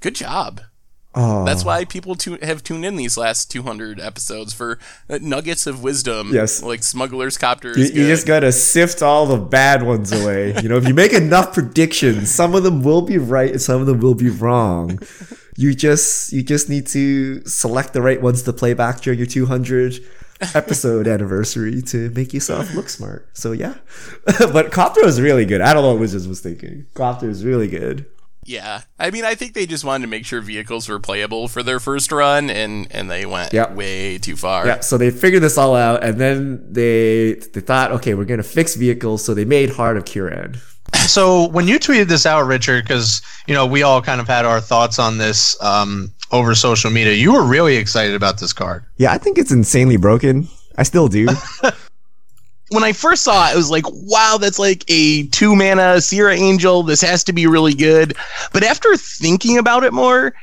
good 0.00 0.14
job. 0.14 0.62
Oh. 1.14 1.44
That's 1.44 1.64
why 1.64 1.84
people 1.84 2.14
tu- 2.14 2.38
have 2.42 2.62
tuned 2.62 2.84
in 2.84 2.96
these 2.96 3.16
last 3.16 3.50
200 3.50 4.00
episodes 4.00 4.52
for 4.52 4.78
uh, 5.08 5.18
nuggets 5.20 5.66
of 5.66 5.82
wisdom. 5.82 6.30
Yes. 6.32 6.62
like 6.62 6.82
Smuggler's 6.82 7.38
Copter 7.38 7.76
You, 7.76 7.84
you 7.84 8.06
just 8.06 8.26
gotta 8.26 8.52
sift 8.52 9.02
all 9.02 9.26
the 9.26 9.38
bad 9.38 9.82
ones 9.82 10.12
away. 10.12 10.54
You 10.62 10.68
know, 10.68 10.76
if 10.76 10.86
you 10.86 10.94
make 10.94 11.12
enough 11.12 11.52
predictions, 11.52 12.30
some 12.30 12.54
of 12.54 12.62
them 12.62 12.82
will 12.82 13.02
be 13.02 13.18
right 13.18 13.50
and 13.50 13.62
some 13.62 13.80
of 13.80 13.86
them 13.86 14.00
will 14.00 14.14
be 14.14 14.30
wrong. 14.30 14.98
You 15.56 15.74
just 15.74 16.32
you 16.32 16.42
just 16.42 16.68
need 16.68 16.86
to 16.88 17.44
select 17.46 17.92
the 17.92 18.00
right 18.02 18.20
ones 18.20 18.42
to 18.44 18.52
play 18.52 18.74
back 18.74 19.00
during 19.02 19.18
your 19.18 19.26
200 19.26 20.00
episode 20.54 21.06
anniversary 21.06 21.82
to 21.82 22.10
make 22.10 22.32
yourself 22.32 22.74
look 22.74 22.88
smart. 22.88 23.28
So 23.32 23.52
yeah, 23.52 23.74
but 24.52 24.72
Copter 24.72 25.04
was 25.04 25.20
really 25.20 25.44
good. 25.44 25.60
I 25.60 25.72
don't 25.74 25.82
know 25.82 25.92
what 25.92 26.00
Wizards 26.00 26.26
was 26.26 26.40
thinking. 26.40 26.86
Copter 26.94 27.28
is 27.28 27.44
really 27.44 27.68
good. 27.68 28.06
Yeah, 28.44 28.80
I 28.98 29.10
mean, 29.10 29.24
I 29.24 29.34
think 29.34 29.54
they 29.54 29.66
just 29.66 29.84
wanted 29.84 30.02
to 30.02 30.08
make 30.10 30.26
sure 30.26 30.40
vehicles 30.40 30.88
were 30.88 30.98
playable 30.98 31.46
for 31.48 31.62
their 31.62 31.78
first 31.78 32.10
run, 32.10 32.50
and 32.50 32.88
and 32.90 33.10
they 33.10 33.24
went 33.24 33.52
Yep. 33.52 33.74
way 33.74 34.18
too 34.18 34.36
far. 34.36 34.66
Yeah, 34.66 34.80
so 34.80 34.98
they 34.98 35.10
figured 35.10 35.42
this 35.42 35.56
all 35.56 35.76
out, 35.76 36.02
and 36.02 36.18
then 36.20 36.72
they 36.72 37.34
they 37.34 37.60
thought, 37.60 37.92
okay, 37.92 38.14
we're 38.14 38.24
gonna 38.24 38.42
fix 38.42 38.74
vehicles, 38.74 39.24
so 39.24 39.32
they 39.34 39.44
made 39.44 39.70
Heart 39.70 39.96
of 39.96 40.04
Kiran. 40.04 40.56
so 41.06 41.46
when 41.48 41.68
you 41.68 41.78
tweeted 41.78 42.08
this 42.08 42.26
out, 42.26 42.44
Richard, 42.46 42.82
because 42.84 43.22
you 43.46 43.54
know 43.54 43.64
we 43.64 43.82
all 43.84 44.02
kind 44.02 44.20
of 44.20 44.26
had 44.26 44.44
our 44.44 44.60
thoughts 44.60 44.98
on 44.98 45.18
this 45.18 45.56
um, 45.62 46.12
over 46.32 46.54
social 46.54 46.90
media, 46.90 47.12
you 47.12 47.32
were 47.32 47.44
really 47.44 47.76
excited 47.76 48.14
about 48.16 48.38
this 48.40 48.52
card. 48.52 48.84
Yeah, 48.96 49.12
I 49.12 49.18
think 49.18 49.38
it's 49.38 49.52
insanely 49.52 49.96
broken. 49.98 50.48
I 50.76 50.82
still 50.82 51.06
do. 51.06 51.28
when 52.72 52.84
I 52.84 52.92
first 52.92 53.22
saw 53.22 53.48
it, 53.48 53.54
it 53.54 53.56
was 53.56 53.70
like, 53.70 53.84
wow, 53.88 54.38
that's 54.40 54.58
like 54.58 54.84
a 54.88 55.26
two 55.28 55.54
mana 55.54 56.00
Serra 56.00 56.34
Angel. 56.34 56.82
This 56.82 57.02
has 57.02 57.22
to 57.24 57.32
be 57.32 57.46
really 57.46 57.74
good. 57.74 58.16
But 58.52 58.64
after 58.64 58.96
thinking 58.96 59.58
about 59.58 59.84
it 59.84 59.92
more, 59.92 60.34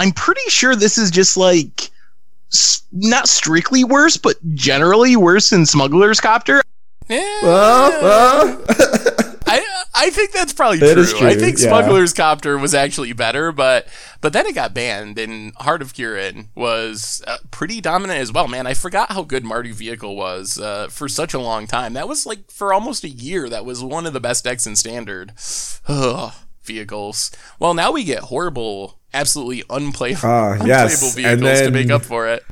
I'm 0.00 0.12
pretty 0.12 0.48
sure 0.48 0.74
this 0.74 0.98
is 0.98 1.10
just 1.10 1.36
like 1.36 1.90
not 2.92 3.28
strictly 3.28 3.84
worse, 3.84 4.16
but 4.16 4.36
generally 4.54 5.16
worse 5.16 5.50
than 5.50 5.66
Smuggler's 5.66 6.20
Copter. 6.20 6.62
Well, 7.08 7.90
well. 8.02 8.64
I 9.96 10.10
think 10.10 10.32
that's 10.32 10.52
probably 10.52 10.78
That 10.78 10.94
true. 10.94 11.04
true, 11.06 11.28
I 11.28 11.34
think 11.36 11.58
yeah. 11.58 11.68
Smuggler's 11.68 12.12
Copter 12.12 12.58
was 12.58 12.74
actually 12.74 13.12
better, 13.12 13.52
but 13.52 13.86
but 14.20 14.32
then 14.32 14.44
it 14.46 14.54
got 14.54 14.74
banned, 14.74 15.18
and 15.18 15.54
Heart 15.56 15.82
of 15.82 15.92
Kiran 15.92 16.48
was 16.56 17.22
uh, 17.26 17.36
pretty 17.52 17.80
dominant 17.80 18.18
as 18.20 18.32
well. 18.32 18.48
Man, 18.48 18.66
I 18.66 18.74
forgot 18.74 19.12
how 19.12 19.22
good 19.22 19.44
Mardu 19.44 19.72
Vehicle 19.72 20.16
was 20.16 20.58
uh, 20.58 20.88
for 20.88 21.08
such 21.08 21.32
a 21.32 21.38
long 21.38 21.66
time. 21.68 21.92
That 21.92 22.08
was 22.08 22.26
like 22.26 22.50
for 22.50 22.72
almost 22.72 23.04
a 23.04 23.08
year. 23.08 23.48
That 23.48 23.64
was 23.64 23.84
one 23.84 24.04
of 24.06 24.12
the 24.12 24.20
best 24.20 24.42
decks 24.44 24.66
in 24.66 24.74
Standard. 24.76 25.32
Ugh, 25.86 26.32
vehicles. 26.64 27.30
Well, 27.60 27.74
now 27.74 27.92
we 27.92 28.02
get 28.04 28.20
horrible, 28.24 28.98
absolutely 29.12 29.62
unplayable, 29.70 30.20
Ah, 30.28 30.52
unplayable 30.54 30.68
yes, 30.68 31.14
vehicles 31.14 31.60
to 31.60 31.70
make 31.70 31.90
up 31.90 32.04
for 32.04 32.26
it. 32.26 32.42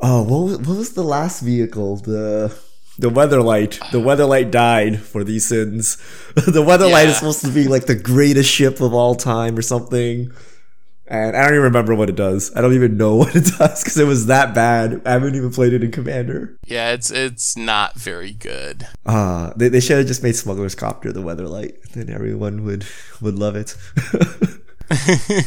Oh, 0.00 0.22
what 0.22 0.42
was, 0.44 0.58
what 0.58 0.76
was 0.78 0.92
the 0.94 1.02
last 1.04 1.42
vehicle? 1.42 1.96
The 1.96 2.56
the 2.98 3.10
Weatherlight. 3.10 3.78
The 3.92 4.00
Weatherlight 4.00 4.50
died 4.50 5.00
for 5.00 5.24
these 5.24 5.46
sins. 5.46 5.96
the 6.34 6.62
Weatherlight 6.64 7.04
Yeah. 7.04 7.10
is 7.10 7.16
supposed 7.16 7.44
to 7.44 7.50
be 7.50 7.68
like 7.68 7.86
the 7.86 7.94
greatest 7.94 8.50
ship 8.50 8.80
of 8.80 8.92
all 8.92 9.14
time 9.14 9.56
or 9.56 9.62
something. 9.62 10.30
And 11.10 11.34
I 11.34 11.40
don't 11.44 11.52
even 11.54 11.62
remember 11.62 11.94
what 11.94 12.10
it 12.10 12.16
does. 12.16 12.52
I 12.54 12.60
don't 12.60 12.74
even 12.74 12.98
know 12.98 13.14
what 13.22 13.34
it 13.34 13.44
does 13.58 13.82
because 13.82 13.96
it 13.96 14.06
was 14.06 14.26
that 14.26 14.54
bad. 14.54 15.00
I 15.06 15.12
haven't 15.12 15.36
even 15.36 15.50
played 15.50 15.72
it 15.72 15.82
in 15.82 15.90
Commander. 15.90 16.58
Yeah, 16.66 16.90
it's 16.92 17.10
it's 17.10 17.56
not 17.56 17.94
very 17.98 18.32
good. 18.32 18.86
Ah, 19.06 19.52
they, 19.56 19.68
they 19.68 19.80
should 19.80 19.96
have 19.98 20.06
just 20.06 20.22
made 20.22 20.36
Smuggler's 20.36 20.74
Copter 20.74 21.10
the 21.12 21.22
Weatherlight. 21.22 21.80
Then 21.92 22.10
everyone 22.10 22.62
would 22.64 22.84
would 23.22 23.36
love 23.36 23.56
it. 23.56 23.74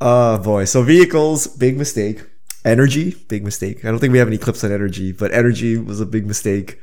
oh 0.00 0.38
boy. 0.38 0.64
So 0.64 0.82
vehicles, 0.82 1.46
big 1.46 1.76
mistake. 1.78 2.22
Energy, 2.64 3.14
big 3.28 3.44
mistake. 3.44 3.84
I 3.84 3.88
don't 3.90 3.98
think 4.00 4.12
we 4.12 4.18
have 4.18 4.28
any 4.28 4.36
clips 4.38 4.62
on 4.64 4.72
energy, 4.72 5.12
but 5.12 5.32
energy 5.32 5.78
was 5.78 6.00
a 6.00 6.06
big 6.06 6.26
mistake. 6.26 6.78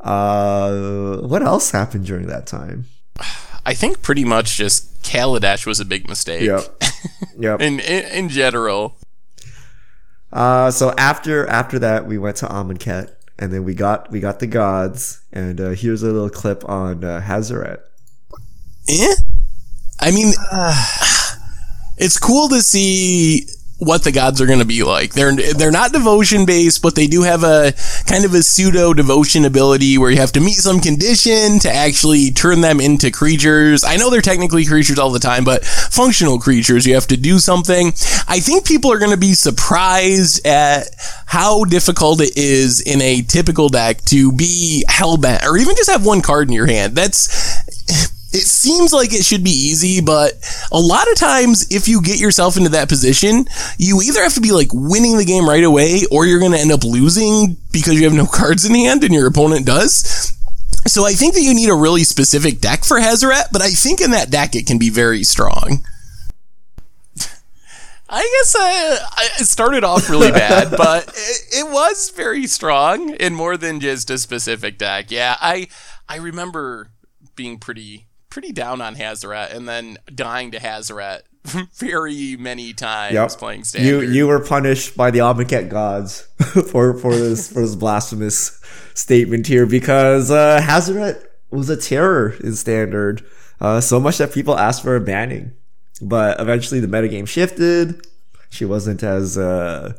Uh, 0.00 1.18
what 1.18 1.42
else 1.42 1.70
happened 1.70 2.06
during 2.06 2.26
that 2.26 2.46
time? 2.46 2.86
I 3.66 3.74
think 3.74 4.02
pretty 4.02 4.24
much 4.24 4.56
just 4.56 5.02
Kaladesh 5.02 5.66
was 5.66 5.80
a 5.80 5.84
big 5.84 6.08
mistake. 6.08 6.42
Yep. 6.42 6.82
Yep. 7.38 7.62
in, 7.62 7.80
in 7.80 8.04
in 8.12 8.28
general. 8.28 8.94
Uh, 10.32 10.70
so 10.70 10.92
after 10.98 11.46
after 11.46 11.78
that, 11.78 12.06
we 12.06 12.18
went 12.18 12.36
to 12.38 12.46
Amonkhet, 12.46 13.10
and 13.38 13.50
then 13.52 13.64
we 13.64 13.74
got 13.74 14.10
we 14.10 14.20
got 14.20 14.40
the 14.40 14.46
gods, 14.46 15.22
and 15.32 15.58
uh, 15.60 15.70
here's 15.70 16.02
a 16.02 16.06
little 16.12 16.28
clip 16.28 16.68
on 16.68 17.02
uh, 17.02 17.22
Hazoret. 17.24 17.80
Eh? 18.88 19.14
I 20.00 20.10
mean, 20.10 20.34
it's 21.96 22.18
cool 22.18 22.50
to 22.50 22.60
see 22.60 23.46
what 23.80 24.04
the 24.04 24.12
gods 24.12 24.40
are 24.40 24.46
going 24.46 24.58
to 24.58 24.64
be 24.64 24.82
like. 24.82 25.14
They're 25.14 25.34
they're 25.34 25.70
not 25.70 25.92
devotion 25.92 26.44
based, 26.44 26.82
but 26.82 26.94
they 26.94 27.06
do 27.06 27.22
have 27.22 27.42
a 27.42 27.72
kind 28.06 28.24
of 28.24 28.34
a 28.34 28.42
pseudo 28.42 28.92
devotion 28.92 29.44
ability 29.44 29.96
where 29.98 30.10
you 30.10 30.18
have 30.18 30.32
to 30.32 30.40
meet 30.40 30.56
some 30.56 30.80
condition 30.80 31.58
to 31.60 31.72
actually 31.72 32.30
turn 32.30 32.60
them 32.60 32.80
into 32.80 33.10
creatures. 33.10 33.82
I 33.82 33.96
know 33.96 34.10
they're 34.10 34.20
technically 34.20 34.66
creatures 34.66 34.98
all 34.98 35.10
the 35.10 35.18
time, 35.18 35.44
but 35.44 35.64
functional 35.64 36.38
creatures. 36.38 36.86
You 36.86 36.94
have 36.94 37.06
to 37.08 37.16
do 37.16 37.38
something. 37.38 37.88
I 38.28 38.40
think 38.40 38.66
people 38.66 38.92
are 38.92 38.98
going 38.98 39.12
to 39.12 39.16
be 39.16 39.32
surprised 39.32 40.46
at 40.46 40.94
how 41.26 41.64
difficult 41.64 42.20
it 42.20 42.36
is 42.36 42.82
in 42.82 43.00
a 43.00 43.22
typical 43.22 43.70
deck 43.70 44.04
to 44.06 44.30
be 44.30 44.84
hellbent 44.88 45.42
or 45.44 45.56
even 45.56 45.74
just 45.74 45.90
have 45.90 46.04
one 46.04 46.20
card 46.20 46.48
in 46.48 46.52
your 46.52 46.66
hand. 46.66 46.94
That's 46.94 48.19
it 48.32 48.46
seems 48.46 48.92
like 48.92 49.12
it 49.12 49.24
should 49.24 49.42
be 49.42 49.50
easy, 49.50 50.00
but 50.00 50.34
a 50.70 50.78
lot 50.78 51.10
of 51.10 51.16
times, 51.16 51.66
if 51.70 51.88
you 51.88 52.00
get 52.00 52.20
yourself 52.20 52.56
into 52.56 52.70
that 52.70 52.88
position, 52.88 53.46
you 53.76 54.00
either 54.02 54.22
have 54.22 54.34
to 54.34 54.40
be 54.40 54.52
like 54.52 54.68
winning 54.72 55.16
the 55.16 55.24
game 55.24 55.48
right 55.48 55.64
away, 55.64 56.02
or 56.12 56.26
you're 56.26 56.38
going 56.38 56.52
to 56.52 56.58
end 56.58 56.70
up 56.70 56.84
losing 56.84 57.56
because 57.72 57.94
you 57.94 58.04
have 58.04 58.14
no 58.14 58.26
cards 58.32 58.64
in 58.64 58.74
hand 58.74 59.02
and 59.02 59.12
your 59.12 59.26
opponent 59.26 59.66
does. 59.66 60.36
So 60.86 61.04
I 61.04 61.12
think 61.12 61.34
that 61.34 61.42
you 61.42 61.54
need 61.54 61.70
a 61.70 61.74
really 61.74 62.04
specific 62.04 62.60
deck 62.60 62.84
for 62.84 62.98
Hazoret, 62.98 63.46
but 63.52 63.62
I 63.62 63.70
think 63.70 64.00
in 64.00 64.12
that 64.12 64.30
deck 64.30 64.54
it 64.54 64.66
can 64.66 64.78
be 64.78 64.90
very 64.90 65.24
strong. 65.24 65.84
I 68.08 68.22
guess 68.22 68.54
uh, 68.54 69.06
I, 69.16 69.28
it 69.40 69.46
started 69.46 69.82
off 69.82 70.08
really 70.08 70.30
bad, 70.32 70.70
but 70.76 71.08
it, 71.08 71.42
it 71.58 71.70
was 71.70 72.10
very 72.10 72.46
strong 72.46 73.10
in 73.10 73.34
more 73.34 73.56
than 73.56 73.80
just 73.80 74.08
a 74.08 74.18
specific 74.18 74.78
deck. 74.78 75.10
Yeah, 75.10 75.36
I 75.40 75.66
I 76.08 76.16
remember 76.16 76.90
being 77.36 77.58
pretty 77.58 78.06
pretty 78.30 78.52
down 78.52 78.80
on 78.80 78.94
Hazoret 78.96 79.54
and 79.54 79.68
then 79.68 79.98
dying 80.14 80.50
to 80.52 80.58
Hazoret 80.58 81.22
very 81.78 82.36
many 82.36 82.72
times 82.72 83.14
Yep. 83.14 83.30
playing 83.32 83.60
You 83.60 83.64
standard. 83.64 84.14
you 84.14 84.26
were 84.28 84.40
punished 84.40 84.96
by 84.96 85.10
the 85.10 85.18
Amonkhet 85.20 85.68
gods 85.68 86.20
for 86.70 86.94
for 86.94 87.14
this 87.14 87.52
for 87.52 87.60
this 87.60 87.74
blasphemous 87.76 88.60
statement 88.94 89.46
here 89.46 89.66
because 89.66 90.30
uh, 90.30 90.60
Hazoret 90.62 91.24
was 91.50 91.68
a 91.68 91.76
terror 91.76 92.34
in 92.44 92.54
standard, 92.54 93.24
uh, 93.60 93.80
so 93.80 93.98
much 93.98 94.18
that 94.18 94.32
people 94.32 94.56
asked 94.56 94.82
for 94.82 94.94
a 94.96 95.00
banning. 95.00 95.52
But 96.02 96.40
eventually 96.40 96.80
the 96.80 96.86
metagame 96.86 97.26
shifted. 97.26 98.06
She 98.50 98.64
wasn't 98.64 99.02
as 99.02 99.36
uh, 99.36 99.94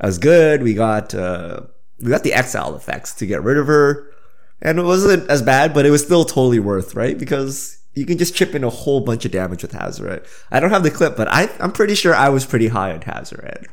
as 0.00 0.18
good. 0.18 0.62
We 0.62 0.74
got 0.74 1.14
uh, 1.14 1.60
we 2.00 2.10
got 2.10 2.22
the 2.24 2.32
exile 2.32 2.74
effects 2.76 3.14
to 3.14 3.26
get 3.26 3.42
rid 3.42 3.56
of 3.58 3.66
her, 3.66 4.10
and 4.62 4.78
it 4.78 4.82
wasn't 4.82 5.28
as 5.30 5.42
bad, 5.42 5.74
but 5.74 5.86
it 5.86 5.90
was 5.90 6.02
still 6.02 6.24
totally 6.24 6.58
worth 6.58 6.94
right 6.94 7.18
because 7.18 7.78
you 7.94 8.04
can 8.04 8.18
just 8.18 8.34
chip 8.34 8.54
in 8.54 8.64
a 8.64 8.70
whole 8.70 9.00
bunch 9.00 9.24
of 9.24 9.32
damage 9.32 9.62
with 9.62 9.72
Hazoret. 9.72 10.26
I 10.50 10.60
don't 10.60 10.70
have 10.70 10.82
the 10.82 10.90
clip, 10.90 11.16
but 11.16 11.28
I 11.28 11.50
I'm 11.60 11.72
pretty 11.72 11.94
sure 11.94 12.14
I 12.14 12.28
was 12.28 12.46
pretty 12.46 12.68
high 12.68 12.92
on 12.92 13.00
Hazoret. 13.00 13.66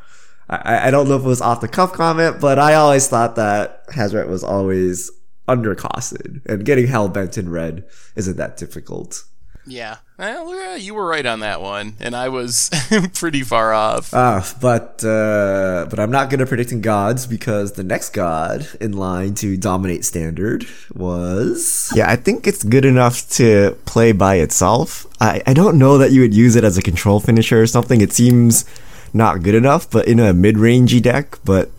I, 0.50 0.88
I 0.88 0.92
don't 0.92 1.08
know 1.08 1.16
if 1.16 1.24
it 1.24 1.28
was 1.28 1.42
off 1.42 1.62
the 1.62 1.68
cuff 1.68 1.94
comment, 1.94 2.40
but 2.40 2.60
I 2.60 2.74
always 2.74 3.08
thought 3.08 3.36
that 3.36 3.88
Hazoret 3.90 4.28
was 4.28 4.44
always 4.44 5.12
undercosted, 5.48 6.46
and 6.46 6.66
getting 6.66 6.88
hell 6.88 7.10
bent 7.10 7.38
in 7.38 7.50
red 7.50 7.86
isn't 8.16 8.38
that 8.38 8.58
difficult. 8.58 9.24
Yeah, 9.66 9.98
well, 10.18 10.54
yeah, 10.56 10.76
you 10.76 10.94
were 10.94 11.06
right 11.06 11.26
on 11.26 11.40
that 11.40 11.62
one, 11.62 11.96
and 12.00 12.16
I 12.16 12.30
was 12.30 12.70
pretty 13.14 13.44
far 13.44 13.74
off. 13.74 14.14
Ah, 14.14 14.50
but 14.60 15.04
uh, 15.04 15.88
but 15.90 16.00
I'm 16.00 16.12
not 16.12 16.30
good 16.30 16.42
at 16.42 16.48
predicting 16.48 16.82
gods 16.82 17.26
because 17.26 17.74
the 17.74 17.84
next 17.84 18.12
god 18.12 18.68
in 18.82 18.94
line 18.94 19.36
to 19.36 19.58
dominate 19.58 20.06
standard 20.06 20.66
was 20.94 21.92
Yeah, 21.96 22.10
I 22.10 22.16
think 22.16 22.46
it's 22.48 22.64
good 22.64 22.86
enough 22.86 23.30
to 23.32 23.78
play 23.86 24.12
by 24.12 24.36
itself. 24.36 25.08
I, 25.20 25.42
I 25.48 25.54
don't 25.54 25.80
know 25.80 25.98
that 25.98 26.12
you 26.12 26.22
would 26.22 26.34
use 26.34 26.56
it 26.56 26.64
as 26.64 26.78
a 26.78 26.82
control 26.82 27.20
finisher 27.20 27.62
or 27.62 27.68
something. 27.68 28.02
It 28.02 28.12
seems 28.12 28.66
not 29.14 29.44
good 29.44 29.56
enough, 29.56 29.90
but 29.90 30.08
in 30.08 30.20
a 30.20 30.34
mid-rangey 30.34 31.02
deck. 31.02 31.38
But 31.46 31.70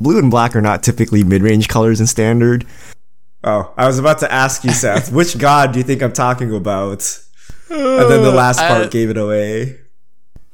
blue 0.00 0.18
and 0.18 0.30
black 0.30 0.56
are 0.56 0.62
not 0.62 0.82
typically 0.82 1.24
mid-range 1.24 1.68
colors 1.68 2.00
in 2.00 2.06
standard. 2.06 2.64
Oh, 3.46 3.72
I 3.76 3.86
was 3.86 3.98
about 3.98 4.18
to 4.20 4.32
ask 4.32 4.64
you, 4.64 4.72
Seth, 4.72 5.12
which 5.12 5.36
god 5.38 5.72
do 5.72 5.78
you 5.78 5.84
think 5.84 6.02
I'm 6.02 6.12
talking 6.12 6.54
about? 6.54 7.18
And 7.70 8.10
then 8.10 8.22
the 8.22 8.32
last 8.32 8.58
part 8.60 8.86
Uh, 8.86 8.88
gave 8.88 9.10
it 9.10 9.16
away. 9.18 9.80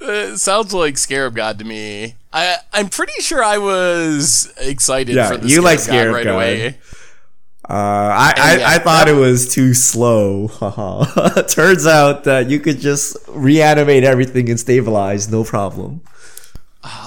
It 0.01 0.39
sounds 0.39 0.73
like 0.73 0.97
Scarab 0.99 1.35
God 1.37 1.59
to 1.59 1.65
me. 1.65 2.17
I 2.33 2.57
I'm 2.73 2.89
pretty 2.89 3.21
sure 3.21 3.45
I 3.45 3.59
was 3.59 4.53
excited 4.59 5.15
Yeah, 5.15 5.29
for 5.29 5.37
the 5.37 5.49
you 5.49 5.61
Scarab 5.61 5.65
like 5.65 5.87
God 5.87 6.15
right 6.15 6.25
God. 6.25 6.35
away. 6.35 6.79
Uh, 7.69 7.73
I, 7.73 8.35
I, 8.37 8.57
yeah, 8.59 8.69
I 8.71 8.79
thought 8.79 9.07
it 9.09 9.13
was 9.15 9.53
too 9.55 9.75
slow. 9.75 10.49
Turns 11.49 11.87
out 11.87 12.25
that 12.25 12.51
you 12.51 12.59
could 12.59 12.81
just 12.81 13.17
reanimate 13.29 14.03
everything 14.03 14.51
and 14.51 14.59
stabilize, 14.59 15.31
no 15.31 15.45
problem. 15.45 16.01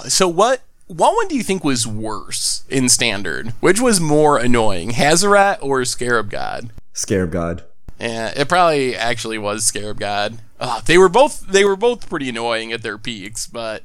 So 0.08 0.30
what 0.30 0.62
what 0.88 1.16
one 1.16 1.28
do 1.28 1.36
you 1.36 1.44
think 1.44 1.64
was 1.64 1.88
worse 1.88 2.64
in 2.70 2.90
standard? 2.90 3.50
Which 3.60 3.80
was 3.80 4.00
more 4.00 4.38
annoying, 4.38 4.92
Hazoret 4.92 5.58
or 5.62 5.84
Scarab 5.86 6.30
God? 6.30 6.72
Scarab 6.94 7.32
God. 7.32 7.64
Yeah, 8.00 8.34
it 8.36 8.50
probably 8.50 8.96
actually 8.96 9.38
was 9.38 9.64
Scarab 9.64 10.00
God. 10.00 10.40
Uh, 10.60 10.82
they 10.82 10.98
were 10.98 11.10
both 11.10 11.48
they 11.48 11.64
were 11.66 11.76
both 11.76 12.10
pretty 12.10 12.30
annoying 12.30 12.72
at 12.72 12.82
their 12.84 12.98
peaks, 12.98 13.48
but 13.48 13.84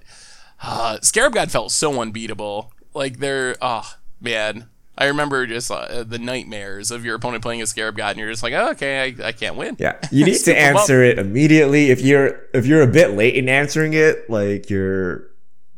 uh, 0.62 0.98
Scarab 1.02 1.34
God 1.34 1.50
felt 1.50 1.70
so 1.72 2.00
unbeatable. 2.00 2.72
Like 2.94 3.18
they're 3.18 3.56
oh 3.62 3.94
man, 4.20 4.66
I 4.96 5.06
remember 5.06 5.46
just 5.46 5.70
uh, 5.70 6.02
the 6.02 6.18
nightmares 6.18 6.90
of 6.90 7.04
your 7.04 7.14
opponent 7.14 7.42
playing 7.42 7.62
a 7.62 7.66
Scarab 7.66 7.96
God, 7.96 8.10
and 8.10 8.18
you're 8.18 8.30
just 8.30 8.42
like, 8.42 8.54
oh, 8.54 8.70
okay, 8.72 9.14
I, 9.20 9.28
I 9.28 9.32
can't 9.32 9.56
win. 9.56 9.76
Yeah, 9.78 9.96
you 10.10 10.24
need 10.24 10.32
to 10.34 10.38
Scoop 10.38 10.56
'em 10.56 10.74
up. 10.76 10.80
answer 10.82 11.02
it 11.04 11.18
immediately. 11.18 11.90
If 11.90 12.00
you're 12.00 12.40
if 12.52 12.66
you're 12.66 12.82
a 12.82 12.86
bit 12.88 13.12
late 13.12 13.34
in 13.36 13.48
answering 13.48 13.92
it, 13.94 14.28
like 14.28 14.68
you're 14.68 15.28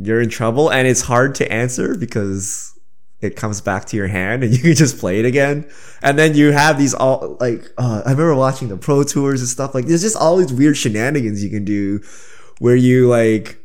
you're 0.00 0.20
in 0.20 0.30
trouble, 0.30 0.70
and 0.70 0.88
it's 0.88 1.02
hard 1.02 1.34
to 1.36 1.52
answer 1.52 1.94
because 1.94 2.74
it 3.20 3.36
comes 3.36 3.60
back 3.60 3.84
to 3.84 3.96
your 3.96 4.06
hand 4.06 4.42
and 4.42 4.52
you 4.56 4.62
can 4.62 4.74
just 4.74 4.98
play 4.98 5.20
it 5.20 5.26
again. 5.26 5.68
And 6.02 6.18
then 6.18 6.34
you 6.34 6.52
have 6.52 6.78
these 6.78 6.94
all 6.94 7.36
like 7.40 7.70
uh, 7.76 8.02
I 8.04 8.10
remember 8.10 8.34
watching 8.34 8.68
the 8.68 8.76
pro 8.76 9.04
tours 9.04 9.40
and 9.40 9.48
stuff. 9.48 9.74
Like 9.74 9.86
there's 9.86 10.02
just 10.02 10.16
all 10.16 10.36
these 10.36 10.52
weird 10.52 10.76
shenanigans 10.76 11.44
you 11.44 11.50
can 11.50 11.64
do 11.64 12.00
where 12.58 12.76
you 12.76 13.08
like 13.08 13.59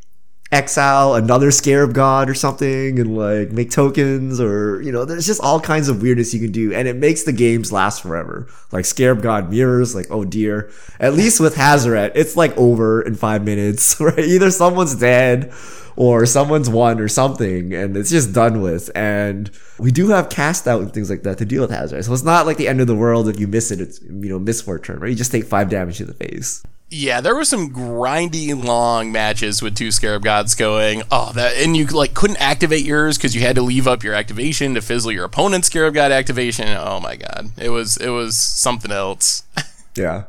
exile 0.55 1.15
another 1.15 1.51
scarab 1.51 1.93
god 1.93 2.29
or 2.29 2.33
something 2.33 2.97
and 2.97 3.17
like 3.17 3.51
make 3.51 3.69
tokens 3.69 4.39
or 4.39 4.81
you 4.81 4.89
know 4.89 5.03
there's 5.03 5.25
just 5.25 5.41
all 5.41 5.59
kinds 5.59 5.89
of 5.89 6.01
weirdness 6.01 6.33
you 6.33 6.39
can 6.39 6.51
do 6.51 6.73
and 6.73 6.87
it 6.87 6.95
makes 6.95 7.23
the 7.23 7.33
games 7.33 7.73
last 7.73 8.01
forever. 8.01 8.47
Like 8.71 8.85
scarab 8.85 9.21
god 9.21 9.49
mirrors 9.49 9.93
like 9.93 10.07
oh 10.09 10.23
dear. 10.23 10.71
At 10.97 11.13
least 11.13 11.41
with 11.41 11.55
Hazoret 11.55 12.13
it's 12.15 12.37
like 12.37 12.55
over 12.57 13.01
in 13.01 13.15
five 13.15 13.43
minutes 13.43 13.99
right? 13.99 14.17
Either 14.17 14.49
someone's 14.49 14.95
dead 14.95 15.51
or 15.97 16.25
someone's 16.25 16.69
won 16.69 17.01
or 17.01 17.09
something 17.09 17.73
and 17.73 17.97
it's 17.97 18.09
just 18.09 18.31
done 18.33 18.61
with. 18.61 18.89
And 18.95 19.51
we 19.77 19.91
do 19.91 20.07
have 20.07 20.29
cast 20.29 20.69
out 20.69 20.81
and 20.81 20.93
things 20.93 21.09
like 21.09 21.23
that 21.23 21.37
to 21.39 21.45
deal 21.45 21.63
with 21.63 21.71
Hazoret 21.71 22.05
so 22.05 22.13
it's 22.13 22.23
not 22.23 22.45
like 22.45 22.55
the 22.55 22.69
end 22.69 22.79
of 22.79 22.87
the 22.87 22.95
world 22.95 23.27
if 23.27 23.37
you 23.41 23.47
miss 23.47 23.71
it 23.71 23.81
it's 23.81 24.01
you 24.01 24.29
know 24.29 24.39
miss 24.39 24.61
for 24.61 24.75
a 24.75 24.79
turn 24.79 24.99
right? 24.99 25.09
You 25.09 25.17
just 25.17 25.33
take 25.33 25.43
five 25.43 25.69
damage 25.69 25.97
to 25.97 26.05
the 26.05 26.13
face 26.13 26.63
Yeah, 26.97 27.19
there 27.19 27.35
were 27.35 27.43
some 27.43 27.71
grindy 27.71 28.55
long 28.55 29.11
matches 29.11 29.61
with 29.61 29.75
two 29.75 29.91
Scarab 29.91 30.23
Gods 30.23 30.55
going. 30.55 31.03
Oh, 31.11 31.33
that 31.33 31.57
and 31.57 31.75
you 31.75 31.87
like 31.87 32.13
couldn't 32.13 32.37
activate 32.37 32.85
yours 32.85 33.17
because 33.17 33.35
you 33.35 33.41
had 33.41 33.57
to 33.57 33.61
leave 33.61 33.85
up 33.85 34.01
your 34.01 34.13
activation 34.13 34.75
to 34.75 34.81
fizzle 34.81 35.11
your 35.11 35.25
opponent's 35.25 35.67
Scarab 35.67 35.93
God 35.93 36.13
activation. 36.13 36.69
Oh 36.69 37.01
my 37.01 37.17
god, 37.17 37.51
it 37.57 37.67
was 37.69 37.97
it 37.97 38.09
was 38.09 38.37
something 38.37 38.91
else. 38.91 39.43
Yeah. 39.97 40.25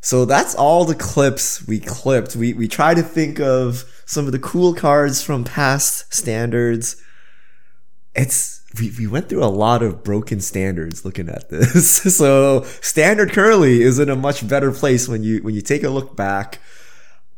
So 0.00 0.24
that's 0.24 0.56
all 0.56 0.84
the 0.84 0.96
clips 0.96 1.64
we 1.68 1.78
clipped. 1.78 2.34
We 2.34 2.52
we 2.52 2.66
try 2.66 2.94
to 2.94 3.02
think 3.02 3.38
of 3.38 3.84
some 4.06 4.26
of 4.26 4.32
the 4.32 4.40
cool 4.40 4.74
cards 4.74 5.22
from 5.22 5.44
past 5.44 6.12
standards. 6.12 7.00
It's 8.12 8.53
we, 8.78 8.92
we 8.98 9.06
went 9.06 9.28
through 9.28 9.44
a 9.44 9.46
lot 9.46 9.82
of 9.82 10.02
broken 10.02 10.40
standards 10.40 11.04
looking 11.04 11.28
at 11.28 11.48
this. 11.50 12.16
so 12.16 12.62
standard 12.80 13.32
curly 13.32 13.82
is 13.82 13.98
in 13.98 14.08
a 14.08 14.16
much 14.16 14.46
better 14.46 14.72
place 14.72 15.08
when 15.08 15.22
you 15.22 15.42
when 15.42 15.54
you 15.54 15.60
take 15.60 15.82
a 15.82 15.90
look 15.90 16.16
back. 16.16 16.60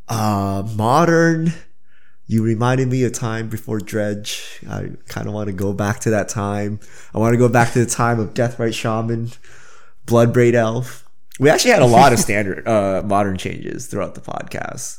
Uh 0.09 0.63
modern 0.77 1.53
you 2.29 2.43
reminded 2.43 2.89
me 2.89 3.05
of 3.05 3.13
time 3.13 3.49
before 3.49 3.79
Dredge. 3.79 4.61
I 4.69 4.91
kind 5.09 5.29
of 5.29 5.33
want 5.33 5.47
to 5.47 5.53
go 5.53 5.73
back 5.73 6.01
to 6.01 6.11
that 6.11 6.29
time. 6.29 6.81
I 7.15 7.19
want 7.19 7.35
to 7.35 7.39
go 7.39 7.49
back 7.49 7.73
to 7.75 7.85
the 7.85 7.91
time 7.91 8.19
of 8.19 8.35
Deathrite 8.35 8.75
Shaman, 8.75 9.31
Bloodbraid 10.07 10.55
Elf. 10.55 11.09
We 11.39 11.51
actually 11.51 11.71
had 11.73 11.83
a 11.83 11.87
lot 11.87 12.13
of 12.13 12.19
standard 12.27 12.67
uh, 12.67 13.03
modern 13.05 13.37
changes 13.37 13.87
throughout 13.87 14.17
the 14.17 14.21
podcast, 14.21 14.99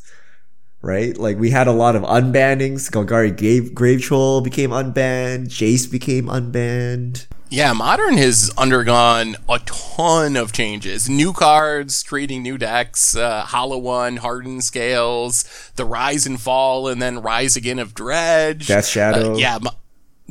right? 0.87 1.15
Like 1.17 1.37
we 1.37 1.51
had 1.51 1.67
a 1.67 1.73
lot 1.73 1.95
of 1.95 2.03
unbannings. 2.03 2.89
Golgari 2.89 3.37
Grave, 3.37 3.75
Grave 3.75 4.01
Troll 4.01 4.41
became 4.41 4.71
unbanned. 4.71 5.49
Jace 5.49 5.89
became 5.89 6.27
unbanned. 6.27 7.27
Yeah, 7.49 7.71
modern 7.73 8.17
has 8.17 8.51
undergone 8.57 9.37
a 9.47 9.59
ton 9.59 10.35
of 10.35 10.51
changes. 10.51 11.09
New 11.09 11.31
cards, 11.31 12.03
creating 12.03 12.43
new 12.43 12.57
decks, 12.57 13.15
uh, 13.15 13.41
Hollow 13.41 13.77
One, 13.77 14.17
Hardened 14.17 14.63
Scales, 14.65 15.45
the 15.75 15.85
Rise 15.85 16.25
and 16.25 16.39
Fall, 16.41 16.87
and 16.89 17.01
then 17.01 17.21
Rise 17.21 17.55
Again 17.55 17.79
of 17.79 17.93
Dredge. 17.93 18.67
Death 18.67 18.87
Shadow. 18.87 19.33
Uh, 19.33 19.37
yeah, 19.37 19.59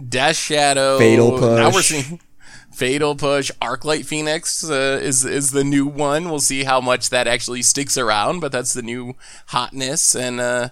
Death 0.08 0.36
Shadow. 0.36 0.98
Fatal 0.98 1.38
Push. 1.38 1.58
Now 1.58 1.70
we're 1.70 1.82
seeing 1.82 2.20
Fatal 2.76 3.14
Push. 3.16 3.50
Arclight 3.62 4.04
Phoenix 4.04 4.62
uh, 4.68 5.00
is 5.02 5.24
is 5.24 5.52
the 5.52 5.64
new 5.64 5.86
one. 5.86 6.28
We'll 6.28 6.40
see 6.40 6.64
how 6.64 6.78
much 6.78 7.08
that 7.08 7.26
actually 7.26 7.62
sticks 7.62 7.96
around, 7.96 8.40
but 8.40 8.52
that's 8.52 8.74
the 8.74 8.82
new 8.82 9.14
hotness. 9.46 10.14
And 10.14 10.38
uh, 10.40 10.68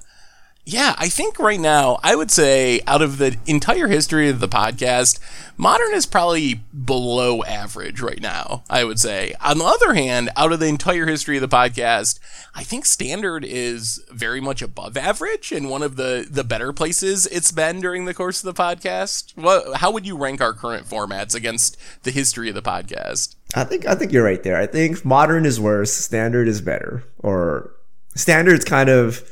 yeah, 0.67 0.95
I 0.97 1.09
think 1.09 1.39
right 1.39 1.61
now 1.61 1.99
I 2.03 2.17
would 2.17 2.31
say 2.31 2.81
out 2.87 3.03
of 3.03 3.19
the 3.19 3.37
entire 3.47 3.89
history 3.89 4.31
of 4.31 4.41
the 4.41 4.49
podcast, 4.49 5.19
modern 5.59 5.93
is 5.93 6.07
probably 6.07 6.55
below 6.55 7.43
average 7.45 8.01
right 8.01 8.21
now. 8.21 8.65
I 8.71 8.85
would 8.85 8.99
say. 8.99 9.35
On 9.43 9.59
the 9.59 9.65
other 9.65 9.93
hand, 9.93 10.31
out 10.37 10.53
of 10.53 10.61
the 10.61 10.67
entire 10.67 11.07
history 11.07 11.37
of 11.37 11.43
the 11.43 11.55
podcast, 11.55 12.19
I 12.55 12.63
think 12.63 12.87
standard 12.87 13.45
is 13.45 14.03
very 14.11 14.41
much 14.41 14.63
above 14.63 14.97
average 14.97 15.53
and 15.53 15.69
one 15.69 15.83
of 15.83 15.97
the 15.97 16.27
the 16.31 16.45
better 16.45 16.73
places 16.73 17.27
it's 17.27 17.53
been 17.53 17.81
during 17.81 18.07
the 18.07 18.15
course 18.15 18.43
of 18.43 18.55
the 18.55 18.63
podcast. 18.63 19.37
What 19.37 19.77
how 19.77 19.91
would 19.91 20.07
you 20.07 20.17
rank 20.17 20.41
our 20.41 20.55
current 20.55 20.87
formats 20.87 21.35
against 21.35 21.77
the 22.05 22.11
history 22.11 22.49
of 22.49 22.55
the 22.55 22.63
podcast? 22.63 23.37
I 23.55 23.65
think 23.65 23.87
I 23.87 23.95
think 23.95 24.13
you're 24.13 24.25
right 24.25 24.43
there. 24.43 24.57
I 24.57 24.67
think 24.67 25.05
modern 25.05 25.45
is 25.45 25.61
worse, 25.61 25.93
standard 25.93 26.49
is 26.49 26.63
better, 26.63 27.05
or 27.19 27.71
standard's 28.15 28.65
kind 28.65 28.89
of 28.89 29.29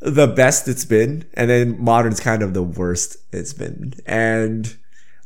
the 0.00 0.26
best 0.26 0.66
it's 0.66 0.84
been, 0.84 1.26
and 1.34 1.50
then 1.50 1.82
modern's 1.82 2.20
kind 2.20 2.42
of 2.42 2.54
the 2.54 2.62
worst 2.62 3.16
it's 3.32 3.52
been. 3.52 3.94
And 4.06 4.76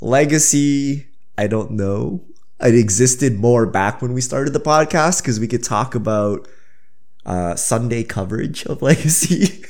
legacy, 0.00 1.06
I 1.38 1.46
don't 1.46 1.72
know. 1.72 2.24
It 2.60 2.74
existed 2.74 3.38
more 3.38 3.66
back 3.66 4.00
when 4.02 4.12
we 4.12 4.20
started 4.20 4.52
the 4.52 4.60
podcast 4.60 5.22
because 5.22 5.40
we 5.40 5.48
could 5.48 5.64
talk 5.64 5.94
about 5.94 6.48
uh, 7.26 7.56
Sunday 7.56 8.04
coverage 8.04 8.64
of 8.66 8.82
legacy. 8.82 9.64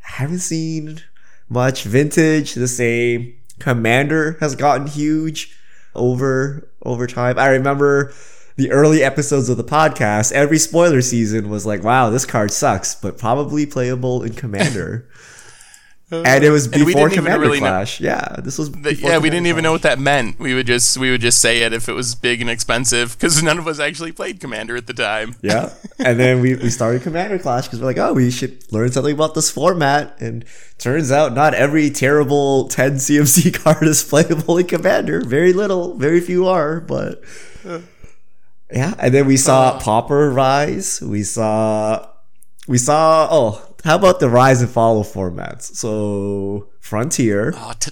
haven't 0.00 0.40
seen 0.40 1.00
much 1.48 1.84
vintage 1.84 2.54
the 2.54 2.68
same 2.68 3.34
commander 3.58 4.36
has 4.40 4.54
gotten 4.56 4.86
huge 4.86 5.56
over 5.94 6.68
over 6.82 7.06
time 7.06 7.38
i 7.38 7.48
remember 7.48 8.12
the 8.60 8.70
early 8.70 9.02
episodes 9.02 9.48
of 9.48 9.56
the 9.56 9.64
podcast 9.64 10.32
every 10.32 10.58
spoiler 10.58 11.00
season 11.00 11.48
was 11.48 11.64
like 11.64 11.82
wow 11.82 12.10
this 12.10 12.26
card 12.26 12.50
sucks 12.52 12.94
but 12.94 13.16
probably 13.16 13.64
playable 13.66 14.22
in 14.22 14.32
commander 14.34 15.08
and 16.12 16.42
it 16.42 16.50
was 16.50 16.66
And 16.66 16.84
we 16.84 16.86
before 16.86 17.08
didn't 17.08 17.12
even 17.12 17.24
commander 17.24 17.46
really 17.46 17.60
know- 17.60 17.66
clash 17.68 18.00
yeah 18.00 18.34
this 18.42 18.58
was 18.58 18.68
But, 18.68 18.82
before 18.82 19.10
yeah, 19.10 19.18
we 19.18 19.30
didn't 19.30 19.46
even 19.46 19.62
know 19.62 19.70
what 19.70 19.82
that 19.82 20.00
meant. 20.00 20.40
We 20.40 20.54
would 20.54 20.66
just 20.66 20.98
we 20.98 21.08
would 21.12 21.20
just 21.20 21.40
say 21.40 21.62
it 21.62 21.72
if 21.72 21.88
it 21.88 21.92
was 21.92 22.16
big 22.16 22.40
and 22.40 22.50
expensive 22.50 23.16
because 23.16 23.40
none 23.44 23.58
of 23.60 23.68
us 23.68 23.78
actually 23.78 24.10
played 24.10 24.40
Commander 24.40 24.74
at 24.76 24.88
the 24.88 24.92
time. 24.94 25.36
Yeah. 25.40 25.72
And 26.00 26.18
then 26.18 26.40
we, 26.40 26.54
we 26.56 26.70
started 26.70 27.02
Commander 27.02 27.38
Clash 27.38 27.66
because 27.66 27.78
we're 27.78 27.86
like, 27.86 27.98
oh, 27.98 28.14
we 28.14 28.30
should 28.32 28.64
learn 28.72 28.90
something 28.90 29.14
about 29.14 29.34
this 29.34 29.50
format. 29.50 30.18
And 30.18 30.46
turns 30.78 31.12
out 31.12 31.34
not 31.34 31.52
every 31.54 31.90
terrible 31.90 32.68
10 32.68 32.92
CMC 32.94 33.52
card 33.62 33.82
is 33.86 34.02
playable 34.02 34.56
in 34.58 34.66
Commander. 34.66 35.20
Very 35.20 35.52
little, 35.52 35.94
very 35.94 36.20
few 36.20 36.48
are, 36.48 36.80
but 36.80 37.22
uh. 37.68 37.80
Yeah. 38.72 38.94
And 38.98 39.12
then 39.14 39.26
we 39.26 39.36
saw 39.36 39.78
Pauper 39.78 40.30
rise. 40.30 41.00
We 41.00 41.22
saw, 41.22 42.08
we 42.68 42.78
saw, 42.78 43.28
oh, 43.30 43.74
how 43.84 43.96
about 43.96 44.20
the 44.20 44.28
rise 44.28 44.60
and 44.62 44.70
follow 44.70 45.02
formats? 45.02 45.74
So 45.74 46.68
Frontier. 46.80 47.52
Oh, 47.56 47.72
t- 47.78 47.90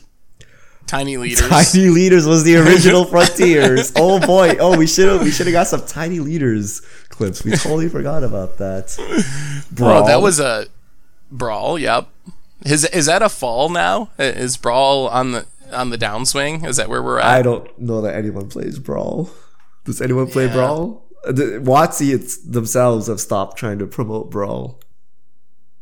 tiny 0.86 1.16
leaders. 1.24 1.48
Tiny 1.48 1.88
Leaders 1.88 2.26
was 2.26 2.44
the 2.44 2.56
original 2.56 3.04
Frontiers. 3.12 3.92
Oh 3.96 4.20
boy! 4.20 4.56
Oh, 4.60 4.76
we 4.76 4.86
should 4.86 5.08
have 5.08 5.22
we 5.22 5.30
should 5.30 5.46
have 5.46 5.52
got 5.52 5.66
some 5.66 5.84
Tiny 5.86 6.20
Leaders 6.20 6.80
clips. 7.08 7.44
We 7.44 7.52
totally 7.52 7.88
forgot 7.98 8.22
about 8.24 8.58
that. 8.58 8.96
Bro, 9.70 10.06
that 10.06 10.20
was 10.22 10.40
a 10.40 10.66
brawl. 11.30 11.78
Yep. 11.78 12.08
Is 12.64 12.84
is 12.86 13.06
that 13.06 13.22
a 13.22 13.28
fall 13.28 13.68
now? 13.68 14.10
Uh, 14.18 14.24
Is 14.24 14.56
brawl 14.56 15.08
on 15.08 15.32
the 15.32 15.46
on 15.72 15.90
the 15.90 15.98
downswing? 15.98 16.66
Is 16.66 16.76
that 16.76 16.88
where 16.88 17.02
we're 17.02 17.18
at? 17.18 17.26
I 17.26 17.42
don't 17.42 17.78
know 17.78 18.00
that 18.00 18.14
anyone 18.14 18.48
plays 18.48 18.78
Brawl. 18.78 19.30
Does 19.88 20.02
anyone 20.02 20.26
play 20.26 20.48
Brawl? 20.48 21.02
Uh, 21.26 21.32
The 21.32 21.44
WotC 21.64 22.12
it's 22.14 22.36
themselves 22.36 23.06
have 23.06 23.20
stopped 23.20 23.56
trying 23.56 23.78
to 23.78 23.86
promote 23.86 24.30
Brawl. 24.30 24.78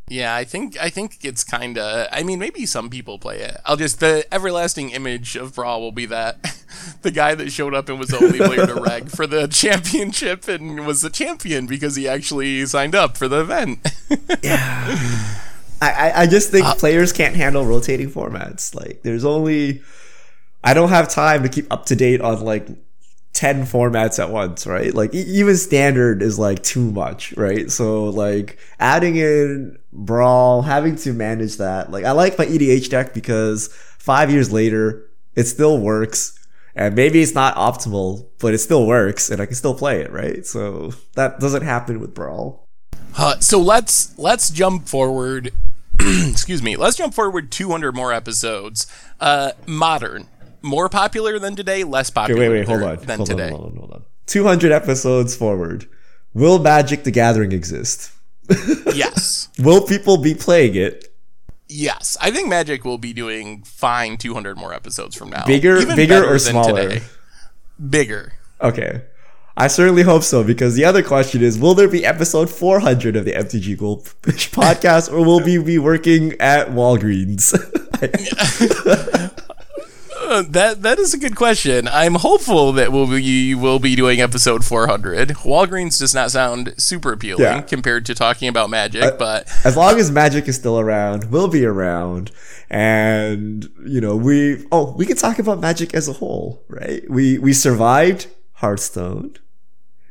Yeah, 0.09 0.37
I 0.37 0.45
think 0.45 0.77
I 0.81 0.91
think 0.91 1.25
it's 1.25 1.43
kind 1.43 1.77
of. 1.77 2.07
I 2.13 2.23
mean, 2.23 2.39
maybe 2.39 2.65
some 2.67 2.89
people 2.89 3.19
play 3.19 3.41
it. 3.41 3.57
I'll 3.65 3.77
just 3.77 3.99
the 3.99 4.25
everlasting 4.33 4.91
image 4.91 5.35
of 5.35 5.57
Brawl 5.57 5.81
will 5.81 5.91
be 5.91 6.07
that 6.07 6.55
the 7.03 7.11
guy 7.11 7.35
that 7.35 7.51
showed 7.51 7.75
up 7.75 7.89
and 7.89 7.99
was 7.99 8.11
the 8.11 8.19
only 8.19 8.39
player 8.39 8.65
to 8.67 8.81
reg 8.81 9.11
for 9.17 9.27
the 9.27 9.49
championship 9.49 10.47
and 10.47 10.87
was 10.87 11.01
the 11.03 11.11
champion 11.11 11.67
because 11.67 11.97
he 11.97 12.07
actually 12.07 12.65
signed 12.67 12.95
up 12.95 13.17
for 13.17 13.27
the 13.27 13.41
event. 13.41 13.81
yeah, 14.45 14.85
I, 15.83 16.13
I 16.15 16.27
just 16.29 16.53
think 16.53 16.65
players 16.79 17.13
can't 17.13 17.35
handle 17.35 17.67
rotating 17.67 18.09
formats. 18.09 18.73
Like, 18.77 19.03
there's 19.03 19.25
only. 19.25 19.83
I 20.63 20.73
don't 20.73 20.91
have 20.91 21.09
time 21.09 21.43
to 21.43 21.49
keep 21.49 21.73
up 21.73 21.87
to 21.87 21.97
date 21.97 22.21
on 22.21 22.41
like 22.43 22.69
10 23.37 23.65
formats 23.67 24.19
at 24.19 24.31
once, 24.31 24.67
right? 24.67 24.95
Like, 24.95 25.13
even 25.15 25.57
standard 25.59 26.23
is 26.23 26.39
like 26.39 26.63
too 26.63 26.91
much, 26.91 27.35
right? 27.37 27.71
So, 27.71 28.07
like, 28.07 28.59
adding 28.81 29.17
in 29.17 29.79
Brawl, 29.93 30.63
having 30.63 30.97
to 30.97 31.13
manage 31.13 31.59
that. 31.59 31.91
Like, 31.91 32.07
I 32.07 32.13
like 32.13 32.39
my 32.39 32.47
EDH 32.47 32.89
deck 32.89 33.13
because 33.13 33.69
five 33.99 34.31
years 34.31 34.51
later, 34.51 35.11
it 35.35 35.45
still 35.45 35.79
works. 35.79 36.33
And 36.75 36.95
maybe 36.95 37.21
it's 37.21 37.35
not 37.35 37.57
optimal, 37.57 38.27
but 38.39 38.55
it 38.55 38.59
still 38.59 38.87
works 38.87 39.31
and 39.31 39.41
I 39.41 39.47
can 39.47 39.55
still 39.55 39.75
play 39.75 40.01
it, 40.01 40.11
right? 40.11 40.45
So, 40.47 40.93
that 41.15 41.39
doesn't 41.39 41.63
happen 41.63 42.01
with 42.01 42.15
Brawl. 42.15 42.67
Uh, 43.19 43.39
so 43.41 43.59
let's 43.59 44.17
let's 44.19 44.51
jump 44.51 44.89
forward. 44.89 45.53
excuse 46.01 46.63
me. 46.63 46.77
Let's 46.77 46.97
jump 46.97 47.15
forward 47.15 47.51
200 47.51 47.95
more 47.95 48.13
episodes. 48.13 48.87
Uh, 49.21 49.53
modern, 49.67 50.29
more 50.67 50.89
popular 50.89 51.39
than 51.39 51.57
today, 51.57 51.85
less 51.85 52.11
Okay, 52.11 52.15
popular 52.15 52.41
wait, 52.41 52.49
wait, 52.51 52.67
hold 52.67 52.81
than- 52.81 52.89
on. 52.89 52.97
than 53.07 53.17
Hold 53.19 53.31
on, 53.31 53.37
today. 53.37 53.51
hold 53.51 53.65
on, 53.73 53.77
hold 53.79 53.93
on. 53.93 54.03
200 54.27 54.73
episodes 54.73 55.35
forward. 55.37 55.87
Will 56.35 56.59
Magic 56.59 57.05
the 57.05 57.11
Gathering 57.11 57.53
exist? 57.53 58.11
Yes. 58.95 59.49
Will 59.59 59.83
people 59.83 60.17
be 60.19 60.35
playing 60.35 60.75
it? 60.75 61.13
Yes, 61.69 62.17
I 62.21 62.31
think 62.31 62.49
Magic 62.49 62.85
will 62.85 62.99
be 62.99 63.13
doing 63.13 63.63
fine 63.65 64.17
200 64.19 64.57
more 64.57 64.73
episodes 64.73 65.17
from 65.17 65.31
now. 65.31 65.45
Bigger- 65.47 65.79
Even 65.79 65.97
bigger 65.97 66.25
or 66.25 66.39
smaller? 66.39 66.89
today. 66.89 67.05
Bigger. 67.91 68.33
Okay. 68.61 69.03
I 69.57 69.67
certainly 69.69 70.03
hope 70.03 70.23
so 70.23 70.45
because 70.45 70.75
the 70.77 70.85
other 70.85 71.03
question 71.03 71.43
is 71.43 71.59
will 71.59 71.75
there 71.75 71.89
be 71.89 72.05
episode 72.05 72.49
400 72.51 73.17
of 73.17 73.25
the 73.25 73.33
MTG 73.33 73.77
Goldfish 73.79 74.51
podcast 74.53 75.11
or 75.13 75.25
will 75.25 75.41
we 75.41 75.57
be 75.59 75.79
working 75.79 76.35
at 76.41 76.69
Walgreens? 76.69 77.53
Uh, 80.27 80.43
that 80.49 80.83
that 80.83 80.99
is 80.99 81.15
a 81.15 81.19
good 81.19 81.37
question. 81.37 81.89
I'm 81.89 82.15
hopeful 82.15 82.73
that 82.73 82.93
we'll 82.93 83.07
be 83.07 83.55
will 83.55 83.79
be 83.79 83.95
doing 83.97 84.21
episode 84.21 84.65
400. 84.65 85.29
Walgreens 85.31 85.99
does 85.99 86.15
not 86.15 86.31
sound 86.31 86.75
super 86.79 87.13
appealing 87.13 87.43
Yeah. 87.45 87.61
compared 87.63 88.05
to 88.07 88.15
talking 88.15 88.49
about 88.49 88.71
Magic, 88.71 89.19
but 89.19 89.49
as 89.65 89.77
long 89.77 89.99
as 89.99 90.11
Magic 90.11 90.49
is 90.49 90.57
still 90.57 90.79
around, 90.79 91.31
we'll 91.31 91.49
be 91.49 91.65
around. 91.65 92.31
And, 92.69 93.69
you 93.87 94.01
know, 94.01 94.17
we, 94.17 94.67
oh, 94.73 94.93
we 94.97 95.07
can 95.07 95.17
talk 95.17 95.39
about 95.39 95.61
Magic 95.61 95.95
as 95.95 96.09
a 96.09 96.13
whole, 96.15 96.65
right? 96.69 97.09
We, 97.09 97.39
we 97.39 97.53
survived 97.53 98.27
Hearthstone. 98.55 99.37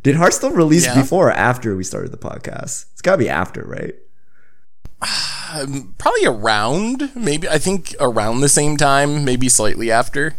Did 0.04 0.16
Hearthstone 0.16 0.54
release 0.56 0.86
Yeah. 0.86 0.96
before 1.02 1.28
or 1.30 1.34
after 1.34 1.76
we 1.76 1.84
started 1.84 2.12
the 2.12 2.18
podcast? 2.18 2.86
It's 2.94 3.02
gotta 3.02 3.18
be 3.18 3.28
after, 3.28 3.64
right? 3.66 3.96
Um, 5.54 5.94
probably 5.98 6.26
around 6.26 7.12
maybe 7.16 7.48
I 7.50 7.58
think 7.58 7.96
around 8.00 8.42
the 8.42 8.50
same 8.50 8.78
time, 8.78 9.26
maybe 9.26 9.50
slightly 9.50 9.92
after. 9.92 10.36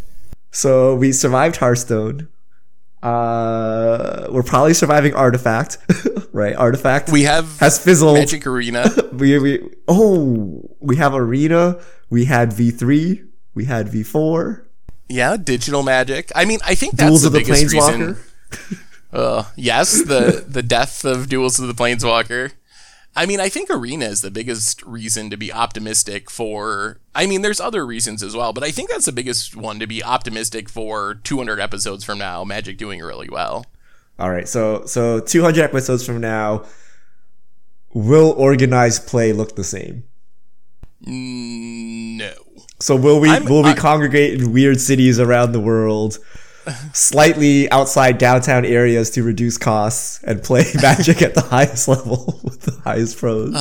So 0.50 0.94
we 0.94 1.12
survived 1.12 1.56
Hearthstone. 1.56 2.28
Uh, 3.02 4.26
we're 4.30 4.42
probably 4.42 4.74
surviving 4.74 5.14
Artifact, 5.14 5.78
right? 6.32 6.56
Artifact 6.56 7.12
We 7.12 7.22
have 7.24 7.60
has 7.60 7.78
fizzled. 7.82 8.16
Magic 8.18 8.46
Arena. 8.46 8.90
We, 9.16 9.38
we, 9.38 9.70
oh, 9.88 10.76
we 10.80 10.96
have 10.96 11.14
Arena. 11.14 11.80
We 12.10 12.26
had 12.26 12.50
V3. 12.50 13.26
We 13.54 13.64
had 13.64 13.86
V4. 13.88 14.64
yeah, 15.08 15.36
digital 15.38 15.82
Magic. 15.82 16.30
I 16.34 16.44
mean, 16.44 16.58
I 16.66 16.74
think 16.74 16.96
that's 16.96 17.08
Duels 17.08 17.22
the 17.22 17.28
of 17.28 17.32
the 17.32 17.38
biggest 17.40 17.64
Planeswalker. 17.74 18.16
reason. 18.50 18.78
Uh, 19.12 19.44
yes, 19.56 20.02
the 20.04 20.44
the 20.46 20.62
death 20.62 21.04
of 21.04 21.28
Duels 21.28 21.58
of 21.58 21.68
the 21.68 21.74
Planeswalker. 21.74 22.52
I 23.16 23.24
mean, 23.26 23.40
I 23.40 23.48
think 23.48 23.70
Arena 23.70 24.04
is 24.04 24.20
the 24.20 24.30
biggest 24.30 24.82
reason 24.82 25.30
to 25.30 25.36
be 25.38 25.50
optimistic 25.52 26.30
for. 26.30 26.98
I 27.14 27.26
mean, 27.26 27.40
there's 27.42 27.60
other 27.60 27.86
reasons 27.86 28.22
as 28.22 28.36
well, 28.36 28.52
but 28.52 28.62
I 28.62 28.70
think 28.70 28.90
that's 28.90 29.06
the 29.06 29.12
biggest 29.12 29.56
one 29.56 29.78
to 29.80 29.86
be 29.86 30.04
optimistic 30.04 30.68
for 30.68 31.14
200 31.24 31.58
episodes 31.58 32.04
from 32.04 32.18
now. 32.18 32.44
Magic 32.44 32.76
doing 32.76 33.00
really 33.00 33.28
well. 33.30 33.64
All 34.18 34.30
right, 34.30 34.46
so 34.48 34.84
so 34.86 35.20
200 35.20 35.62
episodes 35.62 36.04
from 36.04 36.20
now, 36.20 36.64
will 37.94 38.32
organized 38.32 39.06
play 39.06 39.32
look 39.32 39.56
the 39.56 39.64
same? 39.64 40.04
Mm, 41.06 42.16
No. 42.18 42.32
So 42.80 42.96
will 42.96 43.20
we 43.20 43.30
I'm- 43.30 43.44
will 43.46 43.62
we 43.62 43.70
I- 43.70 43.74
congregate 43.74 44.40
in 44.40 44.52
weird 44.52 44.80
cities 44.80 45.18
around 45.18 45.52
the 45.52 45.60
world, 45.60 46.18
slightly 46.92 47.70
outside 47.70 48.18
downtown 48.18 48.64
areas 48.64 49.10
to 49.10 49.22
reduce 49.22 49.58
costs 49.58 50.22
and 50.24 50.42
play 50.42 50.64
Magic 50.82 51.22
at 51.22 51.34
the 51.34 51.42
highest 51.42 51.88
level 51.88 52.40
with 52.42 52.62
the 52.62 52.80
highest 52.82 53.18
pros? 53.18 53.54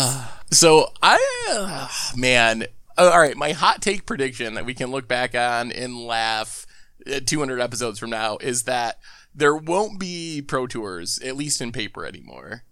So 0.51 0.91
I, 1.01 1.47
uh, 1.49 1.88
man, 2.18 2.66
uh, 2.97 3.10
all 3.12 3.20
right. 3.20 3.36
My 3.36 3.51
hot 3.51 3.82
take 3.82 4.06
prediction 4.06 4.53
that 4.56 4.66
we 4.66 4.74
can 4.74 4.91
look 4.91 5.08
back 5.08 5.36
on 5.36 5.72
and 5.72 5.97
laugh 5.97 6.66
uh, 7.12 7.20
200 7.26 7.60
episodes 7.60 7.99
from 7.99 8.10
now 8.10 8.38
is 8.38 8.64
that 8.64 8.99
there 9.34 9.56
won't 9.56 9.99
be 9.99 10.41
pro 10.41 10.66
tours, 10.68 11.20
at 11.20 11.36
least 11.36 11.62
in 11.62 11.72
paper 11.72 12.06
anymore, 12.06 12.64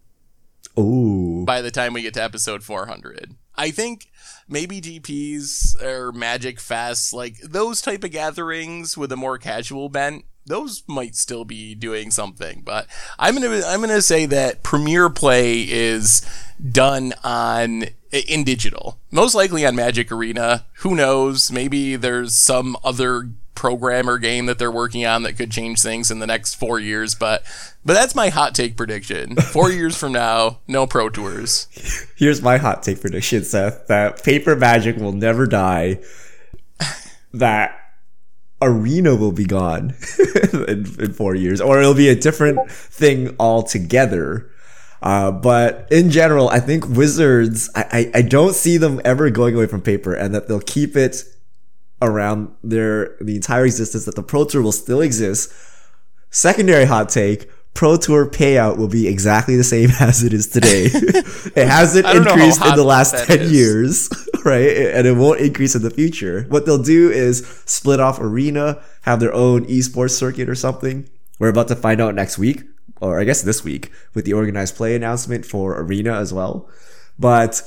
Ooh, 0.79 1.43
by 1.45 1.61
the 1.61 1.71
time 1.71 1.93
we 1.93 2.01
get 2.01 2.13
to 2.15 2.23
episode 2.23 2.63
400. 2.63 3.35
I 3.55 3.69
think 3.69 4.07
maybe 4.53 4.79
GPs 4.79 5.81
or 5.81 6.11
Magic 6.13 6.59
Fests, 6.59 7.11
like 7.11 7.39
those 7.39 7.81
type 7.81 8.03
of 8.03 8.11
gatherings 8.11 8.95
with 8.95 9.11
a 9.11 9.17
more 9.17 9.39
casual 9.39 9.89
bent, 9.89 10.25
those 10.45 10.83
might 10.87 11.15
still 11.15 11.43
be 11.43 11.73
doing 11.73 12.11
something. 12.11 12.61
But 12.63 12.87
I'm 13.17 13.33
gonna 13.35 13.63
I'm 13.65 13.81
gonna 13.81 14.01
say 14.01 14.25
that 14.27 14.63
Premiere 14.63 15.09
Play 15.09 15.61
is 15.63 16.21
done 16.61 17.13
on 17.23 17.85
in 18.11 18.43
digital, 18.43 18.99
most 19.11 19.33
likely 19.33 19.65
on 19.65 19.75
Magic 19.75 20.11
Arena. 20.11 20.65
Who 20.79 20.95
knows? 20.95 21.51
Maybe 21.51 21.95
there's 21.95 22.35
some 22.35 22.77
other 22.83 23.29
program 23.55 24.09
or 24.09 24.17
game 24.17 24.45
that 24.47 24.59
they're 24.59 24.71
working 24.71 25.05
on 25.05 25.23
that 25.23 25.33
could 25.33 25.51
change 25.51 25.81
things 25.81 26.11
in 26.11 26.19
the 26.19 26.27
next 26.27 26.55
four 26.55 26.79
years. 26.79 27.15
But 27.15 27.43
but 27.85 27.93
that's 27.93 28.15
my 28.15 28.29
hot 28.29 28.55
take 28.55 28.75
prediction. 28.75 29.35
Four 29.35 29.71
years 29.71 29.97
from 29.97 30.13
now, 30.13 30.59
no 30.67 30.87
pro 30.87 31.09
tours. 31.09 31.67
here's 32.15 32.41
my 32.41 32.57
hot 32.57 32.83
take 32.83 33.01
prediction, 33.01 33.43
Seth: 33.43 33.87
that 33.87 34.23
paper 34.23 34.55
Magic 34.55 34.97
will 34.97 35.13
never 35.13 35.45
die. 35.45 35.99
That 37.33 37.79
arena 38.61 39.15
will 39.15 39.31
be 39.31 39.45
gone 39.45 39.95
in, 40.53 40.85
in 40.99 41.13
four 41.13 41.35
years, 41.35 41.59
or 41.59 41.79
it'll 41.79 41.93
be 41.93 42.09
a 42.09 42.15
different 42.15 42.71
thing 42.71 43.35
altogether. 43.39 44.49
Uh, 45.01 45.31
but 45.31 45.85
in 45.91 46.09
general, 46.09 46.47
I 46.49 46.61
think 46.61 46.87
Wizards, 46.87 47.69
I, 47.75 48.11
I, 48.13 48.19
I 48.19 48.21
don't 48.21 48.55
see 48.55 48.77
them 48.77 49.01
ever 49.03 49.29
going 49.29 49.53
away 49.53 49.67
from 49.67 49.81
paper 49.81 50.13
and 50.13 50.33
that 50.33 50.47
they'll 50.47 50.61
keep 50.61 50.95
it 50.95 51.23
around 52.03 52.53
their, 52.63 53.15
the 53.21 53.35
entire 53.35 53.65
existence, 53.65 54.05
that 54.05 54.15
the 54.15 54.23
Pro 54.23 54.45
Tour 54.45 54.61
will 54.61 54.71
still 54.71 55.01
exist. 55.01 55.51
Secondary 56.29 56.85
hot 56.85 57.09
take, 57.09 57.49
Pro 57.73 57.97
Tour 57.97 58.27
payout 58.27 58.77
will 58.77 58.87
be 58.87 59.07
exactly 59.07 59.55
the 59.55 59.63
same 59.63 59.89
as 59.99 60.23
it 60.23 60.33
is 60.33 60.47
today. 60.47 60.85
it 60.91 61.67
hasn't 61.67 62.05
I 62.05 62.13
don't 62.13 62.23
know 62.23 62.29
how 62.29 62.35
increased 62.35 62.65
in 62.65 62.75
the 62.75 62.83
last 62.83 63.27
10 63.27 63.39
is. 63.39 63.51
years, 63.51 64.27
right? 64.45 64.69
And 64.69 65.07
it 65.07 65.13
won't 65.13 65.39
increase 65.39 65.75
in 65.75 65.81
the 65.81 65.89
future. 65.89 66.45
What 66.49 66.65
they'll 66.65 66.81
do 66.81 67.09
is 67.09 67.45
split 67.65 67.99
off 67.99 68.19
Arena, 68.19 68.81
have 69.01 69.19
their 69.19 69.33
own 69.33 69.65
esports 69.65 70.11
circuit 70.11 70.49
or 70.49 70.55
something. 70.55 71.09
We're 71.39 71.49
about 71.49 71.67
to 71.69 71.75
find 71.75 71.99
out 71.99 72.15
next 72.15 72.37
week, 72.37 72.63
or 73.01 73.19
I 73.19 73.23
guess 73.23 73.41
this 73.41 73.63
week, 73.63 73.91
with 74.13 74.25
the 74.25 74.33
organized 74.33 74.75
play 74.75 74.95
announcement 74.95 75.45
for 75.45 75.79
Arena 75.79 76.13
as 76.13 76.31
well. 76.31 76.69
But 77.17 77.61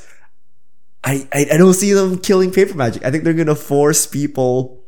I, 1.07 1.27
I, 1.33 1.47
I 1.53 1.57
don't 1.57 1.75
see 1.75 1.93
them 1.93 2.19
killing 2.19 2.51
paper 2.51 2.75
magic. 2.75 3.05
I 3.05 3.11
think 3.13 3.23
they're 3.25 3.33
going 3.33 3.47
to 3.47 3.55
force 3.55 4.07
people 4.07 4.83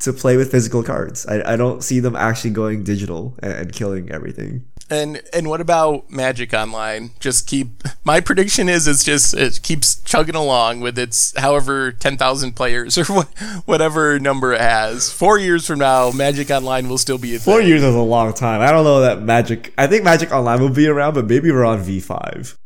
to 0.00 0.12
play 0.12 0.36
with 0.36 0.50
physical 0.50 0.82
cards. 0.82 1.24
I, 1.26 1.52
I 1.52 1.56
don't 1.56 1.84
see 1.84 2.00
them 2.00 2.16
actually 2.16 2.50
going 2.50 2.82
digital 2.84 3.36
and, 3.42 3.52
and 3.52 3.72
killing 3.72 4.10
everything. 4.10 4.64
And 4.92 5.22
and 5.32 5.48
what 5.48 5.60
about 5.60 6.10
Magic 6.10 6.52
Online? 6.52 7.10
Just 7.20 7.46
keep 7.46 7.84
my 8.02 8.18
prediction 8.18 8.68
is 8.68 8.88
it's 8.88 9.04
just 9.04 9.34
it 9.34 9.62
keeps 9.62 10.02
chugging 10.02 10.34
along 10.34 10.80
with 10.80 10.98
its 10.98 11.32
however 11.38 11.92
ten 11.92 12.16
thousand 12.16 12.56
players 12.56 12.98
or 12.98 13.04
what, 13.14 13.28
whatever 13.66 14.18
number 14.18 14.52
it 14.52 14.60
has. 14.60 15.12
Four 15.12 15.38
years 15.38 15.64
from 15.64 15.78
now, 15.78 16.10
Magic 16.10 16.50
Online 16.50 16.88
will 16.88 16.98
still 16.98 17.18
be 17.18 17.36
a 17.36 17.38
Four 17.38 17.60
thing. 17.60 17.68
years 17.68 17.84
is 17.84 17.94
a 17.94 18.00
long 18.00 18.32
time. 18.32 18.62
I 18.62 18.72
don't 18.72 18.82
know 18.82 19.02
that 19.02 19.22
Magic. 19.22 19.72
I 19.78 19.86
think 19.86 20.02
Magic 20.02 20.32
Online 20.32 20.60
will 20.60 20.70
be 20.70 20.88
around, 20.88 21.14
but 21.14 21.26
maybe 21.26 21.52
we're 21.52 21.64
on 21.64 21.78
V5. 21.84 22.56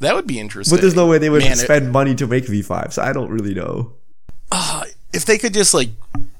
That 0.00 0.14
would 0.14 0.26
be 0.26 0.38
interesting. 0.40 0.76
But 0.76 0.80
there's 0.82 0.96
no 0.96 1.06
way 1.06 1.18
they 1.18 1.30
would 1.30 1.42
Man, 1.42 1.52
it- 1.52 1.56
spend 1.58 1.92
money 1.92 2.14
to 2.16 2.26
make 2.26 2.44
V5, 2.46 2.92
so 2.92 3.02
I 3.02 3.12
don't 3.12 3.30
really 3.30 3.54
know. 3.54 3.92
Uh, 4.50 4.84
if 5.12 5.24
they 5.24 5.38
could 5.38 5.54
just 5.54 5.72
like 5.74 5.90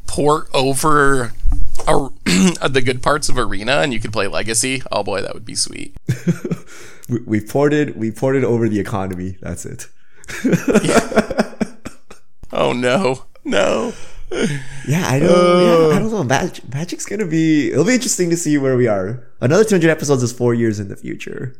port 0.06 0.48
over 0.52 1.32
a, 1.86 2.08
the 2.68 2.82
good 2.84 3.02
parts 3.02 3.28
of 3.28 3.38
Arena 3.38 3.76
and 3.80 3.92
you 3.92 4.00
could 4.00 4.12
play 4.12 4.26
Legacy. 4.26 4.82
Oh 4.90 5.02
boy, 5.02 5.22
that 5.22 5.34
would 5.34 5.44
be 5.44 5.54
sweet. 5.54 5.96
We, 7.08 7.18
we 7.26 7.40
ported, 7.40 7.96
we 7.96 8.12
ported 8.12 8.44
over 8.44 8.68
the 8.68 8.78
economy. 8.78 9.36
That's 9.40 9.66
it. 9.66 9.88
Oh 12.52 12.72
no, 12.72 13.24
no. 13.44 13.92
Yeah, 14.86 15.08
I 15.08 15.18
don't. 15.18 15.30
yeah, 15.90 15.96
I 15.96 15.98
don't 15.98 16.12
know. 16.12 16.22
Magic, 16.22 16.72
Magic's 16.72 17.04
gonna 17.04 17.26
be. 17.26 17.72
It'll 17.72 17.84
be 17.84 17.94
interesting 17.94 18.30
to 18.30 18.36
see 18.36 18.56
where 18.58 18.76
we 18.76 18.86
are. 18.86 19.26
Another 19.40 19.64
200 19.64 19.90
episodes 19.90 20.22
is 20.22 20.32
four 20.32 20.54
years 20.54 20.78
in 20.78 20.86
the 20.88 20.94
future, 20.94 21.56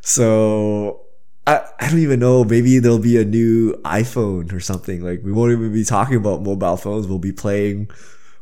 so 0.00 1.00
I 1.46 1.64
I 1.78 1.88
don't 1.90 2.00
even 2.00 2.20
know. 2.20 2.44
Maybe 2.44 2.78
there'll 2.78 2.98
be 2.98 3.20
a 3.20 3.24
new 3.24 3.74
iPhone 3.84 4.52
or 4.52 4.60
something. 4.60 5.02
Like 5.02 5.22
we 5.24 5.32
won't 5.32 5.52
even 5.52 5.72
be 5.72 5.84
talking 5.84 6.16
about 6.16 6.42
mobile 6.42 6.76
phones. 6.76 7.06
We'll 7.06 7.18
be 7.18 7.32
playing 7.32 7.88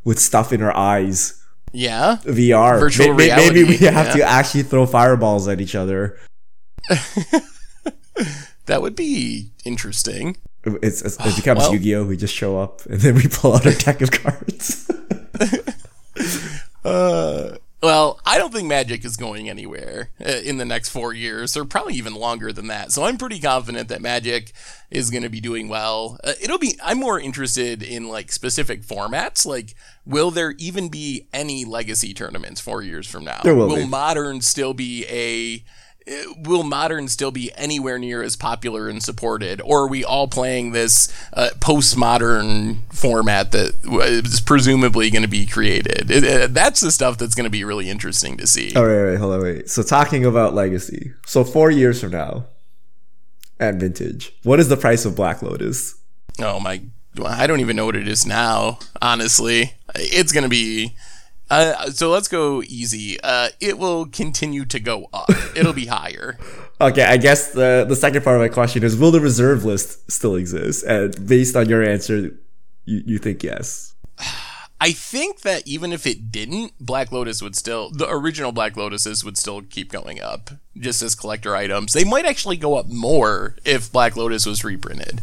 with 0.05 0.18
stuff 0.18 0.52
in 0.52 0.62
our 0.62 0.74
eyes. 0.76 1.40
Yeah, 1.72 2.18
VR. 2.24 2.78
Virtual 2.78 3.14
May- 3.14 3.28
may- 3.28 3.36
Maybe 3.36 3.64
we 3.64 3.76
have 3.78 4.07
yeah. 4.09 4.12
to 4.14 4.22
actually 4.22 4.62
throw 4.62 4.86
fireballs 4.86 5.48
at 5.48 5.61
each 5.61 5.74
other. 5.74 6.18
that 8.66 8.80
would 8.80 8.94
be 8.94 9.50
interesting. 9.64 10.36
It's, 10.64 11.02
it's, 11.02 11.16
it 11.18 11.36
becomes 11.36 11.59
Well- 11.61 11.72
Yu-Gi-Oh. 11.74 12.05
We 12.05 12.16
just 12.16 12.34
show 12.34 12.59
up 12.59 12.86
and 12.86 13.00
then 13.00 13.16
we 13.16 13.26
pull 13.28 13.55
out 13.55 13.66
our 13.66 13.72
deck 13.72 14.00
of 14.02 14.11
cards. 14.11 14.90
Uh, 16.84 17.57
well, 17.85 18.18
I 18.24 18.39
don't 18.39 18.53
think 18.53 18.66
Magic 18.66 19.05
is 19.05 19.18
going 19.18 19.51
anywhere 19.51 20.11
uh, 20.24 20.30
in 20.43 20.57
the 20.57 20.64
next 20.64 20.89
four 20.89 21.12
years, 21.12 21.55
or 21.55 21.66
probably 21.66 21.95
even 21.95 22.14
longer 22.14 22.51
than 22.51 22.68
that. 22.68 22.93
So 22.93 23.05
I'm 23.05 23.18
pretty 23.18 23.39
confident 23.39 23.89
that 23.89 24.01
Magic 24.01 24.53
is 24.91 25.11
going 25.11 25.22
to 25.22 25.28
be 25.28 25.41
doing 25.41 25.68
well. 25.68 26.18
Uh, 26.24 26.32
it'll 26.41 26.59
be. 26.59 26.78
I'm 26.82 26.99
more 26.99 27.20
interested 27.20 27.82
in 27.82 28.09
like 28.09 28.32
specific 28.32 28.82
formats. 28.82 29.45
Like, 29.45 29.74
will 30.07 30.30
there 30.30 30.55
even 30.59 30.89
be 30.89 31.28
any 31.35 31.66
Legacy 31.66 32.14
tournaments 32.14 32.59
four 32.59 32.80
years 32.80 33.07
from 33.07 33.24
now? 33.24 33.41
There 33.45 33.55
will 33.55 33.74
be. 33.74 33.87
Modern 33.87 34.41
still 34.41 34.72
be 34.72 35.05
a 35.09 35.62
will 36.36 36.62
modern 36.62 37.09
still 37.09 37.30
be 37.30 37.50
anywhere 37.55 37.98
near 37.98 38.22
as 38.22 38.36
popular 38.36 38.88
and 38.88 39.02
supported, 39.02 39.61
or 39.62 39.84
are 39.84 39.88
we 39.88 40.05
all 40.05 40.28
playing 40.28 40.72
this 40.72 41.12
uh, 41.32 41.48
postmodern 41.61 42.78
format 42.92 43.52
that 43.52 43.74
is 43.84 44.40
presumably 44.40 45.11
going 45.11 45.22
to 45.22 45.28
be 45.28 45.46
created? 45.46 46.11
It, 46.11 46.24
it, 46.24 46.55
that's 46.55 46.80
the 46.80 46.90
stuff 46.90 47.16
that's 47.16 47.34
going 47.34 47.44
to 47.44 47.50
be 47.50 47.64
really 47.64 47.88
interesting 47.88 48.36
to 48.36 48.46
see. 48.46 48.74
All 48.74 48.86
right, 48.86 49.12
wait, 49.12 49.16
hold 49.16 49.34
on, 49.34 49.42
wait. 49.42 49.70
So 49.70 49.82
talking 49.82 50.24
about 50.24 50.55
legacy. 50.55 51.12
So 51.26 51.42
four 51.42 51.70
years 51.70 52.00
from 52.00 52.11
now, 52.11 52.46
and 53.59 53.80
vintage, 53.80 54.32
what 54.42 54.61
is 54.61 54.68
the 54.68 54.76
price 54.76 55.05
of 55.05 55.16
Black 55.16 55.40
Lotus? 55.40 55.94
Oh 56.38 56.61
my! 56.61 56.82
I 57.24 57.46
don't 57.46 57.61
even 57.61 57.76
know 57.76 57.86
what 57.86 57.96
it 57.96 58.09
is 58.09 58.26
now. 58.26 58.78
Honestly, 59.00 59.74
it's 59.94 60.32
going 60.32 60.44
to 60.44 60.50
be. 60.50 60.96
Uh, 61.51 61.90
so 61.90 62.11
let's 62.11 62.28
go 62.28 62.62
easy. 62.62 63.20
Uh, 63.22 63.49
it 63.61 63.78
will 63.78 64.07
continue 64.07 64.64
to 64.64 64.80
go 64.80 65.09
up. 65.12 65.30
It'll 65.57 65.72
be 65.72 65.86
higher. 65.86 66.38
Okay, 66.80 67.05
I 67.05 67.18
guess 67.18 67.53
the 67.53 67.86
the 67.88 67.95
second 67.95 68.24
part 68.24 68.34
of 68.36 68.42
my 68.42 68.49
question 68.49 68.82
is: 68.82 68.97
Will 68.97 69.12
the 69.12 69.20
reserve 69.20 69.64
list 69.64 70.11
still 70.11 70.34
exist? 70.34 70.84
And 70.84 71.14
based 71.26 71.55
on 71.55 71.68
your 71.68 71.84
answer, 71.84 72.36
you, 72.84 73.03
you 73.07 73.18
think 73.18 73.45
yes. 73.45 73.95
I 74.80 74.90
think 74.90 75.42
that 75.42 75.66
even 75.66 75.92
if 75.92 76.05
it 76.05 76.32
didn't, 76.32 76.72
Black 76.80 77.12
Lotus 77.12 77.40
would 77.40 77.55
still 77.55 77.90
the 77.90 78.11
original 78.11 78.51
Black 78.51 78.74
Lotuses 78.74 79.24
would 79.24 79.38
still 79.38 79.62
keep 79.62 79.92
going 79.92 80.20
up 80.20 80.51
just 80.76 81.01
as 81.01 81.14
collector 81.14 81.55
items. 81.55 81.92
They 81.92 82.05
might 82.05 82.26
actually 82.26 82.57
go 82.57 82.76
up 82.76 82.88
more 82.88 83.55
if 83.64 83.90
Black 83.92 84.16
Lotus 84.16 84.45
was 84.45 84.64
reprinted. 84.64 85.22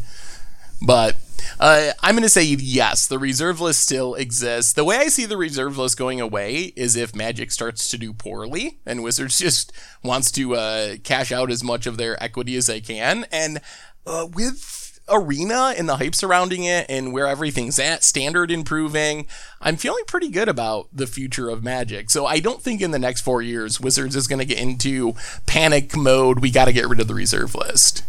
But 0.84 1.16
uh, 1.60 1.92
I'm 2.02 2.14
going 2.14 2.22
to 2.22 2.28
say 2.28 2.44
yes, 2.44 3.06
the 3.06 3.18
reserve 3.18 3.60
list 3.60 3.80
still 3.80 4.14
exists. 4.14 4.72
The 4.72 4.84
way 4.84 4.96
I 4.96 5.08
see 5.08 5.26
the 5.26 5.36
reserve 5.36 5.78
list 5.78 5.98
going 5.98 6.20
away 6.20 6.72
is 6.76 6.96
if 6.96 7.14
Magic 7.14 7.52
starts 7.52 7.88
to 7.90 7.98
do 7.98 8.12
poorly 8.12 8.78
and 8.84 9.02
Wizards 9.02 9.38
just 9.40 9.72
wants 10.02 10.30
to 10.32 10.56
uh, 10.56 10.96
cash 11.04 11.32
out 11.32 11.50
as 11.50 11.62
much 11.62 11.86
of 11.86 11.96
their 11.96 12.22
equity 12.22 12.56
as 12.56 12.66
they 12.66 12.80
can. 12.80 13.26
And 13.30 13.60
uh, 14.06 14.26
with 14.32 15.00
Arena 15.08 15.74
and 15.76 15.88
the 15.88 15.96
hype 15.96 16.14
surrounding 16.14 16.64
it 16.64 16.86
and 16.88 17.12
where 17.12 17.26
everything's 17.26 17.78
at, 17.78 18.02
standard 18.02 18.50
improving, 18.50 19.26
I'm 19.60 19.76
feeling 19.76 20.04
pretty 20.06 20.30
good 20.30 20.48
about 20.48 20.88
the 20.92 21.06
future 21.06 21.48
of 21.48 21.62
Magic. 21.62 22.10
So 22.10 22.26
I 22.26 22.40
don't 22.40 22.62
think 22.62 22.80
in 22.80 22.92
the 22.92 22.98
next 22.98 23.20
four 23.20 23.42
years 23.42 23.80
Wizards 23.80 24.16
is 24.16 24.26
going 24.26 24.38
to 24.38 24.44
get 24.44 24.58
into 24.58 25.14
panic 25.46 25.96
mode. 25.96 26.40
We 26.40 26.50
got 26.50 26.66
to 26.66 26.72
get 26.72 26.88
rid 26.88 27.00
of 27.00 27.08
the 27.08 27.14
reserve 27.14 27.54
list. 27.54 28.04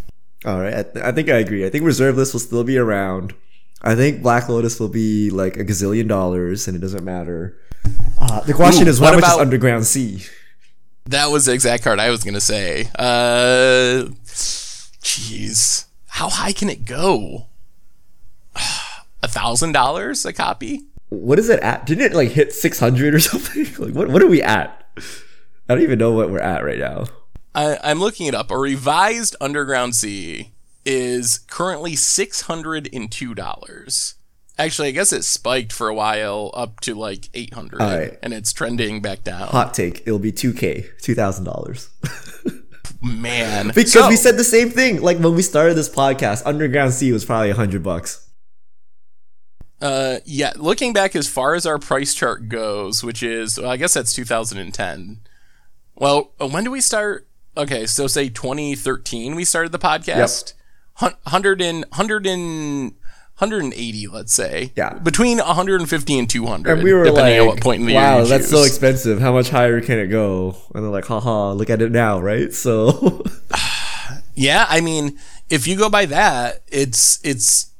All 0.45 0.59
right, 0.59 0.73
I, 0.73 0.83
th- 0.83 1.05
I 1.05 1.11
think 1.11 1.29
I 1.29 1.37
agree. 1.37 1.65
I 1.65 1.69
think 1.69 1.83
reserve 1.85 2.17
list 2.17 2.33
will 2.33 2.39
still 2.41 2.63
be 2.63 2.77
around. 2.77 3.33
I 3.81 3.95
think 3.95 4.21
Black 4.21 4.47
Lotus 4.49 4.79
will 4.79 4.89
be 4.89 5.29
like 5.29 5.57
a 5.57 5.63
gazillion 5.65 6.07
dollars, 6.07 6.67
and 6.67 6.75
it 6.75 6.79
doesn't 6.79 7.03
matter. 7.03 7.57
Uh, 8.19 8.41
the 8.41 8.53
question 8.53 8.87
Ooh, 8.87 8.89
is, 8.89 8.99
what 8.99 9.07
how 9.13 9.19
much 9.19 9.23
is 9.25 9.33
about- 9.33 9.41
Underground 9.41 9.85
Sea? 9.85 10.23
That 11.05 11.31
was 11.31 11.45
the 11.45 11.53
exact 11.53 11.83
card 11.83 11.99
I 11.99 12.09
was 12.09 12.23
going 12.23 12.33
to 12.33 12.39
say. 12.41 12.89
Uh, 12.95 14.07
jeez. 15.01 15.85
How 16.07 16.29
high 16.29 16.53
can 16.53 16.69
it 16.69 16.85
go? 16.85 17.47
A 19.21 19.27
thousand 19.27 19.71
dollars 19.71 20.25
a 20.25 20.33
copy? 20.33 20.83
What 21.09 21.39
is 21.39 21.49
it 21.49 21.59
at? 21.61 21.85
Didn't 21.85 22.03
it 22.05 22.13
like 22.13 22.29
hit 22.29 22.51
six 22.53 22.77
hundred 22.79 23.13
or 23.15 23.19
something? 23.21 23.65
Like 23.77 23.93
what? 23.95 24.09
What 24.09 24.21
are 24.21 24.27
we 24.27 24.41
at? 24.41 24.85
I 24.97 25.73
don't 25.75 25.81
even 25.83 25.97
know 25.99 26.11
what 26.11 26.29
we're 26.29 26.39
at 26.39 26.63
right 26.63 26.77
now. 26.79 27.05
I, 27.55 27.77
I'm 27.83 27.99
looking 27.99 28.27
it 28.27 28.35
up. 28.35 28.49
A 28.51 28.57
revised 28.57 29.35
Underground 29.39 29.95
Sea 29.95 30.51
is 30.85 31.39
currently 31.47 31.95
six 31.95 32.41
hundred 32.41 32.89
and 32.93 33.11
two 33.11 33.33
dollars. 33.35 34.15
Actually, 34.57 34.89
I 34.89 34.91
guess 34.91 35.11
it 35.11 35.23
spiked 35.23 35.71
for 35.73 35.87
a 35.87 35.93
while 35.95 36.51
up 36.53 36.79
to 36.81 36.93
like 36.95 37.29
eight 37.33 37.53
hundred, 37.53 37.81
All 37.81 37.89
right. 37.97 38.17
and 38.21 38.33
it's 38.33 38.53
trending 38.53 39.01
back 39.01 39.23
down. 39.23 39.47
Hot 39.47 39.73
take: 39.73 40.01
It'll 40.05 40.19
be 40.19 40.31
two 40.31 40.53
k, 40.53 40.85
two 41.01 41.15
thousand 41.15 41.45
dollars. 41.45 41.89
Man, 43.01 43.67
Because 43.75 43.91
So- 43.93 44.09
we 44.09 44.15
said 44.15 44.37
the 44.37 44.43
same 44.43 44.69
thing. 44.69 45.01
Like 45.01 45.17
when 45.19 45.35
we 45.35 45.41
started 45.41 45.73
this 45.75 45.89
podcast, 45.89 46.43
Underground 46.45 46.93
Sea 46.93 47.11
was 47.11 47.25
probably 47.25 47.49
a 47.51 47.55
hundred 47.55 47.83
bucks. 47.83 48.27
Uh, 49.81 50.19
yeah, 50.23 50.53
looking 50.55 50.93
back 50.93 51.13
as 51.15 51.27
far 51.27 51.55
as 51.55 51.65
our 51.65 51.77
price 51.77 52.13
chart 52.13 52.47
goes, 52.47 53.03
which 53.03 53.21
is, 53.21 53.59
well, 53.59 53.69
I 53.69 53.75
guess 53.75 53.93
that's 53.95 54.13
2010. 54.13 55.19
Well, 55.95 56.31
when 56.39 56.63
do 56.63 56.71
we 56.71 56.79
start? 56.79 57.27
Okay, 57.55 57.85
so 57.85 58.07
say 58.07 58.29
2013 58.29 59.35
we 59.35 59.45
started 59.45 59.71
the 59.71 59.79
podcast. 59.79 60.53
Hun- 60.95 61.13
100 61.23 61.61
and, 61.61 61.85
100 61.85 62.27
and, 62.27 62.93
180, 63.37 64.07
let's 64.07 64.31
say. 64.33 64.71
Yeah. 64.75 64.93
Between 64.93 65.39
150 65.39 66.19
and 66.19 66.29
200. 66.29 66.71
And 66.71 66.83
we 66.83 66.93
were 66.93 67.03
depending 67.05 67.33
like, 67.33 67.41
on 67.41 67.47
what 67.47 67.61
point 67.61 67.81
in 67.81 67.87
the 67.87 67.95
"Wow, 67.95 68.17
year 68.17 68.25
that's 68.25 68.49
so 68.49 68.61
expensive. 68.63 69.19
How 69.19 69.33
much 69.33 69.49
higher 69.49 69.81
can 69.81 69.97
it 69.97 70.07
go?" 70.07 70.55
And 70.73 70.83
they're 70.83 70.91
like, 70.91 71.07
"Haha, 71.07 71.53
look 71.53 71.69
at 71.71 71.81
it 71.81 71.91
now, 71.91 72.19
right?" 72.19 72.53
So 72.53 73.23
Yeah, 74.35 74.65
I 74.69 74.81
mean, 74.81 75.17
if 75.49 75.67
you 75.67 75.75
go 75.77 75.89
by 75.89 76.05
that, 76.05 76.61
it's 76.67 77.19
it's 77.23 77.71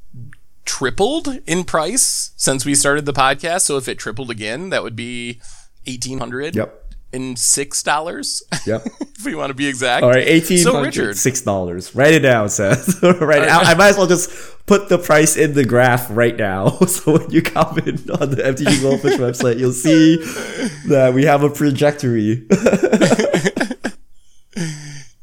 tripled 0.64 1.28
in 1.46 1.64
price 1.64 2.32
since 2.36 2.64
we 2.64 2.74
started 2.74 3.06
the 3.06 3.12
podcast. 3.12 3.62
So 3.62 3.76
if 3.76 3.88
it 3.88 3.98
tripled 3.98 4.30
again, 4.30 4.70
that 4.70 4.82
would 4.82 4.96
be 4.96 5.40
eighteen 5.86 6.18
hundred. 6.18 6.56
Yep. 6.56 6.83
And 7.14 7.38
six 7.38 7.82
dollars. 7.82 8.42
Yep. 8.66 8.86
if 9.00 9.24
we 9.24 9.34
want 9.34 9.50
to 9.50 9.54
be 9.54 9.68
exact. 9.68 10.02
All 10.02 10.10
right, 10.10 10.26
eighteen 10.26 10.58
So 10.58 10.82
Richard, 10.82 11.16
six 11.16 11.40
dollars. 11.42 11.94
Write 11.94 12.14
it 12.14 12.20
down, 12.20 12.48
Seth. 12.48 13.02
It 13.04 13.48
out. 13.48 13.66
I 13.66 13.74
might 13.74 13.90
as 13.90 13.96
well 13.96 14.06
just 14.06 14.30
put 14.66 14.88
the 14.88 14.98
price 14.98 15.36
in 15.36 15.54
the 15.54 15.64
graph 15.64 16.08
right 16.10 16.36
now. 16.36 16.78
So 16.88 17.18
when 17.18 17.30
you 17.30 17.42
comment 17.42 18.10
on 18.10 18.30
the 18.30 18.36
MTG 18.36 18.82
Goldfish 18.82 19.18
website, 19.18 19.58
you'll 19.58 19.72
see 19.72 20.16
that 20.88 21.12
we 21.14 21.24
have 21.24 21.42
a 21.42 21.50
trajectory. 21.50 22.46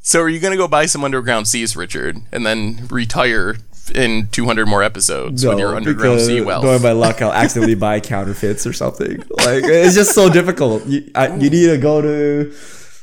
so 0.01 0.21
are 0.21 0.29
you 0.29 0.39
going 0.39 0.51
to 0.51 0.57
go 0.57 0.67
buy 0.67 0.85
some 0.85 1.03
underground 1.03 1.47
seas, 1.47 1.75
Richard, 1.75 2.17
and 2.31 2.45
then 2.45 2.87
retire 2.89 3.57
in 3.91 4.27
two 4.27 4.45
hundred 4.45 4.67
more 4.67 4.83
episodes 4.83 5.45
with 5.45 5.59
your 5.59 5.75
underground 5.75 6.15
because 6.17 6.27
sea 6.27 6.41
wealth? 6.41 6.63
knowing 6.63 6.81
my 6.81 6.91
luck, 6.91 7.21
I'll 7.21 7.33
accidentally 7.33 7.75
buy 7.75 7.99
counterfeits 8.13 8.65
or 8.65 8.73
something. 8.73 9.17
Like 9.29 9.63
it's 9.63 9.95
just 9.95 10.13
so 10.15 10.29
difficult. 10.29 10.85
You, 10.85 11.09
I, 11.15 11.27
you 11.35 11.49
need 11.49 11.67
to 11.67 11.77
go 11.77 12.01
to 12.01 12.53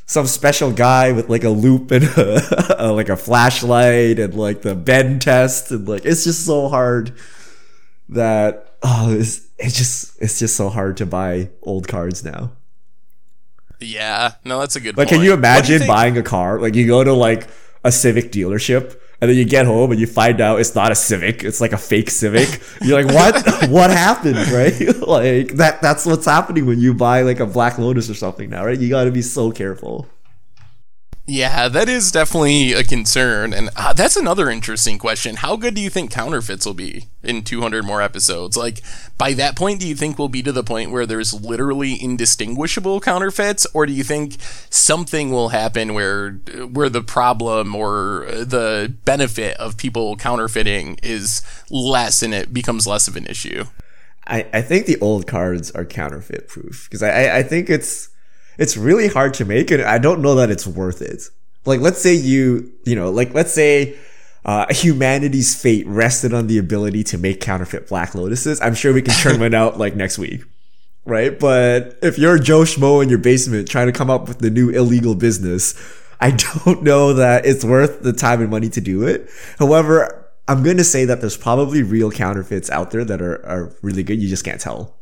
some 0.07 0.27
special 0.27 0.73
guy 0.73 1.13
with 1.13 1.29
like 1.29 1.45
a 1.45 1.51
loupe 1.51 1.91
and 1.91 2.05
a, 2.17 2.93
like 2.93 3.09
a 3.09 3.17
flashlight 3.17 4.19
and 4.19 4.35
like 4.35 4.63
the 4.63 4.75
bend 4.75 5.21
test 5.23 5.71
and 5.71 5.87
like 5.87 6.05
it's 6.07 6.25
just 6.25 6.47
so 6.47 6.69
hard 6.69 7.13
that 8.09 8.75
oh 8.83 9.13
it's, 9.13 9.47
it's 9.59 9.77
just 9.77 10.21
it's 10.23 10.39
just 10.39 10.57
so 10.57 10.71
hard 10.71 10.97
to 10.97 11.05
buy 11.07 11.51
old 11.63 11.87
cards 11.89 12.25
now. 12.25 12.53
yeah, 13.81 14.33
no, 14.45 14.61
that's 14.61 14.77
a 14.77 14.81
good. 14.81 14.97
Like, 14.97 15.09
point. 15.09 15.19
can 15.19 15.25
you 15.25 15.33
imagine 15.35 15.79
think- 15.79 15.89
buying 15.89 16.17
a 16.19 16.23
car? 16.23 16.59
Like, 16.61 16.75
you 16.75 16.87
go 16.87 17.05
to 17.05 17.13
like 17.13 17.49
a 17.85 17.93
Civic 17.93 18.33
dealership, 18.33 18.97
and 19.21 19.31
then 19.31 19.37
you 19.37 19.45
get 19.45 19.67
home 19.67 19.91
and 19.91 20.01
you 20.01 20.07
find 20.07 20.41
out 20.41 20.61
it's 20.61 20.75
not 20.75 20.93
a 20.93 20.95
Civic; 20.95 21.45
it's 21.45 21.61
like 21.61 21.73
a 21.73 21.79
fake 21.79 22.11
Civic. 22.11 22.61
You're 22.81 23.03
like, 23.03 23.15
what? 23.15 23.69
what 23.71 23.91
happened? 23.91 24.37
Right? 24.49 24.81
like 25.07 25.57
that. 25.57 25.81
That's 25.83 26.07
what's 26.07 26.27
happening 26.27 26.67
when 26.67 26.79
you 26.79 26.95
buy 26.95 27.23
like 27.23 27.41
a 27.41 27.47
Black 27.47 27.79
Lotus 27.79 28.09
or 28.09 28.15
something 28.15 28.51
now, 28.51 28.65
right? 28.65 28.79
You 28.79 28.89
got 28.89 29.05
to 29.05 29.11
be 29.11 29.23
so 29.23 29.51
careful. 29.51 30.07
Yeah, 31.31 31.69
that 31.69 31.91
is 31.91 32.11
definitely 32.11 32.73
a 32.73 32.83
concern. 32.83 33.53
And 33.53 33.69
uh, 33.77 33.93
that's 33.93 34.17
another 34.17 34.49
interesting 34.49 34.97
question. 34.97 35.37
How 35.37 35.57
good 35.57 35.75
do 35.75 35.83
you 35.83 35.91
think 35.91 36.11
counterfeits 36.11 36.65
will 36.65 36.73
be 36.73 37.05
in 37.23 37.43
200 37.43 37.85
more 37.85 38.01
episodes? 38.01 38.57
Like, 38.57 38.81
by 39.19 39.35
that 39.35 39.55
point, 39.55 39.79
do 39.81 39.87
you 39.87 39.95
think 39.95 40.19
we'll 40.19 40.31
be 40.31 40.43
to 40.43 40.53
the 40.53 40.65
point 40.65 40.91
where 40.91 41.05
there's 41.05 41.35
literally 41.35 42.03
indistinguishable 42.03 43.01
counterfeits? 43.01 43.67
Or 43.75 43.85
do 43.85 43.93
you 43.93 44.05
think 44.05 44.37
something 44.71 45.31
will 45.31 45.51
happen 45.51 45.93
where, 45.93 46.31
where 46.73 46.89
the 46.89 47.03
problem 47.03 47.75
or 47.75 48.25
the 48.31 48.95
benefit 49.05 49.55
of 49.59 49.77
people 49.77 50.17
counterfeiting 50.17 50.99
is 51.03 51.43
less 51.69 52.23
and 52.23 52.33
it 52.33 52.55
becomes 52.55 52.87
less 52.87 53.07
of 53.07 53.17
an 53.17 53.27
issue? 53.27 53.65
I, 54.27 54.47
I 54.55 54.63
think 54.63 54.87
the 54.87 54.99
old 55.01 55.27
cards 55.27 55.71
are 55.73 55.85
counterfeit 55.85 56.49
proof 56.49 56.87
because 56.89 57.03
I, 57.03 57.37
I 57.37 57.43
think 57.43 57.69
it's 57.69 58.09
it's 58.59 58.77
really 58.77 59.09
hard 59.09 59.35
to 59.35 59.45
make 59.45 59.71
and 59.71 59.83
I 59.83 59.99
don't 59.99 60.21
know 60.21 60.35
that 60.35 60.51
it's 60.51 60.67
worth 60.67 61.01
it. 61.01 61.23
Like 61.65 61.81
let's 61.81 62.01
say 62.01 62.15
you 62.15 62.73
you 62.85 62.95
know 62.95 63.11
like 63.11 63.33
let's 63.35 63.53
say 63.53 63.97
uh, 64.45 64.67
humanity's 64.71 65.61
fate 65.61 65.87
rested 65.87 66.33
on 66.33 66.47
the 66.47 66.59
ability 66.59 67.05
to 67.05 67.19
make 67.19 67.41
counterfeit 67.41 67.89
black 67.89 68.15
lotuses. 68.15 68.61
I'm 68.61 68.75
sure 68.75 68.93
we 68.93 69.03
can 69.03 69.15
turn 69.15 69.41
one 69.41 69.55
out 69.55 69.79
like 69.79 69.95
next 69.95 70.19
week. 70.19 70.43
Right? 71.05 71.39
But 71.39 71.99
if 72.03 72.19
you're 72.19 72.39
Joe 72.39 72.63
Schmo 72.63 73.03
in 73.03 73.09
your 73.09 73.19
basement 73.19 73.69
trying 73.69 73.87
to 73.87 73.93
come 73.93 74.11
up 74.11 74.29
with 74.29 74.39
the 74.39 74.51
new 74.51 74.71
illegal 74.71 75.15
business, 75.15 75.75
I 76.21 76.31
don't 76.65 76.83
know 76.83 77.15
that 77.15 77.47
it's 77.47 77.65
worth 77.65 78.03
the 78.03 78.13
time 78.13 78.41
and 78.41 78.51
money 78.51 78.69
to 78.71 78.81
do 78.81 79.07
it. 79.07 79.29
However, 79.59 80.31
I'm 80.47 80.63
going 80.63 80.79
to 80.79 80.85
say 80.85 81.05
that 81.05 81.21
there's 81.21 81.37
probably 81.37 81.83
real 81.83 82.11
counterfeits 82.11 82.71
out 82.71 82.91
there 82.91 83.05
that 83.05 83.21
are, 83.21 83.45
are 83.47 83.77
really 83.83 84.03
good. 84.03 84.21
You 84.21 84.29
just 84.29 84.45
can't 84.45 84.61
tell. 84.61 84.98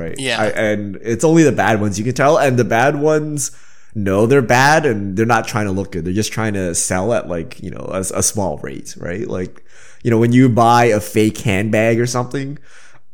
Right. 0.00 0.18
Yeah. 0.18 0.40
I, 0.40 0.46
and 0.46 0.96
it's 1.02 1.24
only 1.24 1.42
the 1.42 1.52
bad 1.52 1.80
ones 1.80 1.98
you 1.98 2.04
can 2.04 2.14
tell. 2.14 2.38
And 2.38 2.58
the 2.58 2.64
bad 2.64 2.96
ones 2.96 3.50
know 3.94 4.26
they're 4.26 4.40
bad 4.42 4.86
and 4.86 5.16
they're 5.16 5.26
not 5.26 5.46
trying 5.46 5.66
to 5.66 5.72
look 5.72 5.92
good. 5.92 6.04
They're 6.04 6.12
just 6.12 6.32
trying 6.32 6.54
to 6.54 6.74
sell 6.74 7.12
at 7.12 7.28
like, 7.28 7.60
you 7.60 7.70
know, 7.70 7.88
a, 7.92 8.00
a 8.00 8.22
small 8.22 8.58
rate. 8.58 8.96
Right. 8.98 9.28
Like, 9.28 9.64
you 10.02 10.10
know, 10.10 10.18
when 10.18 10.32
you 10.32 10.48
buy 10.48 10.86
a 10.86 11.00
fake 11.00 11.38
handbag 11.38 12.00
or 12.00 12.06
something, 12.06 12.58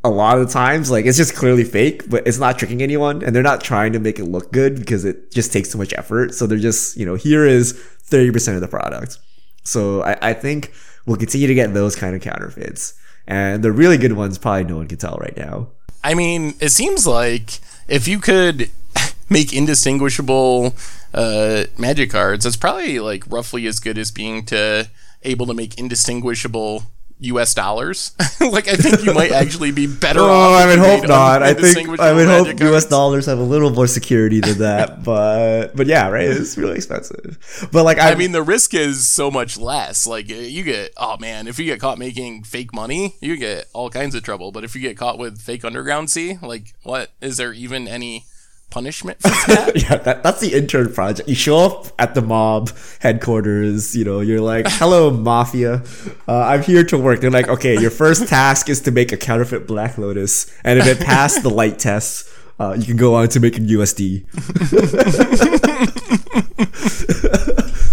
a 0.05 0.11
lot 0.11 0.39
of 0.39 0.47
the 0.47 0.53
times, 0.53 0.89
like 0.89 1.05
it's 1.05 1.17
just 1.17 1.35
clearly 1.35 1.65
fake, 1.65 2.09
but 2.09 2.25
it's 2.29 2.39
not 2.39 2.59
tricking 2.61 2.81
anyone, 2.81 3.25
and 3.25 3.35
they're 3.35 3.43
not 3.43 3.61
trying 3.61 3.93
to 3.93 3.99
make 3.99 4.21
it 4.21 4.27
look 4.27 4.53
good 4.53 4.79
because 4.79 5.05
it 5.05 5.33
just 5.33 5.53
takes 5.53 5.73
too 5.73 5.79
much 5.79 5.93
effort. 5.99 6.33
So 6.33 6.47
they're 6.47 6.59
just, 6.59 6.97
you 6.97 7.05
know, 7.05 7.17
here 7.17 7.45
is 7.45 7.73
thirty 8.05 8.31
percent 8.31 8.55
of 8.55 8.61
the 8.61 8.69
product. 8.69 9.19
So 9.65 10.03
I, 10.03 10.31
I 10.31 10.33
think 10.33 10.73
we'll 11.07 11.17
continue 11.17 11.49
to 11.49 11.55
get 11.55 11.75
those 11.75 11.97
kind 11.97 12.15
of 12.15 12.23
counterfeits, 12.23 12.95
and 13.27 13.65
the 13.65 13.73
really 13.73 13.99
good 13.99 14.13
ones 14.13 14.39
probably 14.39 14.63
no 14.63 14.77
one 14.77 14.87
can 14.87 14.99
tell 14.99 15.17
right 15.17 15.37
now. 15.37 15.73
I 16.07 16.15
mean, 16.15 16.55
it 16.61 16.69
seems 16.69 17.05
like 17.05 17.59
if 17.89 18.07
you 18.07 18.21
could 18.21 18.71
make 19.29 19.53
indistinguishable 19.53 20.77
uh, 21.13 21.65
magic 21.77 22.11
cards, 22.13 22.45
that's 22.45 22.57
probably 22.57 23.01
like 23.01 23.25
roughly 23.29 23.67
as 23.67 23.81
good 23.81 23.99
as 23.99 24.13
being 24.13 24.45
to 24.45 24.89
able 25.25 25.47
to 25.47 25.55
make 25.55 25.77
indistinguishable 25.81 26.85
U.S. 27.21 27.55
dollars. 27.55 28.13
like 28.41 28.69
I 28.69 28.77
think 28.77 29.05
you 29.05 29.15
might 29.15 29.33
actually 29.33 29.73
be 29.73 29.87
better 29.87 30.21
Oh, 30.21 30.31
off. 30.31 30.61
I 30.61 30.67
would 30.67 30.79
hope 30.79 31.09
not. 31.09 31.43
I 31.43 31.55
think 31.55 31.99
I 31.99 32.13
would 32.13 32.27
hope 32.27 32.47
magic 32.47 32.61
U.S. 32.61 32.85
dollars 32.87 33.27
have 33.27 33.39
a 33.39 33.43
little 33.43 33.71
more 33.71 33.87
security 33.87 34.41
than 34.41 34.59
that, 34.59 35.03
but 35.05 35.75
but 35.75 35.87
yeah, 35.87 36.09
right. 36.09 36.29
It's 36.29 36.57
really 36.59 36.77
expensive. 36.77 37.69
But 37.73 37.85
like 37.85 37.99
I, 37.99 38.13
I 38.13 38.15
mean, 38.15 38.33
the 38.33 38.43
risk 38.43 38.75
is 38.75 39.09
so 39.09 39.31
much 39.31 39.57
less. 39.57 40.07
Like, 40.07 40.31
uh, 40.31 40.35
you 40.35 40.63
get, 40.63 40.93
oh 40.97 41.17
man, 41.19 41.49
if 41.49 41.59
you 41.59 41.65
get 41.65 41.81
caught 41.81 41.99
making 41.99 42.45
fake 42.45 42.75
money, 42.75 43.15
you 43.21 43.37
get 43.37 43.67
all 43.73 43.89
kinds 43.91 44.15
of 44.15 44.23
trouble. 44.23 44.53
But 44.53 44.65
if 44.65 44.75
you 44.75 44.81
get 44.83 44.97
caught 44.97 45.19
with 45.19 45.41
fake 45.41 45.65
underground 45.65 46.11
sea, 46.11 46.39
like, 46.43 46.75
what 46.83 47.13
is 47.21 47.39
there 47.39 47.53
even 47.53 47.89
any 47.89 48.25
punishment 48.71 49.21
for 49.23 49.29
that? 49.53 49.73
yeah, 49.77 49.97
that, 49.97 50.23
that's 50.23 50.41
the 50.41 50.53
intern 50.55 50.93
project. 50.93 51.29
You 51.29 51.35
show 51.35 51.59
up 51.59 51.87
at 51.99 52.15
the 52.15 52.23
mob 52.23 52.71
headquarters. 53.01 53.95
You 53.97 54.05
know, 54.05 54.21
you're 54.21 54.41
like, 54.41 54.67
"Hello, 54.69 55.11
mafia. 55.11 55.83
Uh, 56.29 56.39
I'm 56.39 56.63
here 56.63 56.85
to 56.85 56.99
work." 56.99 57.21
They're 57.21 57.31
like, 57.31 57.49
"Okay, 57.49 57.79
your 57.81 57.91
first 57.91 58.29
task 58.29 58.69
is 58.69 58.81
to 58.83 58.91
make 58.91 59.13
a 59.13 59.17
counterfeit 59.17 59.67
Black 59.67 59.99
Lotus, 59.99 60.53
and 60.65 60.79
if 60.79 60.87
it 60.87 61.01
passed 61.05 61.43
the 61.43 61.51
light 61.51 61.79
test, 61.79 62.29
uh, 62.59 62.75
you 62.79 62.85
can 62.85 62.97
go 62.97 63.15
on 63.15 63.29
to 63.29 63.41
making 63.41 63.67
USD." 63.67 64.25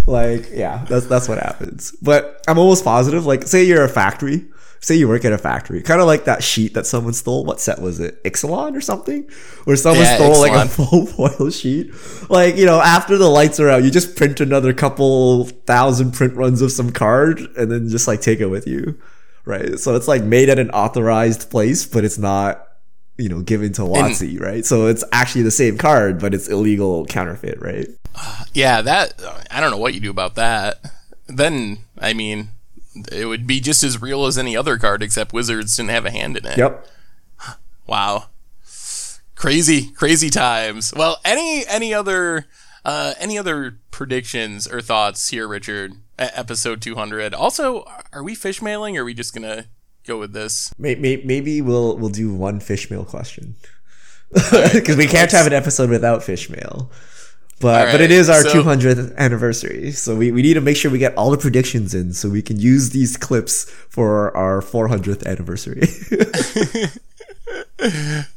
like, 0.08 0.50
yeah, 0.52 0.86
that's 0.90 1.06
that's 1.08 1.28
what 1.28 1.38
happens. 1.40 1.92
But 2.02 2.42
I'm 2.48 2.58
almost 2.58 2.84
positive. 2.84 3.26
Like, 3.26 3.44
say 3.44 3.64
you're 3.64 3.84
a 3.84 3.90
factory. 3.90 4.46
Say 4.84 4.96
you 4.96 5.08
work 5.08 5.24
at 5.24 5.32
a 5.32 5.38
factory, 5.38 5.82
kind 5.82 6.02
of 6.02 6.08
like 6.08 6.26
that 6.26 6.44
sheet 6.44 6.74
that 6.74 6.86
someone 6.86 7.14
stole. 7.14 7.46
What 7.46 7.62
set 7.62 7.82
was 7.82 8.02
it? 8.02 8.22
Ixalan 8.26 8.76
or 8.76 8.82
something? 8.82 9.30
Where 9.64 9.78
someone 9.78 10.04
Yeah, 10.04 10.16
stole 10.16 10.42
like 10.42 10.52
a 10.52 10.68
full 10.70 11.06
foil 11.06 11.50
sheet. 11.52 11.90
Like, 12.30 12.58
you 12.58 12.66
know, 12.66 12.82
after 12.82 13.18
the 13.18 13.30
lights 13.30 13.62
are 13.62 13.70
out, 13.70 13.84
you 13.86 13.92
just 13.92 14.18
print 14.18 14.42
another 14.42 14.74
couple 14.74 15.46
thousand 15.46 16.12
print 16.12 16.36
runs 16.36 16.62
of 16.62 16.70
some 16.74 16.92
card 16.92 17.40
and 17.58 17.72
then 17.72 17.88
just 17.88 18.10
like 18.10 18.20
take 18.20 18.42
it 18.42 18.48
with 18.48 18.68
you. 18.68 19.00
Right. 19.46 19.80
So 19.80 19.96
it's 19.96 20.10
like 20.10 20.22
made 20.22 20.50
at 20.50 20.60
an 20.60 20.70
authorized 20.72 21.50
place, 21.50 21.86
but 21.86 22.04
it's 22.04 22.18
not, 22.18 22.68
you 23.18 23.30
know, 23.30 23.42
given 23.42 23.72
to 23.74 23.84
WotC, 23.84 24.38
right? 24.42 24.66
So 24.66 24.88
it's 24.88 25.06
actually 25.14 25.44
the 25.44 25.52
same 25.52 25.78
card, 25.78 26.20
but 26.20 26.34
it's 26.34 26.50
illegal 26.50 27.06
counterfeit, 27.06 27.62
right? 27.62 27.88
Uh, 28.16 28.44
yeah, 28.54 28.82
that, 28.82 29.14
I 29.50 29.62
don't 29.62 29.72
know 29.72 29.78
what 29.78 29.94
you 29.94 30.02
do 30.02 30.10
about 30.12 30.36
that. 30.36 30.82
Then, 31.28 31.78
I 31.98 32.12
mean, 32.14 32.50
it 33.12 33.26
would 33.26 33.46
be 33.48 33.60
just 33.60 33.84
as 33.84 34.02
real 34.02 34.26
as 34.26 34.38
any 34.38 34.56
other 34.56 34.78
card, 34.78 35.02
except 35.04 35.34
Wizards 35.34 35.76
didn't 35.78 35.90
have 35.92 36.06
a 36.06 36.12
hand 36.12 36.38
in 36.38 36.46
it. 36.46 36.58
Yep. 36.58 36.88
Wow. 37.88 38.26
Crazy, 39.36 39.90
crazy 39.92 40.30
times. 40.30 40.94
Well, 40.96 41.18
any 41.26 41.66
any 41.68 41.94
other 41.94 42.46
uh 42.86 43.14
any 43.20 43.38
other 43.38 43.78
predictions 43.92 44.68
or 44.68 44.80
thoughts 44.82 45.30
here, 45.30 45.48
Richard? 45.48 45.94
Episode 46.20 46.82
200. 46.82 47.34
Also, 47.34 47.86
are 48.14 48.24
we 48.24 48.36
fish 48.36 48.62
mailing 48.62 48.96
or 48.98 49.02
are 49.02 49.06
we 49.06 49.14
just 49.16 49.34
going 49.34 49.42
to 49.44 49.66
go 50.06 50.20
with 50.20 50.32
this? 50.32 50.72
May- 50.78 50.94
may- 50.96 51.22
Maybe 51.26 51.60
we'll 51.62 51.98
we'll 51.98 52.10
do 52.12 52.34
one 52.34 52.60
fish 52.60 52.90
mail 52.92 53.04
question 53.04 53.56
because 54.34 54.96
we 54.98 55.08
can't 55.08 55.32
have 55.32 55.48
an 55.48 55.54
episode 55.54 55.90
without 55.90 56.24
fish 56.24 56.50
mail. 56.50 56.92
But 57.64 57.94
but 57.94 58.02
it 58.02 58.04
right, 58.04 58.12
is 58.12 58.30
our 58.30 58.42
so- 58.42 58.62
200th 58.62 59.16
anniversary, 59.16 59.92
so 59.94 60.18
we, 60.18 60.32
we 60.32 60.42
need 60.42 60.56
to 60.56 60.62
make 60.62 60.76
sure 60.76 60.92
we 60.92 61.00
get 61.00 61.16
all 61.16 61.32
the 61.32 61.38
predictions 61.38 61.96
in 61.96 62.12
so 62.12 62.28
we 62.30 62.42
can 62.42 62.60
use 62.60 62.90
these 62.90 63.16
clips 63.16 63.64
for 63.88 64.36
our 64.36 64.62
400th 64.62 65.26
anniversary. 65.26 65.84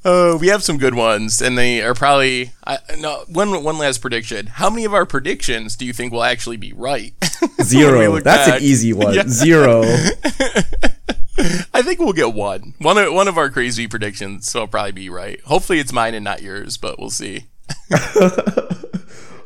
Oh, 0.05 0.37
we 0.39 0.49
have 0.49 0.63
some 0.65 0.77
good 0.77 0.95
ones 0.95 1.41
and 1.41 1.57
they 1.57 1.81
are 1.81 1.95
probably 1.95 2.51
I 2.67 2.79
no, 2.99 3.25
one 3.29 3.63
one 3.63 3.79
last 3.79 3.99
prediction. 3.99 4.47
How 4.47 4.69
many 4.69 4.85
of 4.85 4.93
our 4.93 5.07
predictions 5.07 5.77
do 5.77 5.87
you 5.87 5.93
think 5.93 6.13
will 6.13 6.25
actually 6.25 6.57
be 6.57 6.73
right? 6.73 7.15
Zero. 7.63 8.19
That's 8.21 8.51
back. 8.51 8.61
an 8.61 8.67
easy 8.67 8.93
one. 8.93 9.15
Yeah. 9.15 9.23
Zero. 9.29 9.83
I 11.73 11.83
think 11.83 12.01
we'll 12.01 12.13
get 12.13 12.35
one. 12.35 12.75
One 12.79 12.99
of 12.99 13.13
one 13.13 13.29
of 13.29 13.39
our 13.39 13.49
crazy 13.49 13.87
predictions 13.87 14.53
will 14.53 14.67
probably 14.67 14.93
be 14.93 15.09
right. 15.09 15.41
Hopefully 15.43 15.79
it's 15.79 15.93
mine 15.93 16.15
and 16.15 16.25
not 16.25 16.43
yours, 16.43 16.77
but 16.77 16.99
we'll 16.99 17.11
see. 17.11 17.47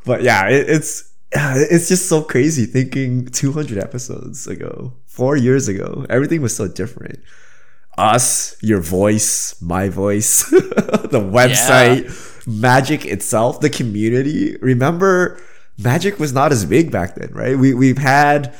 But 0.05 0.23
yeah, 0.23 0.49
it, 0.49 0.69
it's 0.69 1.13
it's 1.33 1.89
just 1.89 2.09
so 2.09 2.23
crazy 2.23 2.67
thinking 2.67 3.27
200 3.27 3.79
episodes 3.79 4.47
ago, 4.47 4.95
four 5.07 5.37
years 5.37 5.69
ago, 5.69 6.07
everything 6.11 6.43
was 6.43 6.57
so 6.57 6.69
different. 6.69 7.21
Us, 7.99 8.57
your 8.63 8.81
voice, 8.81 9.61
my 9.61 9.89
voice, 9.89 10.49
the 10.51 11.21
website, 11.21 12.47
Magic 12.47 13.05
itself, 13.05 13.61
the 13.61 13.69
community. 13.69 14.57
Remember, 14.63 15.39
Magic 15.79 16.19
was 16.19 16.33
not 16.33 16.53
as 16.53 16.65
big 16.65 16.91
back 16.91 17.15
then, 17.15 17.31
right? 17.33 17.59
We 17.59 17.75
we've 17.75 17.99
had 17.99 18.55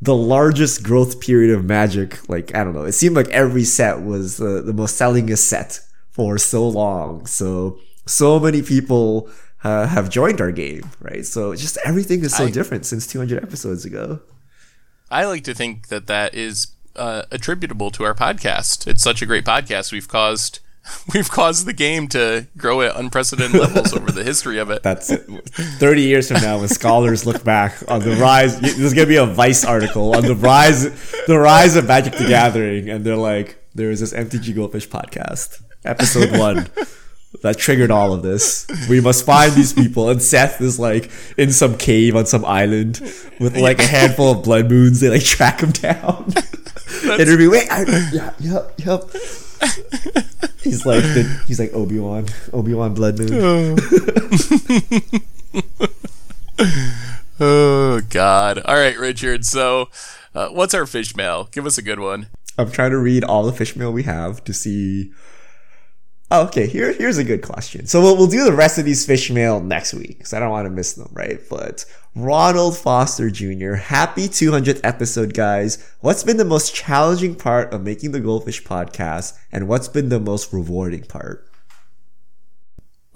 the 0.00 0.14
largest 0.14 0.82
growth 0.82 1.20
period 1.20 1.54
of 1.54 1.64
Magic. 1.64 2.26
Like 2.28 2.54
I 2.54 2.62
don't 2.62 2.74
know, 2.74 2.84
it 2.84 2.92
seemed 2.92 3.16
like 3.16 3.28
every 3.30 3.64
set 3.64 4.02
was 4.02 4.36
the 4.36 4.62
the 4.62 4.72
most 4.72 4.98
sellingest 4.98 5.38
set 5.38 5.80
for 6.10 6.38
so 6.38 6.68
long. 6.68 7.26
So 7.26 7.80
so 8.06 8.38
many 8.38 8.62
people 8.62 9.28
uh, 9.64 9.86
have 9.86 10.08
joined 10.10 10.40
our 10.40 10.52
game, 10.52 10.90
right? 11.00 11.24
So 11.26 11.54
just 11.54 11.78
everything 11.84 12.22
is 12.24 12.34
so 12.36 12.44
I- 12.44 12.50
different 12.50 12.86
since 12.86 13.06
200 13.06 13.42
episodes 13.42 13.84
ago. 13.84 14.20
I 15.10 15.24
like 15.26 15.44
to 15.44 15.54
think 15.54 15.88
that 15.88 16.06
that 16.06 16.34
is 16.34 16.68
uh, 16.96 17.22
attributable 17.30 17.90
to 17.92 18.04
our 18.04 18.14
podcast. 18.14 18.86
It's 18.86 19.02
such 19.02 19.22
a 19.22 19.26
great 19.26 19.44
podcast. 19.44 19.92
We've 19.92 20.08
caused 20.08 20.60
we've 21.14 21.30
caused 21.30 21.66
the 21.66 21.72
game 21.72 22.08
to 22.08 22.46
grow 22.58 22.82
at 22.82 22.94
unprecedented 22.96 23.58
levels 23.58 23.94
over 23.94 24.12
the 24.12 24.22
history 24.22 24.58
of 24.58 24.70
it. 24.70 24.82
That's 24.82 25.10
it. 25.10 25.22
30 25.54 26.02
years 26.02 26.28
from 26.30 26.42
now, 26.42 26.58
when 26.58 26.68
scholars 26.68 27.24
look 27.24 27.42
back 27.42 27.76
on 27.88 28.00
the 28.00 28.16
rise, 28.16 28.60
there's 28.60 28.92
gonna 28.92 29.06
be 29.06 29.16
a 29.16 29.24
Vice 29.26 29.64
article 29.64 30.14
on 30.14 30.24
the 30.24 30.34
rise, 30.36 30.84
the 31.26 31.38
rise 31.38 31.76
of 31.76 31.86
Magic 31.86 32.12
the 32.14 32.26
Gathering, 32.26 32.90
and 32.90 33.04
they're 33.04 33.16
like, 33.16 33.56
there 33.74 33.90
is 33.90 34.00
this 34.00 34.12
MTG 34.12 34.54
Goldfish 34.54 34.88
podcast, 34.88 35.62
episode 35.84 36.38
one. 36.38 36.68
That 37.42 37.58
triggered 37.58 37.90
all 37.90 38.12
of 38.12 38.22
this. 38.22 38.66
We 38.88 39.00
must 39.00 39.26
find 39.26 39.52
these 39.52 39.72
people, 39.72 40.08
and 40.08 40.22
Seth 40.22 40.60
is 40.60 40.78
like 40.78 41.10
in 41.36 41.52
some 41.52 41.76
cave 41.76 42.16
on 42.16 42.26
some 42.26 42.44
island 42.44 43.00
with 43.38 43.56
like 43.56 43.78
a 43.80 43.86
handful 43.86 44.32
of 44.32 44.44
blood 44.44 44.70
moons. 44.70 45.00
They 45.00 45.10
like 45.10 45.24
track 45.24 45.60
him 45.60 45.72
down. 45.72 46.32
Interview. 47.04 47.50
Wait, 47.50 47.70
I, 47.70 47.82
yeah, 48.12 48.32
yep, 48.38 48.72
yep. 48.78 49.02
He's 50.62 50.86
like 50.86 51.02
the, 51.02 51.42
he's 51.46 51.60
like 51.60 51.72
Obi 51.74 51.98
Wan, 51.98 52.26
Obi 52.52 52.72
Wan 52.72 52.94
Blood 52.94 53.18
Moon. 53.18 53.76
Oh 57.40 58.00
God! 58.10 58.58
All 58.64 58.76
right, 58.76 58.96
Richard. 58.96 59.44
So, 59.44 59.88
uh, 60.36 60.48
what's 60.50 60.72
our 60.72 60.86
fish 60.86 61.16
mail? 61.16 61.48
Give 61.50 61.66
us 61.66 61.76
a 61.76 61.82
good 61.82 61.98
one. 61.98 62.28
I'm 62.56 62.70
trying 62.70 62.92
to 62.92 62.98
read 62.98 63.24
all 63.24 63.42
the 63.42 63.52
fish 63.52 63.74
mail 63.74 63.92
we 63.92 64.04
have 64.04 64.44
to 64.44 64.52
see. 64.52 65.10
Okay, 66.34 66.66
here 66.66 66.92
here's 66.92 67.18
a 67.18 67.24
good 67.24 67.42
question. 67.42 67.86
So 67.86 68.00
we'll, 68.00 68.16
we'll 68.16 68.26
do 68.26 68.44
the 68.44 68.52
rest 68.52 68.76
of 68.76 68.84
these 68.84 69.06
fish 69.06 69.30
mail 69.30 69.60
next 69.60 69.94
week 69.94 70.18
because 70.18 70.32
I 70.32 70.40
don't 70.40 70.50
want 70.50 70.66
to 70.66 70.70
miss 70.70 70.94
them, 70.94 71.08
right? 71.12 71.38
But 71.48 71.84
Ronald 72.16 72.76
Foster 72.76 73.30
Jr., 73.30 73.74
happy 73.74 74.26
200th 74.26 74.80
episode, 74.82 75.32
guys. 75.32 75.88
What's 76.00 76.24
been 76.24 76.36
the 76.36 76.44
most 76.44 76.74
challenging 76.74 77.36
part 77.36 77.72
of 77.72 77.82
making 77.82 78.10
the 78.10 78.20
Goldfish 78.20 78.64
podcast, 78.64 79.38
and 79.52 79.68
what's 79.68 79.86
been 79.86 80.08
the 80.08 80.18
most 80.18 80.52
rewarding 80.52 81.04
part? 81.04 81.48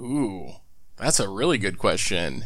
Ooh, 0.01 0.53
that's 0.97 1.19
a 1.19 1.29
really 1.29 1.59
good 1.59 1.77
question. 1.77 2.45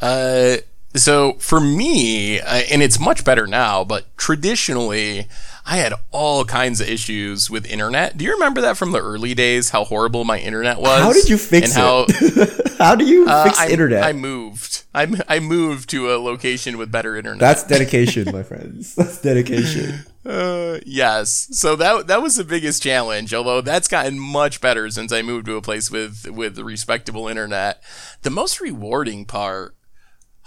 Uh, 0.00 0.56
so 1.00 1.34
for 1.34 1.60
me, 1.60 2.40
uh, 2.40 2.62
and 2.70 2.82
it's 2.82 2.98
much 2.98 3.24
better 3.24 3.46
now, 3.46 3.84
but 3.84 4.04
traditionally, 4.16 5.26
I 5.70 5.76
had 5.76 5.92
all 6.10 6.46
kinds 6.46 6.80
of 6.80 6.88
issues 6.88 7.50
with 7.50 7.66
internet. 7.66 8.16
Do 8.16 8.24
you 8.24 8.32
remember 8.32 8.62
that 8.62 8.78
from 8.78 8.92
the 8.92 9.00
early 9.00 9.34
days? 9.34 9.68
How 9.68 9.84
horrible 9.84 10.24
my 10.24 10.38
internet 10.38 10.80
was. 10.80 11.00
How 11.00 11.12
did 11.12 11.28
you 11.28 11.36
fix 11.36 11.74
and 11.74 11.82
how, 11.82 12.06
it? 12.08 12.68
How 12.78 12.94
do 12.94 13.04
you 13.04 13.26
uh, 13.28 13.44
fix 13.44 13.58
I, 13.58 13.68
internet? 13.68 14.02
I 14.02 14.14
moved. 14.14 14.84
I, 14.94 15.06
I 15.28 15.40
moved 15.40 15.90
to 15.90 16.10
a 16.10 16.16
location 16.16 16.78
with 16.78 16.90
better 16.90 17.16
internet. 17.16 17.40
That's 17.40 17.64
dedication, 17.64 18.28
my 18.32 18.42
friends. 18.42 18.94
That's 18.94 19.20
dedication. 19.20 20.06
Uh, 20.24 20.78
yes. 20.86 21.48
So 21.52 21.76
that 21.76 22.06
that 22.06 22.22
was 22.22 22.36
the 22.36 22.44
biggest 22.44 22.82
challenge. 22.82 23.34
Although 23.34 23.60
that's 23.60 23.88
gotten 23.88 24.18
much 24.18 24.60
better 24.60 24.88
since 24.90 25.12
I 25.12 25.20
moved 25.20 25.46
to 25.46 25.56
a 25.56 25.62
place 25.62 25.90
with 25.90 26.30
with 26.30 26.58
respectable 26.58 27.28
internet. 27.28 27.82
The 28.22 28.30
most 28.30 28.60
rewarding 28.60 29.26
part, 29.26 29.74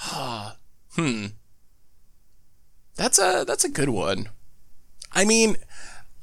hmm, 0.96 1.26
that's 2.96 3.20
a 3.20 3.44
that's 3.46 3.64
a 3.64 3.70
good 3.70 3.90
one. 3.90 4.30
I 5.14 5.26
mean, 5.26 5.58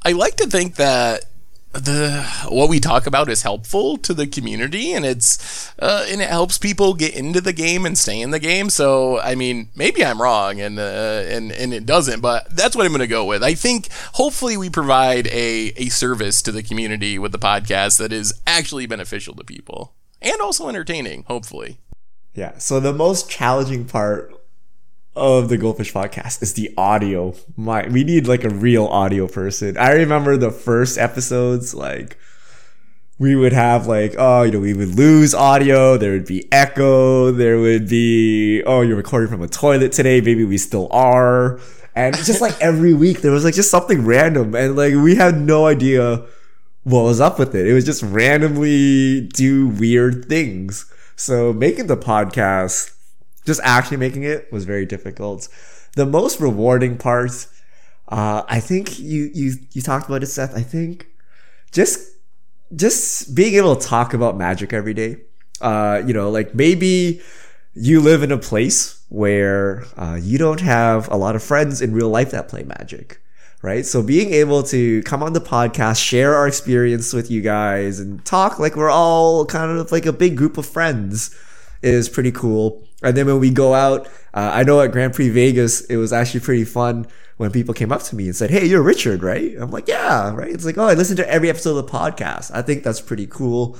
I 0.04 0.12
like 0.12 0.36
to 0.36 0.46
think 0.46 0.76
that 0.76 1.24
the 1.72 2.26
what 2.48 2.68
we 2.68 2.80
talk 2.80 3.06
about 3.06 3.28
is 3.28 3.42
helpful 3.42 3.98
to 3.98 4.14
the 4.14 4.26
community 4.26 4.92
and 4.92 5.04
it's 5.04 5.72
uh, 5.78 6.06
and 6.08 6.20
it 6.20 6.28
helps 6.28 6.56
people 6.56 6.94
get 6.94 7.14
into 7.14 7.40
the 7.40 7.52
game 7.52 7.84
and 7.84 7.96
stay 7.98 8.20
in 8.20 8.30
the 8.30 8.38
game. 8.38 8.70
So 8.70 9.20
i 9.20 9.34
mean 9.34 9.68
maybe 9.76 10.04
i'm 10.04 10.20
wrong 10.20 10.60
and 10.60 10.78
uh, 10.78 11.24
and 11.26 11.52
and 11.52 11.74
it 11.74 11.84
doesn't 11.84 12.20
but 12.20 12.48
that's 12.56 12.74
what 12.74 12.86
i'm 12.86 12.92
going 12.92 13.00
to 13.00 13.06
go 13.06 13.24
with. 13.24 13.42
I 13.42 13.54
think 13.54 13.88
hopefully 14.14 14.56
we 14.56 14.70
provide 14.70 15.26
a 15.28 15.72
a 15.76 15.88
service 15.90 16.40
to 16.42 16.52
the 16.52 16.62
community 16.62 17.18
with 17.18 17.32
the 17.32 17.38
podcast 17.38 17.98
that 17.98 18.12
is 18.12 18.32
actually 18.46 18.86
beneficial 18.86 19.34
to 19.34 19.44
people 19.44 19.94
and 20.22 20.40
also 20.40 20.68
entertaining 20.68 21.24
hopefully 21.28 21.78
Yeah. 22.38 22.56
So 22.58 22.78
the 22.78 22.92
most 22.92 23.28
challenging 23.28 23.84
part 23.84 24.32
of 25.16 25.48
the 25.48 25.58
Goldfish 25.58 25.92
podcast 25.92 26.40
is 26.40 26.54
the 26.54 26.72
audio. 26.78 27.34
My 27.56 27.88
we 27.88 28.04
need 28.04 28.28
like 28.28 28.44
a 28.44 28.48
real 28.48 28.86
audio 28.86 29.26
person. 29.26 29.76
I 29.76 29.90
remember 29.90 30.36
the 30.36 30.52
first 30.52 30.98
episodes 30.98 31.74
like 31.74 32.16
we 33.18 33.34
would 33.34 33.52
have 33.52 33.88
like 33.88 34.14
oh 34.18 34.42
you 34.44 34.52
know 34.52 34.60
we 34.60 34.72
would 34.72 34.94
lose 34.94 35.34
audio 35.34 35.96
there 35.96 36.12
would 36.12 36.26
be 36.26 36.46
echo 36.52 37.32
there 37.32 37.58
would 37.58 37.88
be 37.88 38.62
oh 38.62 38.82
you're 38.82 38.96
recording 38.96 39.28
from 39.28 39.42
a 39.42 39.48
toilet 39.48 39.90
today 39.90 40.20
maybe 40.20 40.44
we 40.44 40.56
still 40.56 40.86
are 40.92 41.58
and 41.96 42.14
just 42.18 42.40
like 42.40 42.56
every 42.60 42.94
week 42.94 43.20
there 43.20 43.32
was 43.32 43.44
like 43.44 43.54
just 43.54 43.72
something 43.72 44.06
random 44.06 44.54
and 44.54 44.76
like 44.76 44.94
we 44.94 45.16
had 45.16 45.34
no 45.36 45.66
idea 45.66 46.24
what 46.84 47.02
was 47.02 47.20
up 47.20 47.40
with 47.40 47.56
it 47.56 47.66
it 47.66 47.72
was 47.72 47.84
just 47.84 48.04
randomly 48.04 49.22
do 49.34 49.66
weird 49.66 50.26
things 50.28 50.88
so 51.18 51.52
making 51.52 51.86
the 51.86 51.96
podcast 51.96 52.94
just 53.44 53.60
actually 53.64 53.96
making 53.96 54.22
it 54.22 54.50
was 54.52 54.64
very 54.64 54.86
difficult 54.86 55.48
the 55.96 56.06
most 56.06 56.40
rewarding 56.40 56.96
part 56.96 57.46
uh 58.08 58.42
i 58.48 58.60
think 58.60 58.98
you 58.98 59.30
you 59.34 59.54
you 59.72 59.82
talked 59.82 60.06
about 60.06 60.22
it 60.22 60.26
seth 60.26 60.56
i 60.56 60.62
think 60.62 61.08
just 61.72 62.08
just 62.74 63.34
being 63.34 63.54
able 63.54 63.76
to 63.76 63.86
talk 63.86 64.14
about 64.14 64.36
magic 64.36 64.72
every 64.72 64.94
day. 64.94 65.18
Uh, 65.60 66.02
you 66.06 66.12
know, 66.12 66.30
like 66.30 66.54
maybe 66.54 67.20
you 67.74 68.00
live 68.00 68.22
in 68.22 68.30
a 68.30 68.38
place 68.38 69.02
where 69.08 69.84
uh, 69.96 70.18
you 70.20 70.38
don't 70.38 70.60
have 70.60 71.10
a 71.10 71.16
lot 71.16 71.34
of 71.34 71.42
friends 71.42 71.80
in 71.80 71.92
real 71.92 72.08
life 72.08 72.30
that 72.30 72.48
play 72.48 72.62
magic, 72.62 73.20
right? 73.62 73.84
So 73.84 74.02
being 74.02 74.32
able 74.32 74.62
to 74.64 75.02
come 75.02 75.22
on 75.22 75.32
the 75.32 75.40
podcast, 75.40 76.02
share 76.02 76.34
our 76.34 76.46
experience 76.46 77.12
with 77.12 77.30
you 77.30 77.40
guys, 77.40 78.00
and 78.00 78.24
talk 78.24 78.58
like 78.58 78.76
we're 78.76 78.90
all 78.90 79.44
kind 79.46 79.78
of 79.78 79.90
like 79.92 80.06
a 80.06 80.12
big 80.12 80.36
group 80.36 80.58
of 80.58 80.66
friends 80.66 81.34
is 81.82 82.08
pretty 82.08 82.32
cool. 82.32 82.84
And 83.02 83.16
then 83.16 83.26
when 83.26 83.38
we 83.40 83.50
go 83.50 83.74
out, 83.74 84.06
uh, 84.34 84.50
I 84.52 84.62
know 84.64 84.80
at 84.80 84.92
Grand 84.92 85.14
Prix 85.14 85.28
Vegas, 85.30 85.82
it 85.82 85.96
was 85.96 86.12
actually 86.12 86.40
pretty 86.40 86.64
fun 86.64 87.06
when 87.36 87.52
people 87.52 87.72
came 87.72 87.92
up 87.92 88.02
to 88.02 88.16
me 88.16 88.26
and 88.26 88.34
said, 88.34 88.50
Hey, 88.50 88.66
you're 88.66 88.82
Richard, 88.82 89.22
right? 89.22 89.54
I'm 89.58 89.70
like, 89.70 89.86
Yeah, 89.86 90.34
right. 90.34 90.50
It's 90.50 90.64
like, 90.64 90.76
Oh, 90.76 90.86
I 90.86 90.94
listen 90.94 91.16
to 91.16 91.30
every 91.30 91.48
episode 91.48 91.78
of 91.78 91.86
the 91.86 91.92
podcast. 91.92 92.50
I 92.52 92.62
think 92.62 92.82
that's 92.82 93.00
pretty 93.00 93.26
cool. 93.28 93.78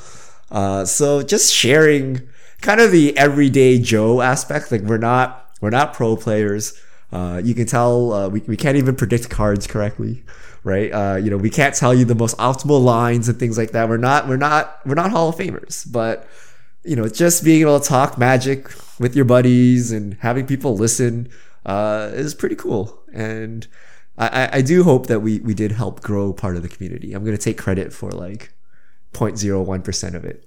Uh, 0.51 0.85
so 0.85 1.23
just 1.23 1.53
sharing 1.53 2.29
kind 2.61 2.81
of 2.81 2.93
the 2.93 3.17
everyday 3.19 3.79
Joe 3.79 4.21
aspect. 4.21 4.71
Like 4.71 4.83
we're 4.83 4.99
not, 4.99 5.51
we're 5.61 5.71
not 5.71 5.93
pro 5.93 6.17
players. 6.17 6.81
Uh, 7.11 7.41
you 7.43 7.55
can 7.55 7.67
tell, 7.67 8.13
uh, 8.13 8.29
we, 8.29 8.41
we 8.41 8.57
can't 8.57 8.77
even 8.77 8.95
predict 8.95 9.31
cards 9.31 9.67
correctly, 9.67 10.23
right? 10.63 10.91
Uh, 10.91 11.17
you 11.17 11.31
know, 11.31 11.37
we 11.37 11.51
can't 11.51 11.75
tell 11.75 11.95
you 11.95 12.05
the 12.05 12.15
most 12.15 12.37
optimal 12.37 12.83
lines 12.83 13.29
and 13.29 13.39
things 13.39 13.57
like 13.57 13.73
that. 13.73 13.89
We're 13.89 13.97
not, 13.97 14.29
we're 14.29 14.37
not, 14.37 14.81
we're 14.85 14.95
not 14.95 15.11
Hall 15.11 15.31
of 15.31 15.37
Famers, 15.37 15.91
but 15.91 16.29
you 16.85 16.97
know, 16.97 17.09
just 17.09 17.45
being 17.45 17.63
able 17.63 17.81
to 17.81 17.87
talk 17.87 18.19
magic 18.19 18.71
with 18.99 19.17
your 19.17 19.25
buddies 19.25 19.93
and 19.93 20.15
having 20.21 20.47
people 20.47 20.77
listen 20.77 21.29
uh, 21.67 22.11
is 22.13 22.35
pretty 22.35 22.57
cool. 22.57 23.03
And 23.13 23.67
I, 24.17 24.49
I 24.59 24.63
do 24.63 24.83
hope 24.85 25.07
that 25.07 25.21
we, 25.21 25.39
we 25.41 25.55
did 25.55 25.73
help 25.73 26.03
grow 26.03 26.33
part 26.33 26.57
of 26.57 26.63
the 26.63 26.69
community. 26.69 27.13
I'm 27.13 27.25
going 27.25 27.37
to 27.37 27.43
take 27.43 27.59
credit 27.59 27.93
for 27.93 28.11
like 28.11 28.53
0.01% 29.13 30.15
of 30.15 30.25
it. 30.25 30.45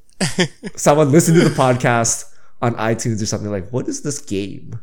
Someone 0.79 1.11
listened 1.11 1.39
to 1.39 1.47
the 1.47 1.55
podcast 1.55 2.33
on 2.61 2.75
iTunes 2.75 3.21
or 3.21 3.25
something 3.25 3.49
like, 3.49 3.69
what 3.69 3.87
is 3.87 4.01
this 4.01 4.19
game? 4.19 4.79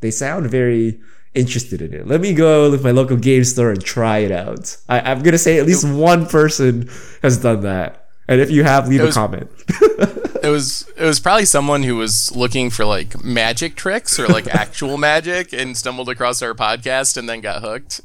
They 0.00 0.10
sound 0.10 0.48
very 0.50 1.00
interested 1.34 1.82
in 1.82 1.94
it. 1.94 2.06
Let 2.06 2.20
me 2.20 2.34
go 2.34 2.70
with 2.70 2.82
my 2.82 2.90
local 2.90 3.16
game 3.16 3.44
store 3.44 3.70
and 3.70 3.82
try 3.82 4.18
it 4.18 4.32
out. 4.32 4.76
I, 4.88 5.00
I'm 5.00 5.20
going 5.20 5.32
to 5.32 5.38
say 5.38 5.58
at 5.58 5.66
least 5.66 5.88
one 5.88 6.26
person 6.26 6.88
has 7.22 7.38
done 7.38 7.60
that. 7.62 8.06
And 8.28 8.40
if 8.40 8.50
you 8.50 8.64
have, 8.64 8.88
leave 8.88 9.02
was- 9.02 9.16
a 9.16 9.18
comment. 9.18 9.50
it 10.42 10.50
was 10.50 10.88
it 10.96 11.04
was 11.04 11.18
probably 11.18 11.46
someone 11.46 11.82
who 11.82 11.96
was 11.96 12.34
looking 12.36 12.70
for 12.70 12.84
like 12.84 13.24
magic 13.24 13.74
tricks 13.74 14.18
or 14.18 14.26
like 14.28 14.46
actual 14.54 14.98
magic 14.98 15.52
and 15.52 15.76
stumbled 15.76 16.08
across 16.08 16.42
our 16.42 16.54
podcast 16.54 17.16
and 17.16 17.28
then 17.28 17.40
got 17.40 17.62
hooked 17.62 18.00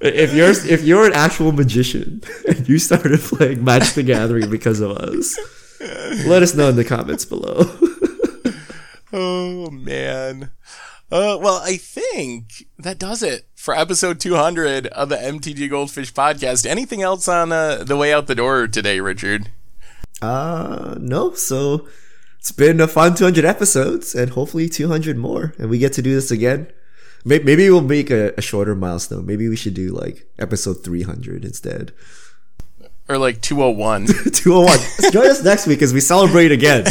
if 0.00 0.34
you're 0.34 0.50
if 0.50 0.82
you're 0.82 1.06
an 1.06 1.12
actual 1.12 1.52
magician 1.52 2.22
and 2.48 2.68
you 2.68 2.78
started 2.78 3.20
playing 3.20 3.64
Magic 3.64 3.94
the 3.94 4.02
Gathering 4.02 4.50
because 4.50 4.80
of 4.80 4.92
us, 4.92 5.36
let 6.26 6.42
us 6.42 6.54
know 6.54 6.68
in 6.68 6.76
the 6.76 6.84
comments 6.84 7.24
below. 7.24 7.64
Oh 9.12 9.70
man. 9.70 10.50
Uh, 11.10 11.38
well, 11.40 11.60
I 11.62 11.76
think 11.76 12.66
that 12.78 12.98
does 12.98 13.22
it 13.22 13.46
for 13.54 13.76
episode 13.76 14.18
200 14.18 14.88
of 14.88 15.08
the 15.08 15.16
MTG 15.16 15.70
Goldfish 15.70 16.12
podcast. 16.12 16.66
Anything 16.66 17.00
else 17.00 17.28
on 17.28 17.52
uh, 17.52 17.84
the 17.84 17.96
way 17.96 18.12
out 18.12 18.26
the 18.26 18.34
door 18.34 18.66
today, 18.66 18.98
Richard? 18.98 19.50
Uh, 20.20 20.96
no. 20.98 21.32
So 21.34 21.86
it's 22.40 22.50
been 22.50 22.80
a 22.80 22.88
fun 22.88 23.14
200 23.14 23.44
episodes 23.44 24.16
and 24.16 24.30
hopefully 24.30 24.68
200 24.68 25.16
more, 25.16 25.54
and 25.58 25.70
we 25.70 25.78
get 25.78 25.92
to 25.94 26.02
do 26.02 26.14
this 26.14 26.30
again. 26.32 26.68
Maybe 27.24 27.68
we'll 27.70 27.82
make 27.82 28.10
a, 28.10 28.32
a 28.36 28.40
shorter 28.40 28.76
milestone. 28.76 29.26
Maybe 29.26 29.48
we 29.48 29.56
should 29.56 29.74
do 29.74 29.88
like 29.88 30.28
episode 30.38 30.84
300 30.84 31.44
instead. 31.44 31.92
Or 33.08 33.18
like 33.18 33.40
201? 33.40 34.06
201. 34.32 35.12
Join 35.12 35.26
us 35.26 35.42
next 35.44 35.66
week 35.66 35.82
as 35.82 35.94
we 35.94 36.00
celebrate 36.00 36.52
again. 36.52 36.84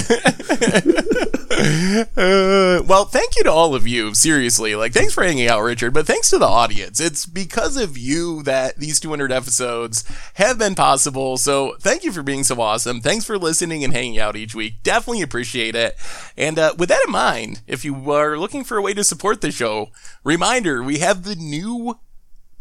Uh, 1.57 2.81
well, 2.85 3.05
thank 3.05 3.37
you 3.37 3.43
to 3.43 3.51
all 3.51 3.75
of 3.75 3.87
you. 3.87 4.13
Seriously, 4.13 4.75
like, 4.75 4.91
thanks 4.93 5.13
for 5.13 5.23
hanging 5.23 5.47
out, 5.47 5.61
Richard. 5.61 5.93
But 5.93 6.05
thanks 6.05 6.29
to 6.29 6.37
the 6.37 6.45
audience. 6.45 6.99
It's 6.99 7.25
because 7.25 7.77
of 7.77 7.97
you 7.97 8.43
that 8.43 8.77
these 8.77 8.99
200 8.99 9.31
episodes 9.31 10.03
have 10.35 10.57
been 10.59 10.75
possible. 10.75 11.37
So 11.37 11.75
thank 11.79 12.03
you 12.03 12.11
for 12.11 12.23
being 12.23 12.43
so 12.43 12.59
awesome. 12.59 12.99
Thanks 12.99 13.25
for 13.25 13.37
listening 13.37 13.83
and 13.83 13.93
hanging 13.93 14.19
out 14.19 14.35
each 14.35 14.53
week. 14.53 14.83
Definitely 14.83 15.21
appreciate 15.21 15.75
it. 15.75 15.95
And 16.37 16.59
uh, 16.59 16.73
with 16.77 16.89
that 16.89 17.03
in 17.05 17.11
mind, 17.11 17.61
if 17.67 17.85
you 17.85 18.11
are 18.11 18.37
looking 18.37 18.63
for 18.63 18.77
a 18.77 18.81
way 18.81 18.93
to 18.93 19.03
support 19.03 19.41
the 19.41 19.51
show, 19.51 19.89
reminder: 20.23 20.83
we 20.83 20.99
have 20.99 21.23
the 21.23 21.35
new 21.35 21.97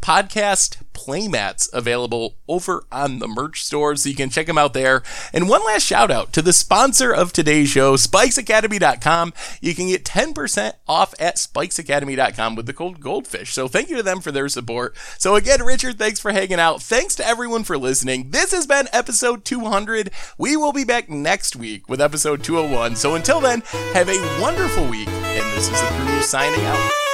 podcast 0.05 0.77
playmats 0.93 1.67
available 1.73 2.35
over 2.47 2.83
on 2.91 3.17
the 3.17 3.27
merch 3.27 3.63
store, 3.63 3.95
so 3.95 4.07
you 4.07 4.15
can 4.15 4.29
check 4.29 4.45
them 4.45 4.57
out 4.57 4.75
there. 4.75 5.01
And 5.33 5.49
one 5.49 5.65
last 5.65 5.81
shout 5.81 6.11
out 6.11 6.31
to 6.33 6.43
the 6.43 6.53
sponsor 6.53 7.11
of 7.11 7.33
today's 7.33 7.69
show, 7.69 7.95
spikesacademy.com. 7.95 9.33
You 9.61 9.73
can 9.73 9.87
get 9.87 10.05
10% 10.05 10.73
off 10.87 11.15
at 11.19 11.37
spikesacademy.com 11.37 12.55
with 12.55 12.67
the 12.67 12.73
code 12.73 12.99
goldfish. 12.99 13.51
So 13.51 13.67
thank 13.67 13.89
you 13.89 13.95
to 13.97 14.03
them 14.03 14.21
for 14.21 14.31
their 14.31 14.47
support. 14.47 14.95
So 15.17 15.33
again, 15.33 15.63
Richard, 15.63 15.97
thanks 15.97 16.19
for 16.19 16.31
hanging 16.31 16.59
out. 16.59 16.83
Thanks 16.83 17.15
to 17.15 17.27
everyone 17.27 17.63
for 17.63 17.75
listening. 17.75 18.29
This 18.29 18.51
has 18.51 18.67
been 18.67 18.87
episode 18.93 19.43
200. 19.43 20.11
We 20.37 20.55
will 20.55 20.71
be 20.71 20.83
back 20.83 21.09
next 21.09 21.55
week 21.55 21.89
with 21.89 21.99
episode 21.99 22.43
201. 22.43 22.95
So 22.95 23.15
until 23.15 23.41
then, 23.41 23.61
have 23.93 24.07
a 24.07 24.39
wonderful 24.39 24.87
week. 24.87 25.07
And 25.07 25.51
this 25.57 25.67
is 25.67 25.81
the 25.81 25.87
crew 25.87 26.21
signing 26.21 26.63
out. 26.63 27.04